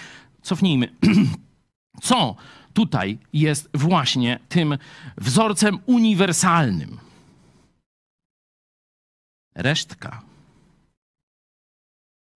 cofnijmy. 0.42 0.88
co 2.02 2.36
tutaj 2.72 3.18
jest 3.32 3.68
właśnie 3.74 4.38
tym 4.48 4.78
wzorcem 5.18 5.78
uniwersalnym? 5.86 6.98
Resztka. 9.54 10.22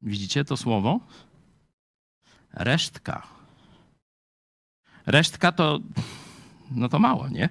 Widzicie 0.03 0.45
to 0.45 0.57
słowo? 0.57 1.01
Resztka. 2.53 3.27
Resztka 5.07 5.53
to, 5.53 5.79
no 6.71 6.89
to 6.89 6.99
mało, 6.99 7.29
nie? 7.29 7.49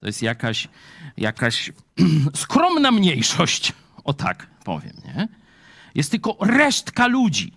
To 0.00 0.06
jest 0.06 0.22
jakaś, 0.22 0.68
jakaś 1.16 1.72
skromna 2.34 2.90
mniejszość, 2.90 3.72
o 4.04 4.12
tak 4.12 4.46
powiem, 4.64 4.96
nie? 5.04 5.28
Jest 5.94 6.10
tylko 6.10 6.36
resztka 6.40 7.06
ludzi. 7.06 7.52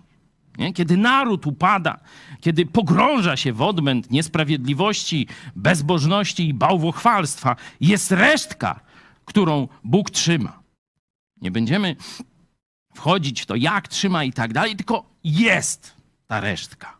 Nie? 0.58 0.72
Kiedy 0.72 0.96
naród 0.96 1.46
upada, 1.46 2.00
kiedy 2.40 2.66
pogrąża 2.66 3.36
się 3.36 3.52
w 3.52 3.62
odmęt 3.62 4.10
niesprawiedliwości, 4.10 5.26
bezbożności 5.56 6.48
i 6.48 6.54
bałwochwalstwa, 6.54 7.56
jest 7.80 8.12
resztka, 8.12 8.80
którą 9.24 9.68
Bóg 9.84 10.10
trzyma. 10.10 10.62
Nie 11.40 11.50
będziemy 11.50 11.96
wchodzić 12.94 13.42
w 13.42 13.46
to, 13.46 13.56
jak 13.56 13.88
trzyma 13.88 14.24
i 14.24 14.32
tak 14.32 14.52
dalej, 14.52 14.76
tylko 14.76 15.04
jest 15.24 15.96
ta 16.26 16.40
resztka. 16.40 16.96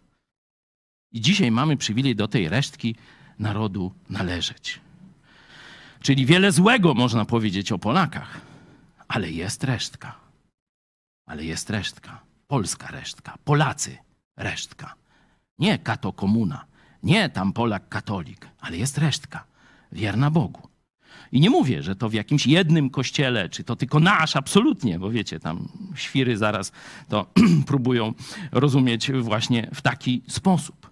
I 1.13 1.21
dzisiaj 1.21 1.51
mamy 1.51 1.77
przywilej 1.77 2.17
do 2.17 2.29
tej 2.29 2.49
resztki 2.49 2.97
narodu 3.39 3.93
należeć. 4.11 4.81
Czyli 6.01 6.27
wiele 6.27 6.53
złego 6.53 6.95
można 6.95 7.25
powiedzieć 7.25 7.73
o 7.73 7.79
Polakach, 7.79 8.41
ale 9.09 9.31
jest 9.31 9.65
resztka. 9.65 10.15
Ale 11.27 11.45
jest 11.45 11.71
resztka. 11.71 12.21
Polska 12.47 12.87
resztka. 12.87 13.39
Polacy 13.45 13.99
resztka. 14.37 14.95
Nie 15.59 15.79
kato 15.79 16.13
komuna, 16.13 16.65
nie 17.03 17.31
tam 17.31 17.53
Polak 17.53 17.89
katolik, 17.89 18.49
ale 18.61 18.77
jest 18.77 18.99
resztka. 18.99 19.45
Wierna 19.93 20.31
Bogu. 20.31 20.72
I 21.33 21.41
nie 21.41 21.51
mówię, 21.51 21.83
że 21.83 21.97
to 21.97 22.09
w 22.09 22.13
jakimś 22.13 22.47
jednym 22.47 22.91
kościele, 22.91 23.49
czy 23.49 23.65
to 23.65 23.77
tylko 23.77 24.01
nasz, 24.01 24.37
absolutnie, 24.37 24.99
bo 24.99 25.11
wiecie, 25.11 25.41
tam 25.41 25.69
świry 25.95 26.37
zaraz 26.37 26.73
to 27.09 27.27
próbują 27.67 28.15
rozumieć 28.53 29.13
właśnie 29.13 29.71
w 29.75 29.83
taki 29.83 30.23
sposób. 30.29 30.91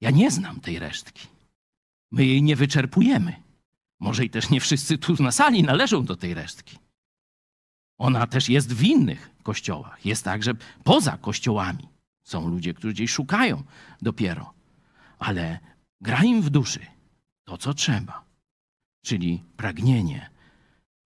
Ja 0.00 0.10
nie 0.10 0.30
znam 0.30 0.60
tej 0.60 0.78
resztki. 0.78 1.28
My 2.10 2.26
jej 2.26 2.42
nie 2.42 2.56
wyczerpujemy. 2.56 3.36
Może 4.00 4.24
i 4.24 4.30
też 4.30 4.50
nie 4.50 4.60
wszyscy 4.60 4.98
tu 4.98 5.22
na 5.22 5.32
sali 5.32 5.62
należą 5.62 6.04
do 6.04 6.16
tej 6.16 6.34
resztki. 6.34 6.78
Ona 7.98 8.26
też 8.26 8.48
jest 8.48 8.74
w 8.74 8.82
innych 8.82 9.30
kościołach. 9.42 10.06
Jest 10.06 10.24
także 10.24 10.52
poza 10.84 11.18
kościołami. 11.18 11.88
Są 12.22 12.48
ludzie, 12.48 12.74
którzy 12.74 12.94
gdzieś 12.94 13.10
szukają 13.10 13.62
dopiero. 14.02 14.52
Ale 15.18 15.58
gra 16.00 16.24
im 16.24 16.42
w 16.42 16.50
duszy 16.50 16.80
to, 17.44 17.58
co 17.58 17.74
trzeba. 17.74 18.29
Czyli 19.02 19.44
pragnienie 19.56 20.30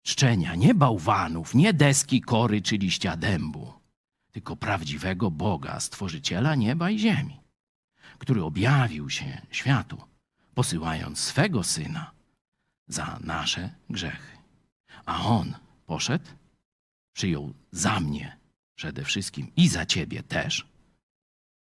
czczenia 0.04 0.56
nie 0.56 0.74
bałwanów, 0.74 1.56
nie 1.56 1.74
deski 1.74 2.22
kory 2.22 2.62
czy 2.62 2.78
liścia 2.78 3.18
dębu, 3.18 3.74
tylko 4.32 4.56
prawdziwego 4.56 5.32
Boga, 5.32 5.80
Stworzyciela 5.80 6.56
nieba 6.56 6.90
i 6.90 7.00
ziemi, 7.00 7.40
który 8.18 8.44
objawił 8.44 9.10
się 9.10 9.42
światu, 9.52 10.02
posyłając 10.54 11.20
swego 11.20 11.64
Syna 11.64 12.12
za 12.88 13.20
nasze 13.24 13.70
grzechy. 13.90 14.38
A 15.06 15.26
On 15.26 15.56
poszedł 15.86 16.26
przyjął 17.14 17.54
za 17.72 18.00
mnie 18.00 18.38
przede 18.76 19.04
wszystkim 19.06 19.52
i 19.56 19.68
za 19.68 19.86
ciebie 19.86 20.24
też 20.24 20.68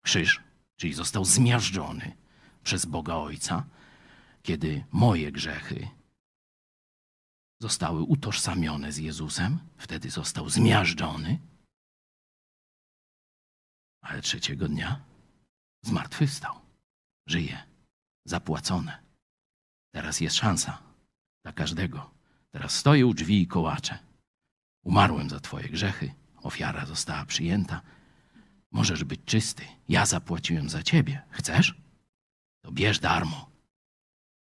krzyż, 0.01 0.41
czyli 0.75 0.93
został 0.93 1.25
zmiażdżony 1.25 2.11
przez 2.63 2.85
Boga 2.85 3.15
Ojca, 3.15 3.65
kiedy 4.43 4.83
moje 4.91 5.31
grzechy 5.31 5.87
zostały 7.59 8.01
utożsamione 8.01 8.91
z 8.91 8.97
Jezusem, 8.97 9.59
wtedy 9.77 10.09
został 10.09 10.49
zmiażdżony, 10.49 11.39
ale 14.01 14.21
trzeciego 14.21 14.67
dnia 14.67 15.01
zmartwychwstał. 15.81 16.55
Żyje, 17.27 17.63
zapłacone. 18.25 19.03
Teraz 19.91 20.21
jest 20.21 20.35
szansa 20.35 20.81
dla 21.43 21.53
każdego. 21.53 22.11
Teraz 22.51 22.75
stoję 22.75 23.05
u 23.07 23.13
drzwi 23.13 23.41
i 23.41 23.47
kołaczę. 23.47 23.99
Umarłem 24.83 25.29
za 25.29 25.39
Twoje 25.39 25.69
grzechy, 25.69 26.13
ofiara 26.35 26.85
została 26.85 27.25
przyjęta. 27.25 27.81
Możesz 28.71 29.03
być 29.03 29.21
czysty. 29.25 29.63
Ja 29.89 30.05
zapłaciłem 30.05 30.69
za 30.69 30.83
Ciebie. 30.83 31.21
Chcesz? 31.29 31.75
To 32.61 32.71
bierz 32.71 32.99
darmo. 32.99 33.49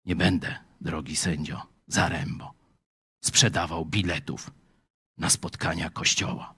Nie 0.05 0.15
będę, 0.15 0.59
drogi 0.81 1.15
sędzio, 1.15 1.67
zarębo, 1.87 2.53
sprzedawał 3.25 3.85
biletów 3.85 4.51
na 5.17 5.29
spotkania 5.29 5.89
kościoła. 5.89 6.53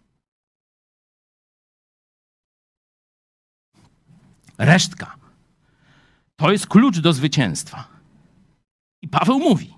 Resztka 4.58 5.18
to 6.36 6.52
jest 6.52 6.68
klucz 6.68 7.00
do 7.00 7.14
zwycięstwa. 7.14 7.88
I 9.02 9.08
Paweł 9.08 9.40
mówi: 9.40 9.74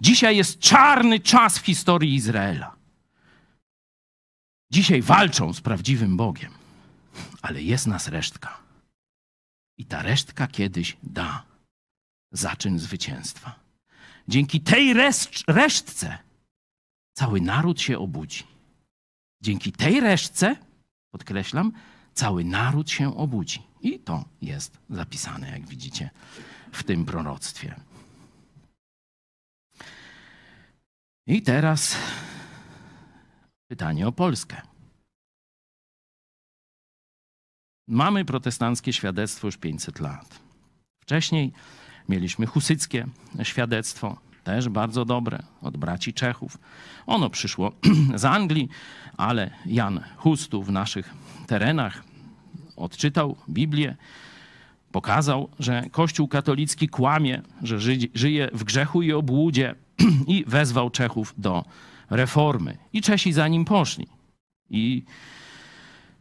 Dzisiaj 0.00 0.36
jest 0.36 0.58
czarny 0.58 1.20
czas 1.20 1.58
w 1.58 1.64
historii 1.66 2.14
Izraela. 2.14 2.76
Dzisiaj 4.72 5.02
walczą 5.02 5.52
z 5.52 5.60
prawdziwym 5.60 6.16
Bogiem, 6.16 6.52
ale 7.42 7.62
jest 7.62 7.86
nas 7.86 8.08
resztka. 8.08 8.60
I 9.78 9.84
ta 9.84 10.02
resztka 10.02 10.46
kiedyś 10.46 10.96
da 11.02 11.44
zaczyn 12.32 12.78
zwycięstwa. 12.78 13.67
Dzięki 14.28 14.60
tej 14.60 14.94
reszt 14.94 15.30
resztce 15.46 16.18
cały 17.12 17.40
naród 17.40 17.80
się 17.80 17.98
obudzi. 17.98 18.44
Dzięki 19.40 19.72
tej 19.72 20.00
resztce, 20.00 20.56
podkreślam, 21.10 21.72
cały 22.14 22.44
naród 22.44 22.90
się 22.90 23.16
obudzi. 23.16 23.62
I 23.80 23.98
to 23.98 24.24
jest 24.42 24.78
zapisane, 24.90 25.50
jak 25.50 25.66
widzicie, 25.66 26.10
w 26.72 26.82
tym 26.82 27.04
proroctwie. 27.04 27.74
I 31.26 31.42
teraz 31.42 31.96
pytanie 33.70 34.08
o 34.08 34.12
Polskę. 34.12 34.62
Mamy 37.88 38.24
protestanckie 38.24 38.92
świadectwo 38.92 39.46
już 39.46 39.56
500 39.56 40.00
lat. 40.00 40.40
Wcześniej 41.00 41.52
mieliśmy 42.08 42.46
husyckie 42.46 43.06
świadectwo, 43.42 44.16
też 44.44 44.68
bardzo 44.68 45.04
dobre, 45.04 45.38
od 45.62 45.76
braci 45.76 46.12
Czechów. 46.12 46.58
Ono 47.06 47.30
przyszło 47.30 47.72
z 48.14 48.24
Anglii, 48.24 48.68
ale 49.16 49.50
Jan 49.66 50.00
Hus 50.16 50.48
tu 50.48 50.62
w 50.62 50.70
naszych 50.70 51.14
terenach 51.46 52.04
odczytał 52.76 53.36
Biblię, 53.48 53.96
pokazał, 54.92 55.48
że 55.58 55.84
Kościół 55.90 56.28
katolicki 56.28 56.88
kłamie, 56.88 57.42
że 57.62 57.80
ży- 57.80 58.10
żyje 58.14 58.48
w 58.52 58.64
grzechu 58.64 59.02
i 59.02 59.12
obłudzie 59.12 59.74
i 60.26 60.44
wezwał 60.46 60.90
Czechów 60.90 61.34
do 61.38 61.64
reformy. 62.10 62.78
I 62.92 63.02
Czesi 63.02 63.32
za 63.32 63.48
nim 63.48 63.64
poszli. 63.64 64.06
I 64.70 65.04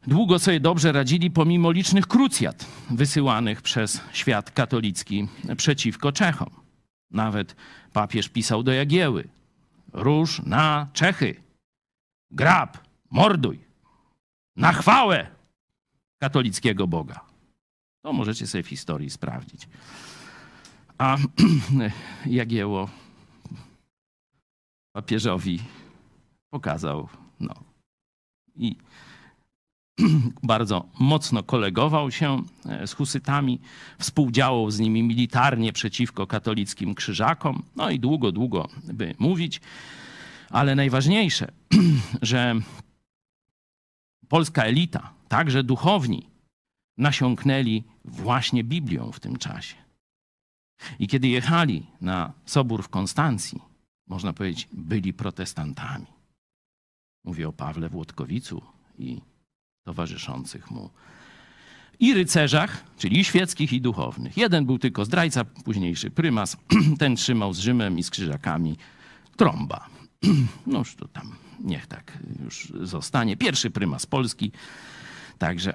długo 0.07 0.39
sobie 0.39 0.59
dobrze 0.59 0.91
radzili 0.91 1.31
pomimo 1.31 1.71
licznych 1.71 2.07
krucjat 2.07 2.65
wysyłanych 2.89 3.61
przez 3.61 4.01
świat 4.13 4.51
katolicki 4.51 5.27
przeciwko 5.57 6.11
Czechom. 6.11 6.49
Nawet 7.11 7.55
papież 7.93 8.29
pisał 8.29 8.63
do 8.63 8.71
Jagieły: 8.71 9.27
Róż 9.93 10.41
na 10.45 10.87
Czechy, 10.93 11.35
grab, 12.31 12.77
morduj, 13.11 13.59
na 14.55 14.73
chwałę 14.73 15.27
katolickiego 16.19 16.87
Boga. 16.87 17.21
To 18.01 18.13
możecie 18.13 18.47
sobie 18.47 18.63
w 18.63 18.67
historii 18.67 19.09
sprawdzić. 19.09 19.67
A 20.97 21.17
Jagieło 22.25 22.89
papieżowi 24.91 25.59
pokazał, 26.49 27.09
no 27.39 27.53
i 28.55 28.75
bardzo 30.43 30.85
mocno 30.99 31.43
kolegował 31.43 32.11
się 32.11 32.43
e, 32.65 32.87
z 32.87 32.93
husytami, 32.93 33.59
współdziałał 33.99 34.71
z 34.71 34.79
nimi 34.79 35.03
militarnie 35.03 35.73
przeciwko 35.73 36.27
katolickim 36.27 36.95
krzyżakom, 36.95 37.63
no 37.75 37.89
i 37.89 37.99
długo, 37.99 38.31
długo 38.31 38.67
by 38.83 39.15
mówić. 39.19 39.61
Ale 40.49 40.75
najważniejsze, 40.75 41.51
że 42.21 42.55
polska 44.27 44.63
elita, 44.63 45.13
także 45.27 45.63
duchowni, 45.63 46.27
nasiąknęli 46.97 47.83
właśnie 48.05 48.63
Biblią 48.63 49.11
w 49.11 49.19
tym 49.19 49.37
czasie. 49.37 49.75
I 50.99 51.07
kiedy 51.07 51.27
jechali 51.27 51.85
na 52.01 52.33
sobór 52.45 52.83
w 52.83 52.89
Konstancji, 52.89 53.61
można 54.07 54.33
powiedzieć, 54.33 54.69
byli 54.71 55.13
protestantami. 55.13 56.05
Mówię 57.23 57.47
o 57.47 57.53
Pawle 57.53 57.89
Włodkowicu 57.89 58.61
i 58.99 59.21
towarzyszących 59.87 60.71
mu. 60.71 60.89
I 61.99 62.13
rycerzach, 62.13 62.83
czyli 62.97 63.23
świeckich, 63.23 63.73
i 63.73 63.81
duchownych. 63.81 64.37
Jeden 64.37 64.65
był 64.65 64.79
tylko 64.79 65.05
zdrajca, 65.05 65.43
późniejszy 65.43 66.11
prymas. 66.11 66.57
Ten 66.99 67.15
trzymał 67.15 67.53
z 67.53 67.59
Rzymem 67.59 67.99
i 67.99 68.03
z 68.03 68.09
krzyżakami 68.09 68.77
trąba. 69.37 69.87
No 70.67 70.79
już 70.79 70.95
to 70.95 71.07
tam 71.07 71.35
niech 71.59 71.87
tak 71.87 72.17
już 72.43 72.73
zostanie. 72.81 73.37
Pierwszy 73.37 73.71
prymas 73.71 74.05
Polski. 74.05 74.51
Także, 75.37 75.73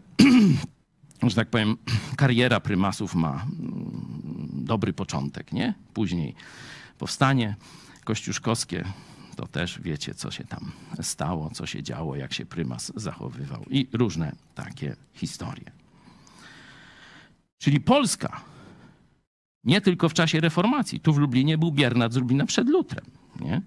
że 1.29 1.35
tak 1.35 1.51
powiem, 1.51 1.77
kariera 2.17 2.61
prymasów 2.61 3.15
ma 3.15 3.33
mm, 3.33 4.49
dobry 4.53 4.93
początek, 4.93 5.53
nie? 5.53 5.75
Później 5.95 6.35
powstanie 6.99 7.57
kościuszkowskie, 8.05 8.85
to 9.43 9.47
też 9.47 9.81
wiecie, 9.81 10.15
co 10.15 10.31
się 10.31 10.45
tam 10.45 10.73
stało, 11.01 11.51
co 11.51 11.67
się 11.67 11.83
działo, 11.83 12.17
jak 12.17 12.33
się 12.33 12.47
prymas 12.47 12.93
zachowywał 12.97 13.65
i 13.71 13.89
różne 13.93 14.33
takie 14.55 14.97
historie. 15.13 15.71
Czyli 17.59 17.81
Polska 17.81 18.41
nie 19.65 19.81
tylko 19.81 20.09
w 20.09 20.15
czasie 20.15 20.41
reformacji. 20.41 21.01
Tu 21.01 21.13
w 21.13 21.19
Lublinie 21.19 21.59
był 21.59 21.73
Biernat 21.73 22.13
z 22.13 22.17
Lublina 22.17 22.47
przed 22.47 22.69
Lutrem. 22.69 23.05
Nie? 23.41 23.63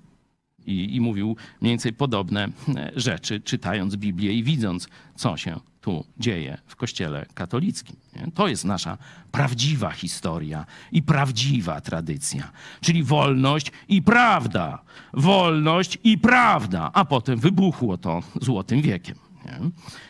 I, 0.65 0.95
I 0.95 1.01
mówił 1.01 1.35
mniej 1.61 1.71
więcej 1.71 1.93
podobne 1.93 2.47
rzeczy, 2.95 3.39
czytając 3.39 3.95
Biblię 3.95 4.33
i 4.33 4.43
widząc, 4.43 4.87
co 5.15 5.37
się 5.37 5.59
tu 5.85 6.05
dzieje 6.17 6.57
w 6.65 6.75
Kościele 6.75 7.25
katolickim. 7.33 7.95
Nie? 8.15 8.31
To 8.31 8.47
jest 8.47 8.65
nasza 8.65 8.97
prawdziwa 9.31 9.91
historia 9.91 10.65
i 10.91 11.03
prawdziwa 11.03 11.81
tradycja, 11.81 12.51
czyli 12.81 13.03
wolność 13.03 13.71
i 13.87 14.01
prawda. 14.01 14.81
Wolność 15.13 15.97
i 16.03 16.17
prawda. 16.17 16.91
A 16.93 17.05
potem 17.05 17.39
wybuchło 17.39 17.97
to 17.97 18.23
złotym 18.41 18.81
wiekiem. 18.81 19.15
Nie? 19.45 19.59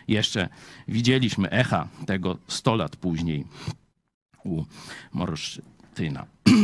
Jeszcze 0.07 0.49
widzieliśmy 0.87 1.49
echa 1.49 1.87
tego 2.05 2.37
100 2.47 2.75
lat 2.75 2.95
później 2.95 3.45
u 4.43 4.63
Morsztyna. 5.13 6.25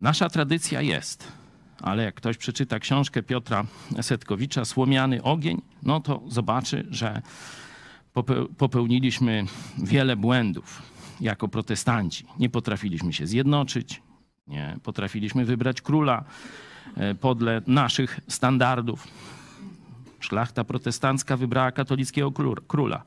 Nasza 0.00 0.28
tradycja 0.28 0.80
jest, 0.80 1.32
ale 1.82 2.04
jak 2.04 2.14
ktoś 2.14 2.36
przeczyta 2.36 2.78
książkę 2.78 3.22
Piotra 3.22 3.64
Setkowicza 4.00 4.64
Słomiany 4.64 5.22
ogień, 5.22 5.62
no 5.82 6.00
to 6.00 6.22
zobaczy, 6.28 6.86
że 6.90 7.22
pope- 8.14 8.46
popełniliśmy 8.58 9.44
wiele 9.78 10.16
błędów 10.16 10.82
jako 11.20 11.48
protestanci. 11.48 12.24
Nie 12.38 12.50
potrafiliśmy 12.50 13.12
się 13.12 13.26
zjednoczyć, 13.26 14.02
nie 14.46 14.76
potrafiliśmy 14.82 15.44
wybrać 15.44 15.80
króla 15.82 16.24
e, 16.96 17.14
podle 17.14 17.62
naszych 17.66 18.20
standardów. 18.28 19.08
Szlachta 20.20 20.64
protestancka 20.64 21.36
wybrała 21.36 21.72
katolickiego 21.72 22.30
kró- 22.30 22.62
króla. 22.68 23.02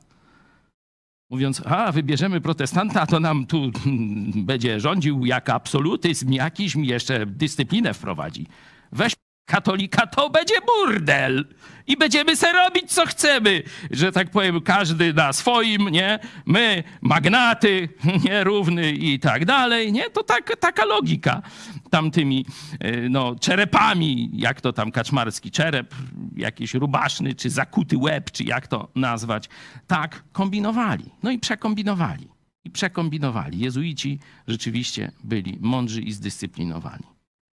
Mówiąc, 1.30 1.62
a 1.64 1.92
wybierzemy 1.92 2.40
protestanta, 2.40 3.06
to 3.06 3.20
nam 3.20 3.46
tu 3.46 3.56
mm, 3.86 4.44
będzie 4.44 4.80
rządził 4.80 5.24
jak 5.24 5.48
absolutyzm 5.48 6.32
jakiś, 6.32 6.76
mi 6.76 6.88
jeszcze 6.88 7.26
dyscyplinę 7.26 7.94
wprowadzi. 7.94 8.46
Weź 8.92 9.12
katolika, 9.46 10.06
to 10.06 10.30
będzie 10.30 10.54
burdel. 10.66 11.44
I 11.86 11.96
będziemy 11.96 12.36
se 12.36 12.52
robić, 12.52 12.92
co 12.92 13.06
chcemy. 13.06 13.62
Że 13.90 14.12
tak 14.12 14.30
powiem, 14.30 14.60
każdy 14.60 15.14
na 15.14 15.32
swoim, 15.32 15.88
nie? 15.88 16.18
My, 16.46 16.82
magnaty, 17.00 17.88
nie? 18.24 18.44
Równy 18.44 18.92
i 18.92 19.18
tak 19.18 19.44
dalej, 19.44 19.92
nie? 19.92 20.10
To 20.10 20.22
tak, 20.22 20.56
taka 20.60 20.84
logika 20.84 21.42
tamtymi, 21.90 22.46
e, 22.80 23.08
no, 23.08 23.36
czerepami, 23.36 24.30
jak 24.32 24.60
to 24.60 24.72
tam 24.72 24.90
kaczmarski 24.90 25.50
czerep, 25.50 25.94
jakiś 26.36 26.74
rubaszny, 26.74 27.34
czy 27.34 27.50
zakuty 27.50 27.98
łeb, 27.98 28.30
czy 28.30 28.44
jak 28.44 28.68
to 28.68 28.88
nazwać. 28.94 29.48
Tak 29.86 30.24
kombinowali. 30.32 31.04
No 31.22 31.30
i 31.30 31.38
przekombinowali. 31.38 32.28
I 32.64 32.70
przekombinowali. 32.70 33.58
Jezuici 33.58 34.18
rzeczywiście 34.48 35.12
byli 35.24 35.58
mądrzy 35.60 36.02
i 36.02 36.12
zdyscyplinowani. 36.12 37.04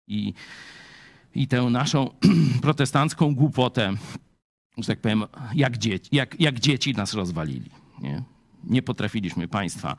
I 0.07 0.33
i 1.35 1.47
tę 1.47 1.61
naszą 1.61 2.09
protestancką 2.61 3.35
głupotę, 3.35 3.93
że 4.77 4.87
tak 4.87 4.99
powiem, 4.99 5.23
jak 5.55 5.77
dzieci, 5.77 6.09
jak, 6.11 6.39
jak 6.39 6.59
dzieci 6.59 6.93
nas 6.93 7.13
rozwalili. 7.13 7.69
Nie? 8.01 8.23
Nie 8.63 8.81
potrafiliśmy 8.81 9.47
państwa 9.47 9.95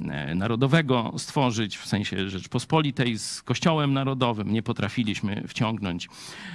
e, 0.00 0.34
narodowego 0.34 1.12
stworzyć, 1.18 1.76
w 1.76 1.86
sensie 1.86 2.30
Rzeczpospolitej 2.30 3.18
z 3.18 3.42
Kościołem 3.42 3.92
Narodowym. 3.92 4.52
Nie 4.52 4.62
potrafiliśmy 4.62 5.42
wciągnąć 5.48 6.08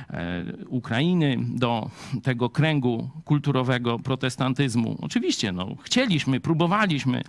e, 0.09 0.43
Ukrainy 0.69 1.37
do 1.39 1.89
tego 2.23 2.49
kręgu 2.49 3.09
kulturowego 3.25 3.99
protestantyzmu. 3.99 4.97
Oczywiście, 5.01 5.51
no, 5.51 5.75
chcieliśmy, 5.83 6.39
próbowaliśmy 6.39 7.23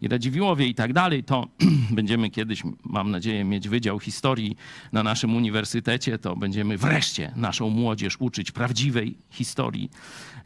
i 0.00 0.08
Radziwiłowie 0.08 0.66
i 0.66 0.74
tak 0.74 0.92
dalej, 0.92 1.24
to 1.24 1.48
będziemy 1.90 2.30
kiedyś, 2.30 2.62
mam 2.84 3.10
nadzieję, 3.10 3.44
mieć 3.44 3.68
Wydział 3.68 4.00
Historii 4.00 4.56
na 4.92 5.02
naszym 5.02 5.36
uniwersytecie, 5.36 6.18
to 6.18 6.36
będziemy 6.36 6.78
wreszcie 6.78 7.32
naszą 7.36 7.70
młodzież 7.70 8.16
uczyć 8.20 8.50
prawdziwej 8.50 9.18
historii. 9.30 9.90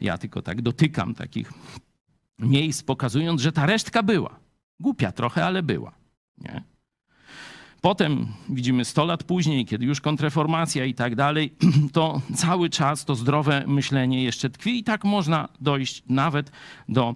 Ja 0.01 0.17
tylko 0.17 0.41
tak 0.41 0.61
dotykam 0.61 1.15
takich 1.15 1.53
miejsc, 2.39 2.83
pokazując, 2.83 3.41
że 3.41 3.51
ta 3.51 3.65
resztka 3.65 4.03
była. 4.03 4.39
Głupia 4.79 5.11
trochę, 5.11 5.45
ale 5.45 5.63
była. 5.63 5.91
Nie? 6.37 6.63
Potem 7.81 8.27
widzimy 8.49 8.85
100 8.85 9.05
lat 9.05 9.23
później, 9.23 9.65
kiedy 9.65 9.85
już 9.85 10.01
kontreformacja 10.01 10.85
i 10.85 10.93
tak 10.93 11.15
dalej, 11.15 11.53
to 11.93 12.21
cały 12.35 12.69
czas 12.69 13.05
to 13.05 13.15
zdrowe 13.15 13.63
myślenie 13.67 14.23
jeszcze 14.23 14.49
tkwi 14.49 14.79
i 14.79 14.83
tak 14.83 15.03
można 15.03 15.49
dojść 15.61 16.03
nawet 16.09 16.51
do 16.89 17.15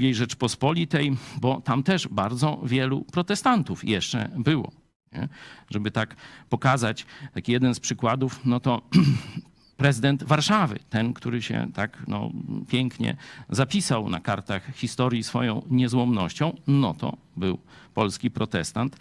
II 0.00 0.14
Rzeczpospolitej, 0.14 1.16
bo 1.40 1.60
tam 1.60 1.82
też 1.82 2.08
bardzo 2.08 2.60
wielu 2.64 3.04
protestantów 3.04 3.84
jeszcze 3.84 4.30
było. 4.36 4.72
Nie? 5.12 5.28
Żeby 5.70 5.90
tak 5.90 6.16
pokazać, 6.48 7.06
taki 7.32 7.52
jeden 7.52 7.74
z 7.74 7.80
przykładów, 7.80 8.40
no 8.44 8.60
to 8.60 8.82
prezydent 9.76 10.24
Warszawy, 10.24 10.78
ten, 10.90 11.14
który 11.14 11.42
się 11.42 11.66
tak 11.74 12.02
no, 12.08 12.30
pięknie 12.68 13.16
zapisał 13.48 14.08
na 14.08 14.20
kartach 14.20 14.74
historii 14.74 15.24
swoją 15.24 15.62
niezłomnością, 15.70 16.56
no 16.66 16.94
to 16.94 17.16
był 17.36 17.58
polski 17.94 18.30
protestant. 18.30 18.96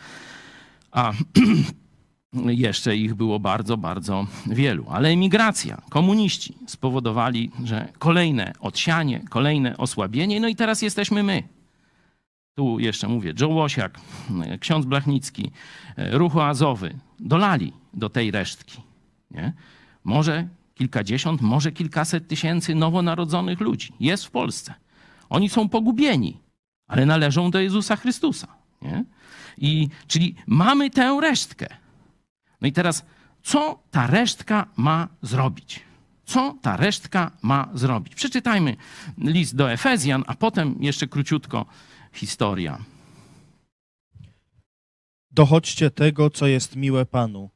A 0.91 1.13
jeszcze 2.65 2.97
ich 2.97 3.13
było 3.13 3.39
bardzo, 3.39 3.77
bardzo 3.77 4.27
wielu. 4.45 4.85
Ale 4.89 5.09
emigracja, 5.09 5.81
komuniści 5.89 6.57
spowodowali, 6.67 7.51
że 7.63 7.89
kolejne 7.99 8.53
odsianie, 8.59 9.21
kolejne 9.29 9.77
osłabienie, 9.77 10.39
no 10.39 10.47
i 10.47 10.55
teraz 10.55 10.81
jesteśmy 10.81 11.23
my. 11.23 11.43
Tu 12.55 12.79
jeszcze 12.79 13.07
mówię, 13.07 13.33
Joe 13.39 13.49
Łosiak, 13.49 13.99
ksiądz 14.59 14.85
Blachnicki, 14.85 15.51
ruch 15.97 16.35
oazowy, 16.35 16.95
dolali 17.19 17.73
do 17.93 18.09
tej 18.09 18.31
resztki. 18.31 18.81
Nie? 19.31 19.53
Może 20.03 20.47
kilkadziesiąt, 20.73 21.41
może 21.41 21.71
kilkaset 21.71 22.27
tysięcy 22.27 22.75
nowonarodzonych 22.75 23.59
ludzi 23.59 23.93
jest 23.99 24.25
w 24.25 24.31
Polsce. 24.31 24.73
Oni 25.29 25.49
są 25.49 25.69
pogubieni, 25.69 26.39
ale 26.87 27.05
należą 27.05 27.51
do 27.51 27.59
Jezusa 27.59 27.95
Chrystusa. 27.95 28.47
Nie? 28.81 29.05
I, 29.57 29.89
czyli 30.07 30.35
mamy 30.47 30.89
tę 30.89 31.17
resztkę. 31.21 31.67
No 32.61 32.67
i 32.67 32.71
teraz, 32.71 33.05
co 33.43 33.79
ta 33.91 34.07
resztka 34.07 34.67
ma 34.77 35.07
zrobić? 35.21 35.79
Co 36.25 36.57
ta 36.61 36.77
resztka 36.77 37.31
ma 37.41 37.69
zrobić? 37.73 38.15
Przeczytajmy 38.15 38.75
list 39.17 39.55
do 39.55 39.71
Efezjan, 39.71 40.23
a 40.27 40.35
potem 40.35 40.75
jeszcze 40.79 41.07
króciutko 41.07 41.65
historia. 42.13 42.77
Dochodźcie 45.31 45.91
tego, 45.91 46.29
co 46.29 46.47
jest 46.47 46.75
miłe 46.75 47.05
Panu 47.05 47.49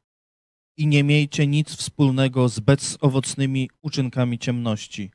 i 0.78 0.86
nie 0.86 1.04
miejcie 1.04 1.46
nic 1.46 1.76
wspólnego 1.76 2.48
z 2.48 2.60
bezowocnymi 2.60 3.70
uczynkami 3.82 4.38
ciemności, 4.38 5.10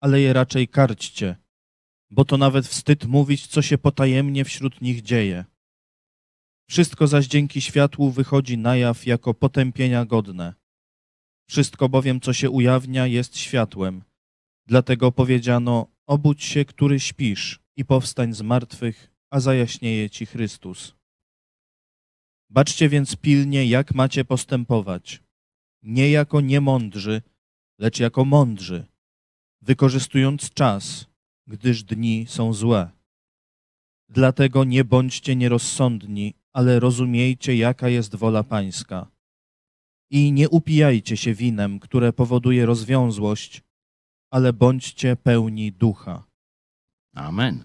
ale 0.00 0.20
je 0.20 0.32
raczej 0.32 0.68
karćcie, 0.68 1.36
bo 2.10 2.24
to 2.24 2.36
nawet 2.36 2.66
wstyd 2.66 3.04
mówić, 3.04 3.46
co 3.46 3.62
się 3.62 3.78
potajemnie 3.78 4.44
wśród 4.44 4.80
nich 4.80 5.02
dzieje. 5.02 5.44
Wszystko 6.68 7.06
zaś 7.06 7.26
dzięki 7.26 7.60
światłu 7.60 8.10
wychodzi 8.10 8.58
na 8.58 8.76
jaw 8.76 9.06
jako 9.06 9.34
potępienia 9.34 10.04
godne. 10.04 10.54
Wszystko 11.48 11.88
bowiem, 11.88 12.20
co 12.20 12.32
się 12.32 12.50
ujawnia, 12.50 13.06
jest 13.06 13.38
światłem. 13.38 14.02
Dlatego 14.66 15.12
powiedziano, 15.12 15.86
obudź 16.06 16.44
się, 16.44 16.64
który 16.64 17.00
śpisz 17.00 17.60
i 17.76 17.84
powstań 17.84 18.32
z 18.32 18.42
martwych, 18.42 19.10
a 19.30 19.40
zajaśnieje 19.40 20.10
ci 20.10 20.26
Chrystus. 20.26 20.94
Baczcie 22.50 22.88
więc 22.88 23.16
pilnie, 23.16 23.66
jak 23.66 23.94
macie 23.94 24.24
postępować. 24.24 25.22
Nie 25.82 26.10
jako 26.10 26.40
niemądrzy, 26.40 27.22
lecz 27.78 28.00
jako 28.00 28.24
mądrzy, 28.24 28.86
wykorzystując 29.62 30.50
czas, 30.50 31.06
gdyż 31.46 31.84
dni 31.84 32.26
są 32.28 32.52
złe. 32.52 32.90
Dlatego 34.08 34.64
nie 34.64 34.84
bądźcie 34.84 35.36
nierozsądni, 35.36 36.34
ale 36.52 36.80
rozumiejcie, 36.80 37.56
jaka 37.56 37.88
jest 37.88 38.16
wola 38.16 38.42
Pańska. 38.42 39.06
I 40.10 40.32
nie 40.32 40.48
upijajcie 40.48 41.16
się 41.16 41.34
winem, 41.34 41.80
które 41.80 42.12
powoduje 42.12 42.66
rozwiązłość, 42.66 43.62
ale 44.30 44.52
bądźcie 44.52 45.16
pełni 45.16 45.72
ducha. 45.72 46.24
Amen. 47.14 47.64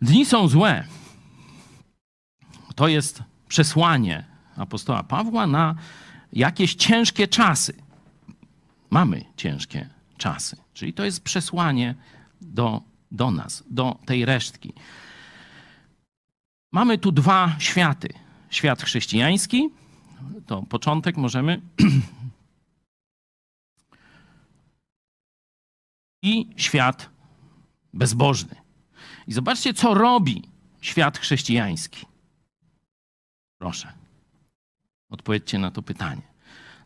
Dni 0.00 0.26
są 0.26 0.48
złe. 0.48 0.84
To 2.74 2.88
jest 2.88 3.22
przesłanie 3.52 4.24
apostoła 4.56 5.02
Pawła 5.02 5.46
na 5.46 5.74
jakieś 6.32 6.74
ciężkie 6.74 7.28
czasy. 7.28 7.74
Mamy 8.90 9.24
ciężkie 9.36 9.88
czasy. 10.18 10.56
Czyli 10.74 10.92
to 10.92 11.04
jest 11.04 11.24
przesłanie 11.24 11.94
do, 12.40 12.82
do 13.10 13.30
nas, 13.30 13.64
do 13.70 13.98
tej 14.06 14.24
resztki. 14.24 14.72
Mamy 16.72 16.98
tu 16.98 17.12
dwa 17.12 17.56
światy. 17.58 18.08
Świat 18.50 18.82
chrześcijański, 18.82 19.70
to 20.46 20.62
początek 20.62 21.16
możemy. 21.16 21.60
I 26.22 26.48
świat 26.56 27.10
bezbożny. 27.94 28.54
I 29.26 29.32
zobaczcie, 29.32 29.74
co 29.74 29.94
robi 29.94 30.42
świat 30.80 31.18
chrześcijański. 31.18 32.11
Proszę, 33.62 33.92
odpowiedzcie 35.10 35.58
na 35.58 35.70
to 35.70 35.82
pytanie. 35.82 36.22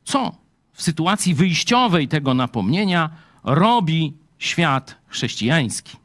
Co 0.05 0.37
w 0.73 0.83
sytuacji 0.83 1.35
wyjściowej 1.35 2.09
tego 2.09 2.35
napomnienia 2.35 3.17
robi 3.45 4.17
świat 4.39 4.97
chrześcijański? 5.07 5.97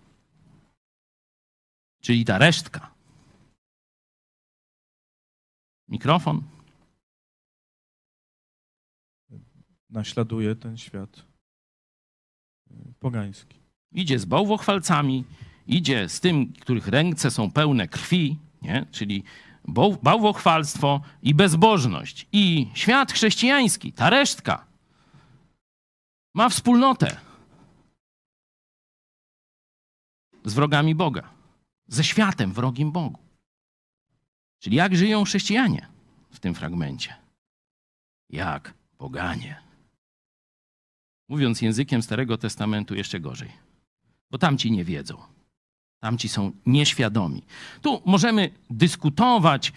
Czyli 2.02 2.26
ta 2.26 2.38
resztka. 2.38 2.92
Mikrofon. 5.88 6.44
Naśladuje 9.90 10.56
ten 10.56 10.78
świat 10.78 11.26
y, 12.72 12.94
pogański. 13.00 13.60
Idzie 13.92 14.20
z 14.20 14.26
bałwochwalcami, 14.26 15.24
idzie 15.68 16.10
z 16.10 16.20
tym, 16.20 16.54
których 16.54 16.88
ręce 16.88 17.32
są 17.32 17.52
pełne 17.52 17.88
krwi, 17.88 18.38
nie? 18.62 18.86
czyli 18.92 19.24
bałwochwalstwo 20.04 21.02
i 21.22 21.36
bezbożność. 21.36 22.28
I 22.32 22.68
świat 22.74 23.12
chrześcijański, 23.12 23.94
ta 23.94 24.10
resztka, 24.10 24.66
ma 26.34 26.50
wspólnotę 26.50 27.18
z 30.46 30.54
wrogami 30.54 30.96
Boga, 30.96 31.30
ze 31.88 32.04
światem 32.04 32.54
wrogim 32.54 32.92
Bogu. 32.92 33.20
Czyli 34.60 34.78
jak 34.78 34.96
żyją 34.96 35.24
chrześcijanie 35.24 35.88
w 36.32 36.40
tym 36.40 36.56
fragmencie? 36.56 37.16
Jak 38.30 38.74
poganie. 38.98 39.62
Mówiąc 41.30 41.62
językiem 41.62 42.02
Starego 42.02 42.38
Testamentu, 42.38 42.96
jeszcze 42.96 43.20
gorzej, 43.20 43.52
bo 44.32 44.38
tamci 44.38 44.72
nie 44.72 44.84
wiedzą. 44.84 45.31
Tamci 46.02 46.30
są 46.30 46.52
nieświadomi. 46.66 47.44
Tu 47.82 48.02
możemy 48.06 48.50
dyskutować, 48.70 49.74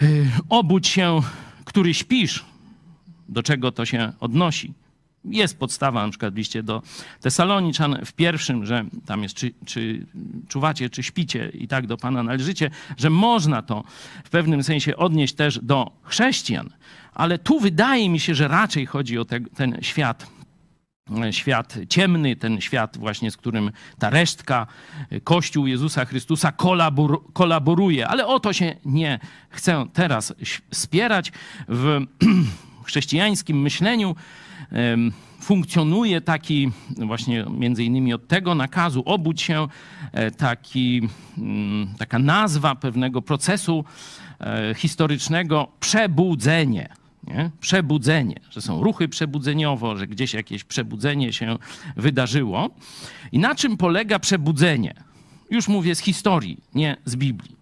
yy, 0.00 0.30
obudź 0.48 0.88
się, 0.88 1.20
który 1.64 1.94
śpisz, 1.94 2.44
do 3.28 3.42
czego 3.42 3.72
to 3.72 3.86
się 3.86 4.12
odnosi. 4.20 4.72
Jest 5.24 5.58
podstawa 5.58 6.04
na 6.04 6.10
przykład 6.10 6.34
liście 6.34 6.62
do 6.62 6.82
Tesaloniczan 7.20 8.04
w 8.04 8.12
pierwszym, 8.12 8.66
że 8.66 8.84
tam 9.06 9.22
jest 9.22 9.34
czy, 9.34 9.54
czy 9.66 10.06
czuwacie, 10.48 10.90
czy 10.90 11.02
śpicie 11.02 11.48
i 11.54 11.68
tak 11.68 11.86
do 11.86 11.96
Pana 11.96 12.22
należycie, 12.22 12.70
że 12.96 13.10
można 13.10 13.62
to 13.62 13.84
w 14.24 14.30
pewnym 14.30 14.62
sensie 14.62 14.96
odnieść 14.96 15.34
też 15.34 15.58
do 15.62 15.90
chrześcijan, 16.02 16.70
ale 17.14 17.38
tu 17.38 17.60
wydaje 17.60 18.08
mi 18.10 18.20
się, 18.20 18.34
że 18.34 18.48
raczej 18.48 18.86
chodzi 18.86 19.18
o 19.18 19.24
te, 19.24 19.40
ten 19.40 19.78
świat 19.80 20.39
świat 21.30 21.78
ciemny, 21.88 22.36
ten 22.36 22.60
świat 22.60 22.98
właśnie, 22.98 23.30
z 23.30 23.36
którym 23.36 23.70
ta 23.98 24.10
resztka, 24.10 24.66
Kościół 25.24 25.66
Jezusa 25.66 26.04
Chrystusa 26.04 26.52
kolabor, 26.52 27.32
kolaboruje. 27.32 28.08
Ale 28.08 28.26
o 28.26 28.40
to 28.40 28.52
się 28.52 28.76
nie 28.84 29.18
chcę 29.50 29.86
teraz 29.92 30.34
spierać. 30.72 31.32
W 31.68 32.00
chrześcijańskim 32.86 33.62
myśleniu 33.62 34.16
funkcjonuje 35.40 36.20
taki 36.20 36.70
właśnie 36.96 37.44
między 37.50 37.84
innymi 37.84 38.14
od 38.14 38.28
tego 38.28 38.54
nakazu 38.54 39.02
obudź 39.06 39.42
się, 39.42 39.68
e, 40.12 40.30
taki, 40.30 41.08
mm, 41.38 41.94
taka 41.98 42.18
nazwa 42.18 42.74
pewnego 42.74 43.22
procesu 43.22 43.84
e, 44.40 44.74
historycznego 44.74 45.68
przebudzenie. 45.80 46.99
Nie? 47.26 47.50
Przebudzenie, 47.60 48.40
że 48.50 48.60
są 48.60 48.82
ruchy 48.82 49.08
przebudzeniowo, 49.08 49.96
że 49.96 50.06
gdzieś 50.06 50.34
jakieś 50.34 50.64
przebudzenie 50.64 51.32
się 51.32 51.56
wydarzyło. 51.96 52.70
I 53.32 53.38
na 53.38 53.54
czym 53.54 53.76
polega 53.76 54.18
przebudzenie? 54.18 54.94
Już 55.50 55.68
mówię 55.68 55.94
z 55.94 56.00
historii, 56.00 56.56
nie 56.74 56.96
z 57.04 57.16
Biblii. 57.16 57.56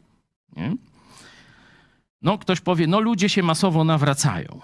Nie? 0.56 0.76
No, 2.22 2.38
ktoś 2.38 2.60
powie, 2.60 2.86
no 2.86 3.00
ludzie 3.00 3.28
się 3.28 3.42
masowo 3.42 3.84
nawracają. 3.84 4.60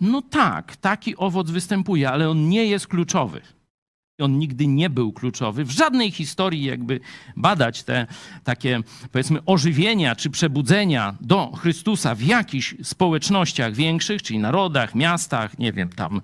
No 0.00 0.22
tak, 0.22 0.76
taki 0.76 1.16
owoc 1.16 1.50
występuje, 1.50 2.10
ale 2.10 2.30
on 2.30 2.48
nie 2.48 2.66
jest 2.66 2.86
kluczowy. 2.86 3.40
On 4.18 4.38
nigdy 4.38 4.66
nie 4.66 4.90
był 4.90 5.12
kluczowy. 5.12 5.64
W 5.64 5.70
żadnej 5.70 6.10
historii 6.10 6.64
jakby 6.64 7.00
badać 7.36 7.82
te 7.82 8.06
takie, 8.44 8.80
powiedzmy, 9.12 9.44
ożywienia 9.44 10.16
czy 10.16 10.30
przebudzenia 10.30 11.16
do 11.20 11.52
Chrystusa 11.52 12.14
w 12.14 12.22
jakichś 12.22 12.74
społecznościach 12.82 13.74
większych, 13.74 14.22
czyli 14.22 14.38
narodach, 14.38 14.94
miastach, 14.94 15.58
nie 15.58 15.72
wiem, 15.72 15.88
tam 15.88 16.20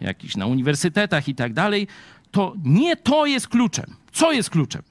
jakichś 0.00 0.36
na 0.36 0.46
uniwersytetach 0.46 1.28
i 1.28 1.34
tak 1.34 1.52
dalej, 1.52 1.88
to 2.30 2.54
nie 2.64 2.96
to 2.96 3.26
jest 3.26 3.48
kluczem. 3.48 3.96
Co 4.12 4.32
jest 4.32 4.50
kluczem? 4.50 4.82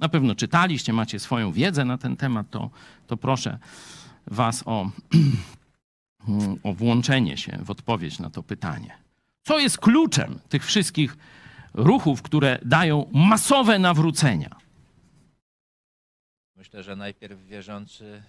Na 0.00 0.08
pewno 0.08 0.34
czytaliście, 0.34 0.92
macie 0.92 1.18
swoją 1.18 1.52
wiedzę 1.52 1.84
na 1.84 1.98
ten 1.98 2.16
temat, 2.16 2.50
to, 2.50 2.70
to 3.06 3.16
proszę 3.16 3.58
Was 4.26 4.62
o 4.66 4.90
o 6.62 6.72
włączenie 6.72 7.36
się 7.36 7.58
w 7.62 7.70
odpowiedź 7.70 8.18
na 8.18 8.30
to 8.30 8.42
pytanie. 8.42 9.01
Co 9.42 9.58
jest 9.58 9.78
kluczem 9.78 10.38
tych 10.48 10.64
wszystkich 10.64 11.16
ruchów, 11.74 12.22
które 12.22 12.58
dają 12.64 13.10
masowe 13.12 13.78
nawrócenia? 13.78 14.56
Myślę, 16.56 16.82
że 16.82 16.96
najpierw 16.96 17.44
wierzący 17.46 18.22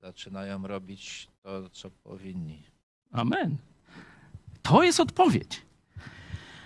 zaczynają 0.00 0.66
robić 0.66 1.28
to, 1.42 1.70
co 1.70 1.90
powinni. 1.90 2.62
Amen. 3.12 3.56
To 4.62 4.82
jest 4.82 5.00
odpowiedź. 5.00 5.62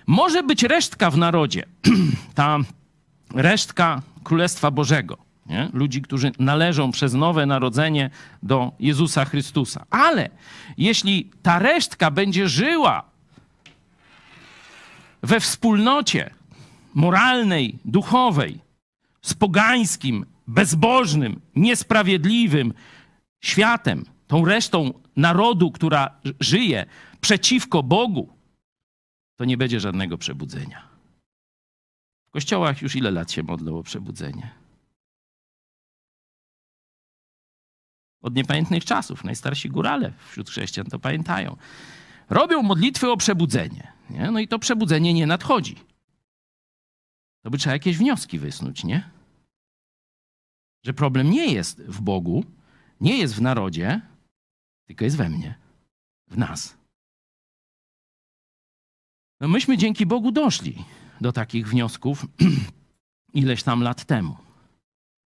Może 0.06 0.42
być 0.42 0.62
resztka 0.62 1.10
w 1.10 1.18
narodzie, 1.18 1.64
ta 2.34 2.58
resztka 3.34 4.02
Królestwa 4.24 4.70
Bożego, 4.70 5.18
nie? 5.46 5.70
ludzi, 5.72 6.02
którzy 6.02 6.32
należą 6.38 6.92
przez 6.92 7.14
nowe 7.14 7.46
narodzenie 7.46 8.10
do 8.42 8.72
Jezusa 8.80 9.24
Chrystusa. 9.24 9.86
Ale 9.90 10.30
jeśli 10.78 11.30
ta 11.42 11.58
resztka 11.58 12.10
będzie 12.10 12.48
żyła 12.48 13.11
we 15.22 15.40
wspólnocie 15.40 16.34
moralnej, 16.94 17.78
duchowej, 17.84 18.58
z 19.22 19.34
pogańskim, 19.34 20.26
bezbożnym, 20.46 21.40
niesprawiedliwym 21.56 22.74
światem, 23.40 24.04
tą 24.26 24.44
resztą 24.44 25.00
narodu, 25.16 25.70
która 25.70 26.20
żyje 26.40 26.86
przeciwko 27.20 27.82
Bogu, 27.82 28.28
to 29.36 29.44
nie 29.44 29.56
będzie 29.56 29.80
żadnego 29.80 30.18
przebudzenia. 30.18 30.88
W 32.28 32.30
kościołach 32.32 32.82
już 32.82 32.96
ile 32.96 33.10
lat 33.10 33.32
się 33.32 33.42
modlą 33.42 33.78
o 33.78 33.82
przebudzenie? 33.82 34.50
Od 38.22 38.34
niepamiętnych 38.34 38.84
czasów. 38.84 39.24
Najstarsi 39.24 39.68
górale 39.68 40.12
wśród 40.28 40.50
chrześcijan 40.50 40.86
to 40.86 40.98
pamiętają. 40.98 41.56
Robią 42.30 42.62
modlitwy 42.62 43.10
o 43.10 43.16
przebudzenie. 43.16 43.92
Nie? 44.10 44.30
No 44.30 44.40
i 44.40 44.48
to 44.48 44.58
przebudzenie 44.58 45.14
nie 45.14 45.26
nadchodzi. 45.26 45.76
To 47.42 47.50
by 47.50 47.58
trzeba 47.58 47.72
jakieś 47.72 47.96
wnioski 47.96 48.38
wysnuć, 48.38 48.84
nie? 48.84 49.10
Że 50.84 50.94
problem 50.94 51.30
nie 51.30 51.52
jest 51.52 51.82
w 51.82 52.00
Bogu, 52.00 52.44
nie 53.00 53.18
jest 53.18 53.34
w 53.34 53.40
narodzie, 53.40 54.00
tylko 54.86 55.04
jest 55.04 55.16
we 55.16 55.28
mnie, 55.28 55.54
w 56.28 56.38
nas. 56.38 56.76
No 59.40 59.48
myśmy 59.48 59.78
dzięki 59.78 60.06
Bogu 60.06 60.32
doszli 60.32 60.84
do 61.20 61.32
takich 61.32 61.68
wniosków 61.68 62.26
ileś 63.34 63.62
tam 63.62 63.82
lat 63.82 64.04
temu. 64.04 64.36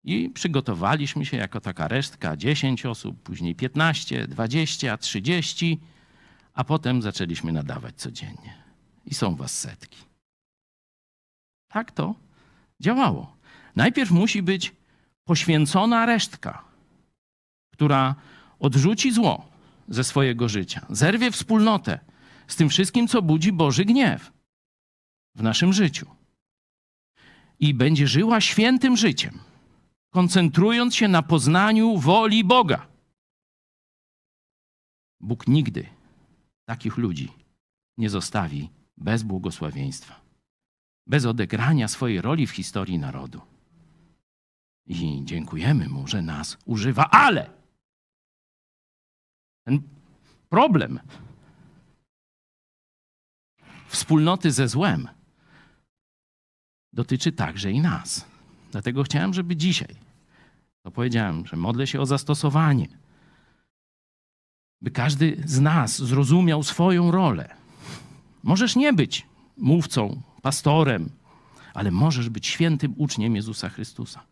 I 0.04 0.30
przygotowaliśmy 0.30 1.26
się 1.26 1.38
jako 1.38 1.62
taka 1.62 1.88
resztka 1.88 2.38
10 2.38 2.86
osób, 2.86 3.22
później 3.24 3.56
15, 3.56 4.28
20, 4.28 4.98
30, 4.98 5.80
a 6.54 6.64
potem 6.64 7.02
zaczęliśmy 7.02 7.52
nadawać 7.52 7.96
codziennie. 7.96 8.64
I 9.06 9.14
są 9.14 9.36
was 9.36 9.60
setki. 9.60 9.98
Tak 11.68 11.92
to 11.92 12.16
działało. 12.80 13.38
Najpierw 13.76 14.12
musi 14.12 14.44
być 14.44 14.76
poświęcona 15.24 16.06
resztka, 16.06 16.64
która 17.72 18.16
odrzuci 18.60 19.12
zło 19.12 19.48
ze 19.88 20.04
swojego 20.04 20.50
życia, 20.50 20.86
zerwie 20.90 21.32
wspólnotę 21.32 22.00
z 22.48 22.56
tym 22.56 22.70
wszystkim, 22.70 23.08
co 23.08 23.22
budzi 23.22 23.52
Boży 23.52 23.86
gniew 23.86 24.32
w 25.36 25.44
naszym 25.44 25.74
życiu. 25.74 26.08
I 27.60 27.74
będzie 27.74 28.08
żyła 28.08 28.42
świętym 28.42 28.98
życiem, 28.98 29.40
koncentrując 30.10 30.96
się 30.96 31.08
na 31.08 31.22
poznaniu 31.22 31.98
woli 31.98 32.44
Boga. 32.44 32.88
Bóg 35.20 35.48
nigdy 35.48 35.86
takich 36.72 36.98
ludzi 36.98 37.28
nie 37.98 38.10
zostawi 38.10 38.70
bez 38.98 39.24
błogosławieństwa, 39.24 40.22
bez 41.08 41.26
odegrania 41.26 41.88
swojej 41.88 42.22
roli 42.22 42.48
w 42.48 42.52
historii 42.52 43.00
narodu. 43.00 43.42
I 44.86 45.22
dziękujemy 45.26 45.90
Mu, 45.90 46.08
że 46.08 46.22
nas 46.22 46.58
używa, 46.66 47.10
ale 47.10 47.50
ten 49.66 49.82
problem 50.50 51.00
wspólnoty 53.88 54.52
ze 54.52 54.68
złem 54.68 55.08
dotyczy 56.94 57.32
także 57.32 57.72
i 57.72 57.82
nas. 57.82 58.26
Dlatego 58.72 59.04
chciałem, 59.04 59.34
żeby 59.34 59.56
dzisiaj, 59.56 59.96
to 60.84 60.92
powiedziałem, 60.92 61.46
że 61.46 61.58
modlę 61.58 61.88
się 61.88 62.00
o 62.02 62.06
zastosowanie, 62.06 62.88
by 64.82 64.92
każdy 64.92 65.44
z 65.46 65.60
nas 65.60 66.02
zrozumiał 66.02 66.64
swoją 66.64 67.12
rolę. 67.12 67.56
Możesz 68.44 68.76
nie 68.76 68.94
być 68.94 69.26
mówcą, 69.58 70.22
pastorem, 70.42 71.10
ale 71.74 71.92
możesz 71.92 72.30
być 72.30 72.48
świętym 72.48 72.94
uczniem 72.98 73.36
Jezusa 73.36 73.70
Chrystusa. 73.70 74.24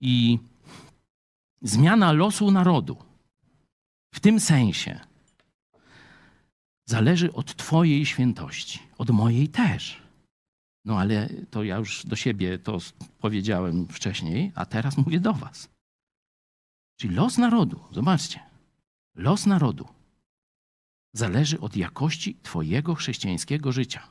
I 0.00 0.38
zmiana 1.62 2.12
losu 2.12 2.50
narodu 2.50 2.96
w 4.14 4.20
tym 4.20 4.40
sensie 4.40 5.00
zależy 6.86 7.32
od 7.32 7.56
Twojej 7.56 8.06
świętości, 8.06 8.78
od 8.98 9.10
mojej 9.10 9.48
też. 9.48 10.02
No 10.84 10.98
ale 10.98 11.28
to 11.50 11.64
ja 11.64 11.76
już 11.76 12.06
do 12.06 12.16
siebie 12.16 12.58
to 12.58 12.78
powiedziałem 13.18 13.88
wcześniej, 13.88 14.52
a 14.54 14.66
teraz 14.66 14.96
mówię 14.96 15.20
do 15.20 15.32
Was. 15.32 15.73
Czyli 17.04 17.16
los 17.16 17.38
narodu, 17.38 17.80
zobaczcie, 17.90 18.40
los 19.14 19.46
narodu 19.46 19.88
zależy 21.12 21.60
od 21.60 21.76
jakości 21.76 22.34
Twojego 22.42 22.94
chrześcijańskiego 22.94 23.72
życia. 23.72 24.08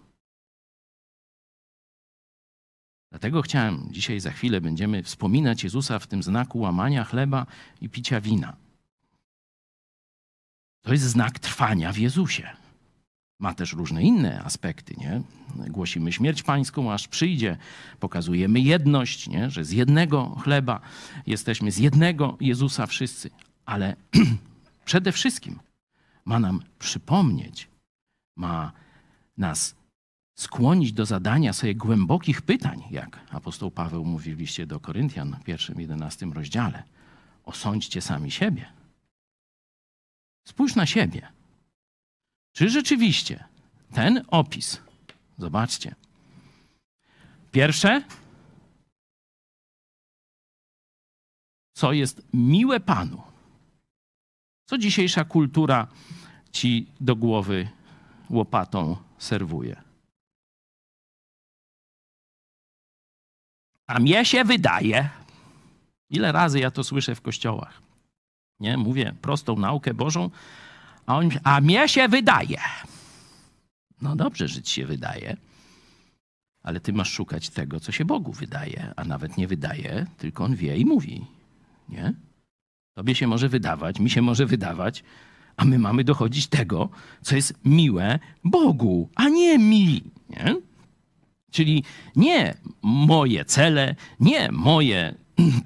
Dlatego 3.09 3.41
chciałem, 3.41 3.87
dzisiaj 3.91 4.19
za 4.19 4.31
chwilę 4.31 4.61
będziemy 4.61 5.03
wspominać 5.03 5.63
Jezusa 5.63 5.99
w 5.99 6.07
tym 6.07 6.23
znaku 6.23 6.59
łamania 6.59 7.03
chleba 7.03 7.45
i 7.81 7.89
picia 7.89 8.21
wina. 8.21 8.55
To 10.81 10.91
jest 10.91 11.03
znak 11.03 11.39
trwania 11.39 11.91
w 11.91 11.97
Jezusie. 11.97 12.62
Ma 13.43 13.53
też 13.53 13.73
różne 13.73 14.03
inne 14.03 14.43
aspekty, 14.43 14.95
nie? 14.97 15.21
Głosimy 15.55 16.13
śmierć 16.13 16.43
pańską, 16.43 16.93
aż 16.93 17.07
przyjdzie. 17.07 17.57
Pokazujemy 17.99 18.59
jedność, 18.59 19.27
nie? 19.27 19.49
Że 19.49 19.65
z 19.65 19.71
jednego 19.71 20.35
chleba 20.43 20.79
jesteśmy, 21.27 21.71
z 21.71 21.77
jednego 21.77 22.37
Jezusa 22.41 22.85
wszyscy. 22.85 23.29
Ale 23.65 23.95
przede 24.85 25.11
wszystkim 25.11 25.59
ma 26.25 26.39
nam 26.39 26.61
przypomnieć, 26.79 27.67
ma 28.35 28.71
nas 29.37 29.75
skłonić 30.35 30.93
do 30.93 31.05
zadania 31.05 31.53
sobie 31.53 31.75
głębokich 31.75 32.41
pytań, 32.41 32.83
jak 32.91 33.19
apostoł 33.31 33.71
Paweł 33.71 34.05
mówi 34.05 34.35
w 34.35 34.39
liście 34.39 34.65
do 34.65 34.79
Koryntian 34.79 35.37
w 35.41 35.43
pierwszym, 35.43 35.81
jedenastym 35.81 36.33
rozdziale. 36.33 36.83
Osądźcie 37.45 38.01
sami 38.01 38.31
siebie. 38.31 38.65
Spójrz 40.47 40.75
na 40.75 40.85
siebie. 40.85 41.42
Czy 42.53 42.69
rzeczywiście 42.69 43.43
ten 43.93 44.25
opis, 44.27 44.81
zobaczcie, 45.37 45.95
pierwsze, 47.51 48.03
co 51.73 51.93
jest 51.93 52.21
miłe 52.33 52.79
Panu, 52.79 53.21
co 54.65 54.77
dzisiejsza 54.77 55.25
kultura 55.25 55.87
ci 56.51 56.87
do 56.99 57.15
głowy 57.15 57.69
łopatą 58.29 58.97
serwuje. 59.17 59.81
A 63.87 63.99
mnie 63.99 64.25
się 64.25 64.43
wydaje, 64.43 65.09
ile 66.09 66.31
razy 66.31 66.59
ja 66.59 66.71
to 66.71 66.83
słyszę 66.83 67.15
w 67.15 67.21
kościołach. 67.21 67.81
Nie, 68.59 68.77
mówię 68.77 69.15
prostą 69.21 69.55
naukę 69.55 69.93
Bożą, 69.93 70.29
a 71.05 71.17
on 71.17 71.29
a 71.43 71.61
mnie 71.61 71.89
się 71.89 72.07
wydaje. 72.07 72.57
No 74.01 74.15
dobrze, 74.15 74.47
że 74.47 74.61
ci 74.61 74.73
się 74.73 74.85
wydaje, 74.85 75.37
ale 76.63 76.79
ty 76.79 76.93
masz 76.93 77.11
szukać 77.11 77.49
tego, 77.49 77.79
co 77.79 77.91
się 77.91 78.05
Bogu 78.05 78.31
wydaje, 78.31 78.93
a 78.95 79.03
nawet 79.03 79.37
nie 79.37 79.47
wydaje, 79.47 80.05
tylko 80.17 80.43
on 80.43 80.55
wie 80.55 80.77
i 80.77 80.85
mówi. 80.85 81.25
Nie? 81.89 82.13
Tobie 82.93 83.15
się 83.15 83.27
może 83.27 83.49
wydawać, 83.49 83.99
mi 83.99 84.09
się 84.09 84.21
może 84.21 84.45
wydawać, 84.45 85.03
a 85.57 85.65
my 85.65 85.79
mamy 85.79 86.03
dochodzić 86.03 86.47
tego, 86.47 86.89
co 87.21 87.35
jest 87.35 87.53
miłe 87.65 88.19
Bogu, 88.43 89.09
a 89.15 89.29
nie 89.29 89.59
mi. 89.59 90.03
Nie? 90.29 90.55
Czyli 91.51 91.83
nie 92.15 92.53
moje 92.81 93.45
cele, 93.45 93.95
nie 94.19 94.51
moje 94.51 95.15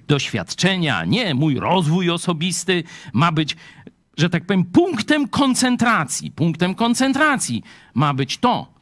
doświadczenia, 0.08 1.06
nie 1.06 1.34
mój 1.34 1.60
rozwój 1.60 2.10
osobisty 2.10 2.84
ma 3.14 3.32
być, 3.32 3.56
że 4.18 4.30
tak 4.30 4.46
powiem, 4.46 4.66
punktem 4.66 5.28
koncentracji. 5.28 6.32
Punktem 6.32 6.76
koncentracji 6.76 7.64
ma 7.94 8.14
być 8.14 8.38
to, 8.38 8.74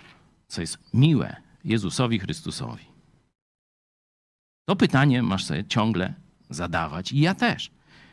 co 0.47 0.61
jest 0.61 0.77
miłe 0.93 1.35
Jezusowi 1.63 2.19
Chrystusowi. 2.19 2.85
To 4.65 4.75
pytanie 4.75 5.23
masz 5.23 5.45
sobie 5.45 5.65
ciągle 5.65 6.13
zadawać 6.49 7.11
i 7.11 7.19
ja 7.19 7.35
też. 7.35 7.71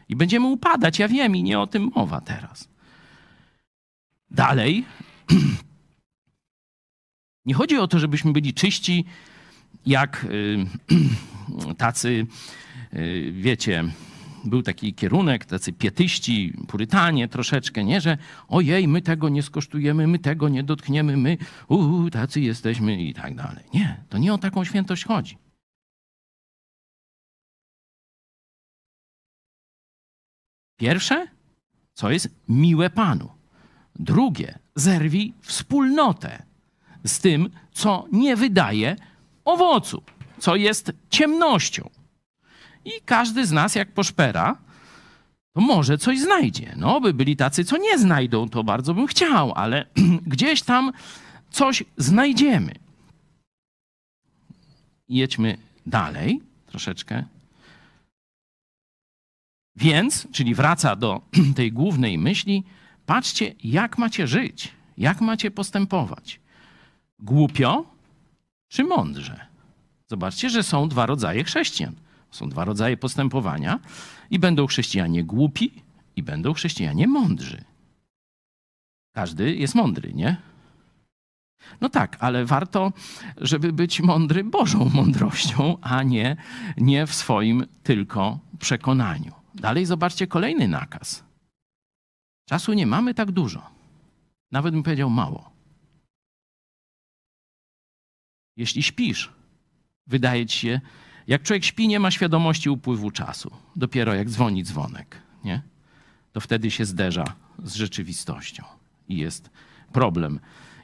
I 0.09 0.16
będziemy 0.16 0.47
upadać, 0.47 0.99
ja 0.99 1.09
wiem, 1.09 1.36
i 1.36 1.43
nie 1.43 1.61
o 1.61 1.66
tym 1.66 1.90
mowa 1.94 2.20
teraz. 2.20 2.69
Dalej. 4.31 4.85
Nie 7.44 7.55
chodzi 7.55 7.78
o 7.78 7.89
to, 7.89 7.99
żebyśmy 7.99 8.32
byli 8.32 8.55
czyści, 8.55 9.05
jak 9.86 10.24
y, 10.24 10.66
tacy, 11.78 12.27
y, 12.94 13.32
wiecie, 13.32 13.85
był 14.44 14.62
taki 14.62 14.94
kierunek, 14.94 15.44
tacy 15.44 15.73
pietyści, 15.73 16.55
purytanie 16.69 17.28
troszeczkę, 17.28 17.85
nie, 17.85 18.01
że 18.01 18.19
ojej, 18.48 18.89
my 18.89 19.02
tego 19.02 19.28
nie 19.28 19.43
skosztujemy, 19.43 20.06
my 20.06 20.19
tego 20.19 20.48
nie 20.48 20.62
dotkniemy, 20.62 21.16
my 21.16 21.36
uu, 21.69 22.10
tacy 22.10 22.40
jesteśmy 22.40 23.02
i 23.02 23.14
tak 23.14 23.35
dalej. 23.35 23.64
Nie, 23.74 24.05
to 24.09 24.19
nie 24.19 24.35
o 24.35 24.39
taką 24.39 24.64
świętość 24.64 25.05
chodzi. 25.05 25.39
Pierwsze, 30.77 31.27
co 31.94 32.10
jest 32.10 32.28
miłe 32.48 32.90
Panu. 32.90 33.28
Drugie, 33.97 34.59
zerwij 34.74 35.35
wspólnotę 35.40 36.43
z 37.05 37.19
tym, 37.19 37.51
co 37.73 38.06
nie 38.12 38.36
wydaje 38.36 38.97
owocu, 39.44 40.02
co 40.39 40.56
jest 40.56 40.93
ciemnością. 41.10 42.02
I 42.85 42.91
każdy 43.05 43.47
z 43.47 43.53
nas, 43.53 43.75
jak 43.75 43.93
poszpera, 43.93 44.57
to 45.53 45.61
może 45.61 45.99
coś 45.99 46.21
znajdzie. 46.21 46.75
No, 46.77 47.01
by 47.01 47.15
byli 47.15 47.37
tacy, 47.37 47.65
co 47.65 47.77
nie 47.77 47.99
znajdą, 47.99 48.49
to 48.49 48.65
bardzo 48.65 48.95
bym 48.95 49.07
chciał, 49.07 49.53
ale 49.55 49.87
gdzieś 50.27 50.63
tam 50.63 50.93
coś 51.51 51.85
znajdziemy. 51.97 52.73
Jedźmy 55.09 55.59
dalej 55.87 56.41
troszeczkę. 56.67 57.25
Więc, 59.77 60.29
czyli 60.33 60.55
wraca 60.55 60.97
do 60.97 61.21
tej 61.57 61.73
głównej 61.73 62.19
myśli, 62.19 62.65
patrzcie, 63.07 63.55
jak 63.65 63.99
macie 63.99 64.27
żyć, 64.27 64.73
jak 64.99 65.21
macie 65.21 65.51
postępować. 65.51 66.41
Głupio 67.19 67.85
czy 68.69 68.85
mądrze? 68.85 69.47
Zobaczcie, 70.09 70.51
że 70.51 70.63
są 70.63 70.89
dwa 70.89 71.07
rodzaje 71.07 71.45
chrześcijan. 71.45 71.95
Są 72.33 72.49
dwa 72.49 72.65
rodzaje 72.65 72.97
postępowania 72.97 73.81
i 74.31 74.39
będą 74.39 74.67
chrześcijanie 74.67 75.25
głupi 75.25 75.83
i 76.17 76.23
będą 76.23 76.53
chrześcijanie 76.53 77.09
mądrzy. 77.09 77.65
Każdy 79.15 79.55
jest 79.55 79.75
mądry, 79.75 80.13
nie? 80.15 80.37
No 81.81 81.89
tak, 81.89 82.17
ale 82.21 82.45
warto, 82.45 82.93
żeby 83.37 83.73
być 83.73 84.01
mądry 84.01 84.45
Bożą 84.45 84.91
mądrością, 84.95 85.77
a 85.81 86.03
nie, 86.03 86.37
nie 86.77 87.07
w 87.07 87.15
swoim 87.15 87.67
tylko 87.83 88.39
przekonaniu. 88.59 89.33
Dalej 89.55 89.87
zobaczcie 89.87 90.27
kolejny 90.27 90.69
nakaz. 90.69 91.25
Czasu 92.49 92.73
nie 92.73 92.87
mamy 92.87 93.15
tak 93.15 93.31
dużo. 93.31 93.71
Nawet 94.51 94.75
bym 94.75 94.83
powiedział 94.83 95.11
mało. 95.11 95.51
Jeśli 98.57 98.83
śpisz, 98.83 99.33
wydaje 100.07 100.47
ci 100.47 100.59
się, 100.59 100.81
jak 101.27 101.43
człowiek 101.43 101.65
śpi, 101.65 101.89
nie 101.89 102.01
ma 102.01 102.11
świadomości 102.11 102.70
upływu 102.70 103.11
czasu. 103.11 103.51
Dopiero 103.77 104.15
jak 104.15 104.31
dzwoni 104.31 104.65
dzwonek, 104.65 105.16
nie? 105.44 105.62
To 106.32 106.40
wtedy 106.40 106.70
się 106.70 106.85
zderza 106.85 107.24
z 107.65 107.74
rzeczywistością 107.74 108.65
i 109.09 109.16
jest 109.16 109.51
problem, 109.93 110.40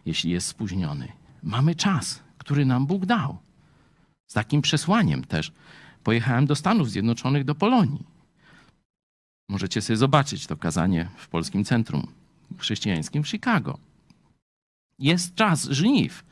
jeśli 0.07 0.31
jest 0.31 0.47
spóźniony. 0.47 1.13
Mamy 1.43 1.75
czas, 1.75 2.23
który 2.39 2.67
nam 2.67 2.87
Bóg 2.87 3.07
dał. 3.07 3.39
Z 4.27 4.33
takim 4.33 4.63
przesłaniem 4.63 5.25
też 5.25 5.53
pojechałem 6.05 6.47
do 6.47 6.55
Stanów 6.57 6.91
Zjednoczonych, 6.91 7.45
do 7.45 7.55
Polonii. 7.55 8.07
Możecie 9.49 9.83
sobie 9.83 9.97
zobaczyć 9.97 10.47
to 10.47 10.57
kazanie 10.57 11.09
w 11.17 11.29
Polskim 11.29 11.65
Centrum 11.65 12.07
Chrześcijańskim 12.59 13.23
w 13.23 13.29
Chicago. 13.29 13.79
Jest 14.99 15.35
czas 15.35 15.65
żniw. 15.65 16.25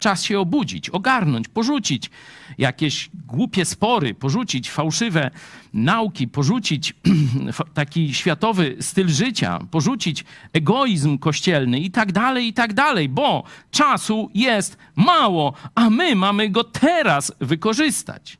Czas 0.00 0.22
się 0.22 0.40
obudzić, 0.40 0.90
ogarnąć, 0.90 1.48
porzucić 1.48 2.10
jakieś 2.58 3.10
głupie 3.26 3.64
spory, 3.64 4.14
porzucić 4.14 4.70
fałszywe 4.70 5.30
nauki, 5.72 6.28
porzucić 6.28 6.94
taki 7.74 8.14
światowy 8.14 8.76
styl 8.80 9.08
życia, 9.08 9.58
porzucić 9.70 10.24
egoizm 10.52 11.18
kościelny 11.18 11.80
i 11.80 11.90
tak 11.90 12.12
dalej, 12.12 12.46
i 12.46 12.52
tak 12.52 12.74
dalej, 12.74 13.08
bo 13.08 13.44
czasu 13.70 14.30
jest 14.34 14.78
mało, 14.96 15.52
a 15.74 15.90
my 15.90 16.16
mamy 16.16 16.48
go 16.48 16.64
teraz 16.64 17.32
wykorzystać. 17.40 18.38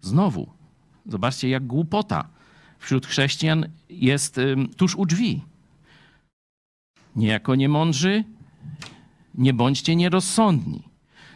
Znowu, 0.00 0.48
zobaczcie, 1.06 1.48
jak 1.48 1.66
głupota 1.66 2.28
wśród 2.78 3.06
chrześcijan 3.06 3.66
jest 3.90 4.40
tuż 4.76 4.94
u 4.94 5.06
drzwi. 5.06 5.42
Niejako 7.16 7.54
niemądrzy, 7.54 8.24
nie 9.34 9.54
bądźcie 9.54 9.96
nierozsądni. 9.96 10.82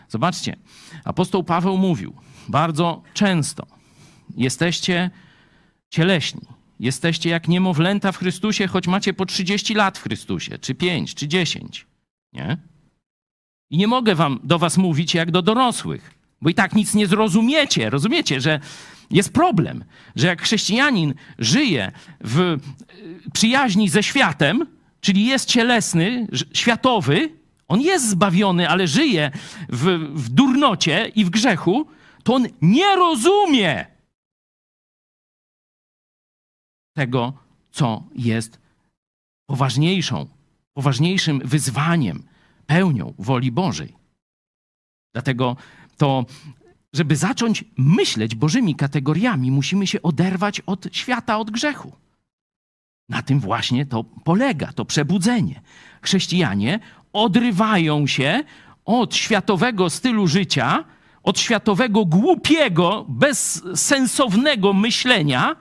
Zobaczcie, 0.09 0.57
apostoł 1.05 1.45
Paweł 1.45 1.79
mówił 1.79 2.15
bardzo 2.49 3.03
często: 3.15 3.67
jesteście 4.37 5.11
cieleśni, 5.91 6.41
jesteście 6.81 7.31
jak 7.31 7.49
niemowlęta 7.49 8.13
w 8.13 8.19
Chrystusie, 8.19 8.67
choć 8.67 8.87
macie 8.87 9.13
po 9.13 9.27
30 9.27 9.75
lat 9.75 9.99
w 9.99 10.03
Chrystusie, 10.03 10.59
czy 10.59 10.75
5, 10.75 11.15
czy 11.15 11.29
10. 11.29 11.87
Nie? 12.33 12.57
I 13.71 13.79
nie 13.79 13.87
mogę 13.87 14.15
wam 14.15 14.41
do 14.45 14.59
was 14.59 14.77
mówić 14.77 15.15
jak 15.15 15.31
do 15.31 15.43
dorosłych, 15.43 16.15
bo 16.43 16.51
i 16.51 16.55
tak 16.55 16.75
nic 16.75 16.95
nie 16.95 17.07
zrozumiecie. 17.07 17.91
Rozumiecie, 17.91 18.41
że 18.41 18.61
jest 19.11 19.33
problem, 19.33 19.85
że 20.17 20.27
jak 20.27 20.43
chrześcijanin 20.43 21.15
żyje 21.39 21.93
w 22.21 22.41
y, 22.41 22.59
przyjaźni 23.33 23.89
ze 23.89 24.03
światem, 24.03 24.67
czyli 25.01 25.27
jest 25.27 25.49
cielesny, 25.49 26.27
światowy, 26.53 27.38
on 27.69 27.81
jest 27.81 28.09
zbawiony, 28.09 28.69
ale 28.69 28.87
żyje 28.87 29.31
w, 29.69 29.85
w 30.15 30.29
durnocie 30.29 31.13
i 31.15 31.25
w 31.25 31.31
grzechu, 31.31 31.87
to 32.25 32.35
on 32.35 32.47
nie 32.63 32.97
rozumie 32.97 33.87
tego, 36.97 37.33
co 37.71 38.05
jest 38.15 38.59
poważniejszą, 39.49 40.27
poważniejszym 40.77 41.41
wyzwaniem, 41.45 42.23
pełnią 42.67 43.15
woli 43.19 43.53
Bożej. 43.53 43.95
Dlatego 45.15 45.57
to, 45.97 46.27
żeby 46.93 47.17
zacząć 47.17 47.65
myśleć 47.77 48.35
Bożymi 48.35 48.75
kategoriami, 48.75 49.51
musimy 49.51 49.87
się 49.87 50.03
oderwać 50.03 50.61
od 50.61 50.89
świata, 50.93 51.39
od 51.39 51.51
grzechu. 51.51 51.93
Na 53.09 53.23
tym 53.23 53.41
właśnie 53.41 53.87
to 53.87 54.05
polega, 54.05 54.73
to 54.73 54.85
przebudzenie. 54.85 55.63
Chrześcijanie 56.03 56.81
odrywają 57.19 58.07
się 58.07 58.45
od 58.85 59.15
światowego 59.15 59.91
stylu 59.91 60.27
życia, 60.27 60.85
od 61.23 61.41
światowego 61.41 62.05
głupiego, 62.05 63.07
bezsensownego 63.09 64.73
myślenia 64.73 65.57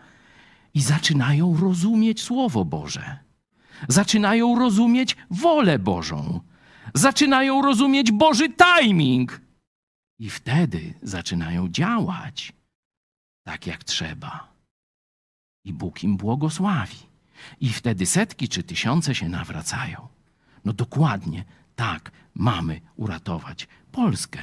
i 0.74 0.82
zaczynają 0.82 1.58
rozumieć 1.62 2.22
Słowo 2.22 2.66
Boże. 2.66 3.20
Zaczynają 3.88 4.60
rozumieć 4.60 5.16
wolę 5.30 5.80
Bożą. 5.80 6.40
Zaczynają 6.94 7.62
rozumieć 7.62 8.12
Boży 8.12 8.50
timing. 8.50 9.42
I 10.20 10.30
wtedy 10.30 10.94
zaczynają 11.02 11.70
działać 11.70 12.54
tak, 13.44 13.68
jak 13.68 13.84
trzeba. 13.84 14.54
I 15.66 15.74
Bóg 15.74 16.04
im 16.04 16.18
błogosławi. 16.18 16.98
I 17.62 17.70
wtedy 17.70 18.06
setki 18.06 18.50
czy 18.50 18.64
tysiące 18.64 19.16
się 19.16 19.30
nawracają. 19.30 20.17
No 20.68 20.74
dokładnie 20.74 21.44
tak 21.76 22.12
mamy 22.36 22.82
uratować 22.96 23.68
Polskę. 23.92 24.40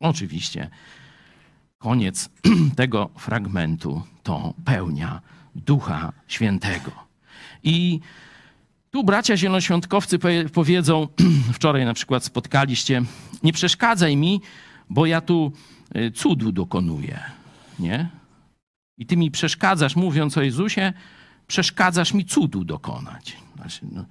Oczywiście 0.00 0.70
koniec 1.78 2.30
tego 2.76 3.10
fragmentu 3.18 4.02
to 4.22 4.54
pełnia 4.64 5.20
Ducha 5.54 6.12
Świętego. 6.28 6.90
I 7.62 8.00
tu 8.90 9.04
bracia 9.04 9.36
zielonoświątkowcy 9.36 10.18
powiedzą, 10.52 11.08
wczoraj 11.56 11.84
na 11.84 11.94
przykład 11.94 12.24
spotkaliście, 12.24 13.02
nie 13.42 13.52
przeszkadzaj 13.52 14.16
mi, 14.16 14.40
bo 14.90 15.06
ja 15.06 15.20
tu 15.20 15.52
y, 15.96 16.10
cudu 16.10 16.52
dokonuję, 16.52 17.20
nie? 17.78 18.08
I 18.98 19.06
ty 19.06 19.16
mi 19.16 19.30
przeszkadzasz, 19.30 19.96
mówiąc 19.96 20.38
o 20.38 20.42
Jezusie, 20.42 20.92
przeszkadzasz 21.46 22.14
mi 22.14 22.24
cudu 22.24 22.64
dokonać. 22.64 23.36
Znaczy, 23.56 23.80
no, 23.92 24.04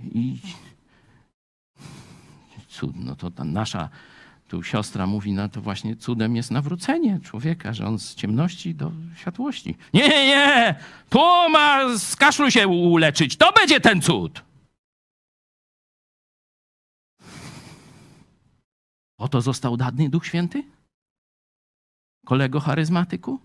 i 0.00 0.38
cud, 2.68 2.96
no 2.96 3.16
to 3.16 3.30
ta 3.30 3.44
nasza 3.44 3.88
tu 4.48 4.62
siostra 4.62 5.06
mówi, 5.06 5.32
no 5.32 5.48
to 5.48 5.60
właśnie 5.60 5.96
cudem 5.96 6.36
jest 6.36 6.50
nawrócenie 6.50 7.20
człowieka, 7.20 7.72
że 7.72 7.86
on 7.86 7.98
z 7.98 8.14
ciemności 8.14 8.74
do 8.74 8.92
światłości. 9.16 9.76
Nie, 9.94 10.08
nie, 10.08 10.74
tu 11.10 11.48
ma 11.50 11.98
z 11.98 12.16
kaszlu 12.16 12.50
się 12.50 12.68
uleczyć, 12.68 13.36
to 13.36 13.52
będzie 13.52 13.80
ten 13.80 14.02
cud. 14.02 14.42
Oto 19.18 19.40
został 19.40 19.76
dany 19.76 20.08
Duch 20.08 20.26
Święty? 20.26 20.64
Kolego 22.26 22.60
charyzmatyku? 22.60 23.40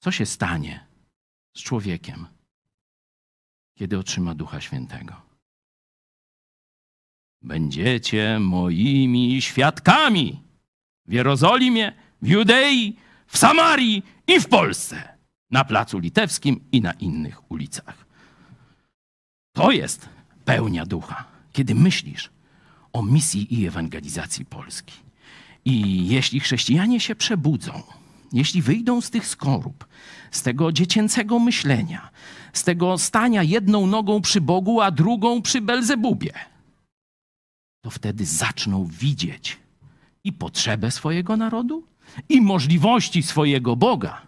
Co 0.00 0.10
się 0.10 0.26
stanie 0.26 0.87
z 1.56 1.62
człowiekiem, 1.62 2.26
kiedy 3.74 3.98
otrzyma 3.98 4.34
Ducha 4.34 4.60
Świętego? 4.60 5.14
Będziecie 7.42 8.38
moimi 8.40 9.42
świadkami 9.42 10.42
w 11.06 11.12
Jerozolimie, 11.12 11.92
w 12.22 12.28
Judei, 12.28 12.96
w 13.26 13.38
Samarii 13.38 14.02
i 14.26 14.40
w 14.40 14.48
Polsce, 14.48 15.18
na 15.50 15.64
Placu 15.64 15.98
Litewskim 15.98 16.64
i 16.72 16.80
na 16.80 16.92
innych 16.92 17.50
ulicach. 17.50 18.06
To 19.52 19.70
jest 19.70 20.08
pełnia 20.44 20.86
ducha, 20.86 21.24
kiedy 21.52 21.74
myślisz 21.74 22.30
o 22.92 23.02
misji 23.02 23.60
i 23.60 23.66
ewangelizacji 23.66 24.44
Polski. 24.44 24.94
I 25.64 26.06
jeśli 26.08 26.40
chrześcijanie 26.40 27.00
się 27.00 27.14
przebudzą, 27.14 27.82
jeśli 28.32 28.62
wyjdą 28.62 29.00
z 29.00 29.10
tych 29.10 29.26
skorup, 29.26 29.86
z 30.30 30.42
tego 30.42 30.72
dziecięcego 30.72 31.38
myślenia, 31.38 32.10
z 32.52 32.64
tego 32.64 32.98
stania 32.98 33.42
jedną 33.42 33.86
nogą 33.86 34.20
przy 34.20 34.40
Bogu, 34.40 34.80
a 34.80 34.90
drugą 34.90 35.42
przy 35.42 35.60
Belzebubie, 35.60 36.32
to 37.80 37.90
wtedy 37.90 38.26
zaczną 38.26 38.86
widzieć 38.86 39.58
i 40.24 40.32
potrzebę 40.32 40.90
swojego 40.90 41.36
narodu, 41.36 41.86
i 42.28 42.40
możliwości 42.40 43.22
swojego 43.22 43.76
Boga, 43.76 44.22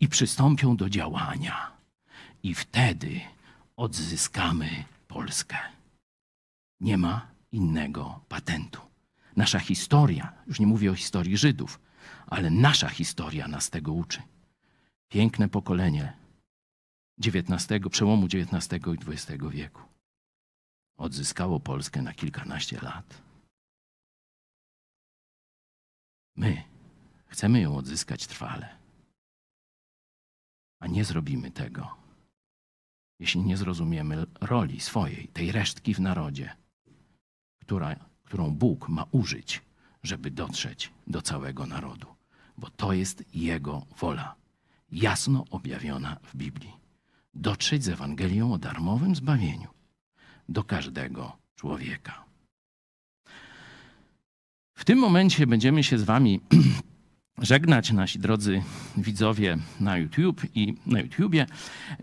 i 0.00 0.08
przystąpią 0.08 0.76
do 0.76 0.90
działania. 0.90 1.72
I 2.42 2.54
wtedy 2.54 3.20
odzyskamy 3.76 4.84
Polskę. 5.08 5.56
Nie 6.80 6.98
ma 6.98 7.26
innego 7.52 8.20
patentu. 8.28 8.80
Nasza 9.36 9.58
historia, 9.58 10.32
już 10.46 10.60
nie 10.60 10.66
mówię 10.66 10.90
o 10.90 10.94
historii 10.94 11.36
Żydów, 11.36 11.80
ale 12.26 12.50
nasza 12.50 12.88
historia 12.88 13.48
nas 13.48 13.70
tego 13.70 13.92
uczy. 13.92 14.22
Piękne 15.08 15.48
pokolenie 15.48 16.16
XIX, 17.26 17.66
przełomu 17.90 18.26
XIX 18.26 18.86
i 18.86 19.10
XX 19.10 19.44
wieku 19.50 19.82
odzyskało 20.96 21.60
Polskę 21.60 22.02
na 22.02 22.14
kilkanaście 22.14 22.80
lat. 22.80 23.22
My 26.36 26.62
chcemy 27.26 27.60
ją 27.60 27.76
odzyskać 27.76 28.26
trwale, 28.26 28.78
a 30.80 30.86
nie 30.86 31.04
zrobimy 31.04 31.50
tego, 31.50 31.96
jeśli 33.20 33.40
nie 33.42 33.56
zrozumiemy 33.56 34.26
roli 34.40 34.80
swojej, 34.80 35.28
tej 35.28 35.52
resztki 35.52 35.94
w 35.94 36.00
narodzie, 36.00 36.56
która, 37.60 37.96
którą 38.22 38.50
Bóg 38.50 38.88
ma 38.88 39.06
użyć, 39.10 39.62
żeby 40.02 40.30
dotrzeć 40.30 40.92
do 41.06 41.22
całego 41.22 41.66
narodu, 41.66 42.13
bo 42.58 42.70
to 42.70 42.92
jest 42.92 43.24
Jego 43.34 43.86
wola, 43.98 44.34
jasno 44.92 45.44
objawiona 45.50 46.16
w 46.22 46.36
Biblii. 46.36 46.72
Dotrzeć 47.34 47.84
z 47.84 47.88
Ewangelią 47.88 48.52
o 48.52 48.58
darmowym 48.58 49.16
zbawieniu 49.16 49.68
do 50.48 50.64
każdego 50.64 51.32
człowieka. 51.56 52.24
W 54.74 54.84
tym 54.84 54.98
momencie 54.98 55.46
będziemy 55.46 55.84
się 55.84 55.98
z 55.98 56.02
Wami 56.02 56.40
żegnać, 57.38 57.92
nasi 57.92 58.18
drodzy 58.18 58.62
widzowie 58.96 59.58
na 59.80 59.96
YouTube 59.96 60.42
i 60.54 60.74
na 60.86 61.00
YouTubie 61.00 61.46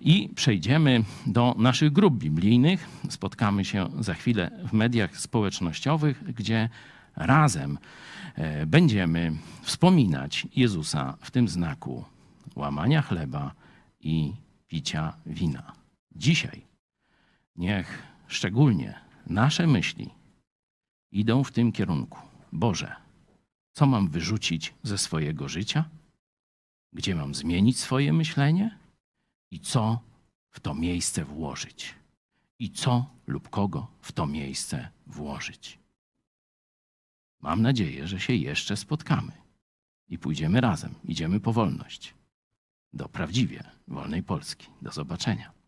i 0.02 0.30
przejdziemy 0.36 1.04
do 1.28 1.56
naszych 1.58 1.94
grup 1.94 2.18
biblijnych. 2.18 2.88
Spotkamy 3.10 3.66
się 3.66 3.90
za 4.00 4.14
chwilę 4.14 4.52
w 4.70 4.74
mediach 4.74 5.18
społecznościowych, 5.18 6.34
gdzie 6.34 6.70
razem 7.16 7.78
będziemy 8.68 9.34
wspominać 9.62 10.48
Jezusa 10.56 11.18
w 11.22 11.32
tym 11.32 11.48
znaku 11.48 12.06
łamania 12.56 13.02
chleba 13.02 13.54
i 14.00 14.34
picia 14.68 15.18
wina. 15.26 15.74
Dzisiaj 16.16 16.62
niech 17.56 18.04
szczególnie 18.28 19.00
nasze 19.28 19.68
myśli 19.68 20.10
idą 21.12 21.44
w 21.44 21.52
tym 21.52 21.72
kierunku. 21.72 22.20
Boże, 22.52 22.96
co 23.74 23.86
mam 23.86 24.10
wyrzucić 24.10 24.74
ze 24.84 24.98
swojego 24.98 25.50
życia? 25.50 25.90
Gdzie 26.94 27.16
mam 27.16 27.36
zmienić 27.36 27.80
swoje 27.80 28.14
myślenie? 28.14 28.78
I 29.52 29.60
co 29.60 30.00
w 30.50 30.60
to 30.60 30.74
miejsce 30.74 31.26
włożyć? 31.26 31.96
I 32.60 32.70
co 32.70 33.06
lub 33.28 33.50
kogo 33.50 33.88
w 34.02 34.12
to 34.12 34.28
miejsce 34.28 34.90
włożyć? 35.08 35.81
Mam 37.42 37.62
nadzieję, 37.62 38.08
że 38.08 38.20
się 38.20 38.34
jeszcze 38.34 38.78
spotkamy 38.78 39.32
i 40.08 40.18
pójdziemy 40.18 40.62
razem, 40.62 40.96
idziemy 41.04 41.40
po 41.40 41.54
wolność 41.54 42.14
do 42.94 43.10
prawdziwie 43.10 43.64
wolnej 43.88 44.24
Polski. 44.24 44.68
Do 44.82 44.92
zobaczenia. 44.92 45.61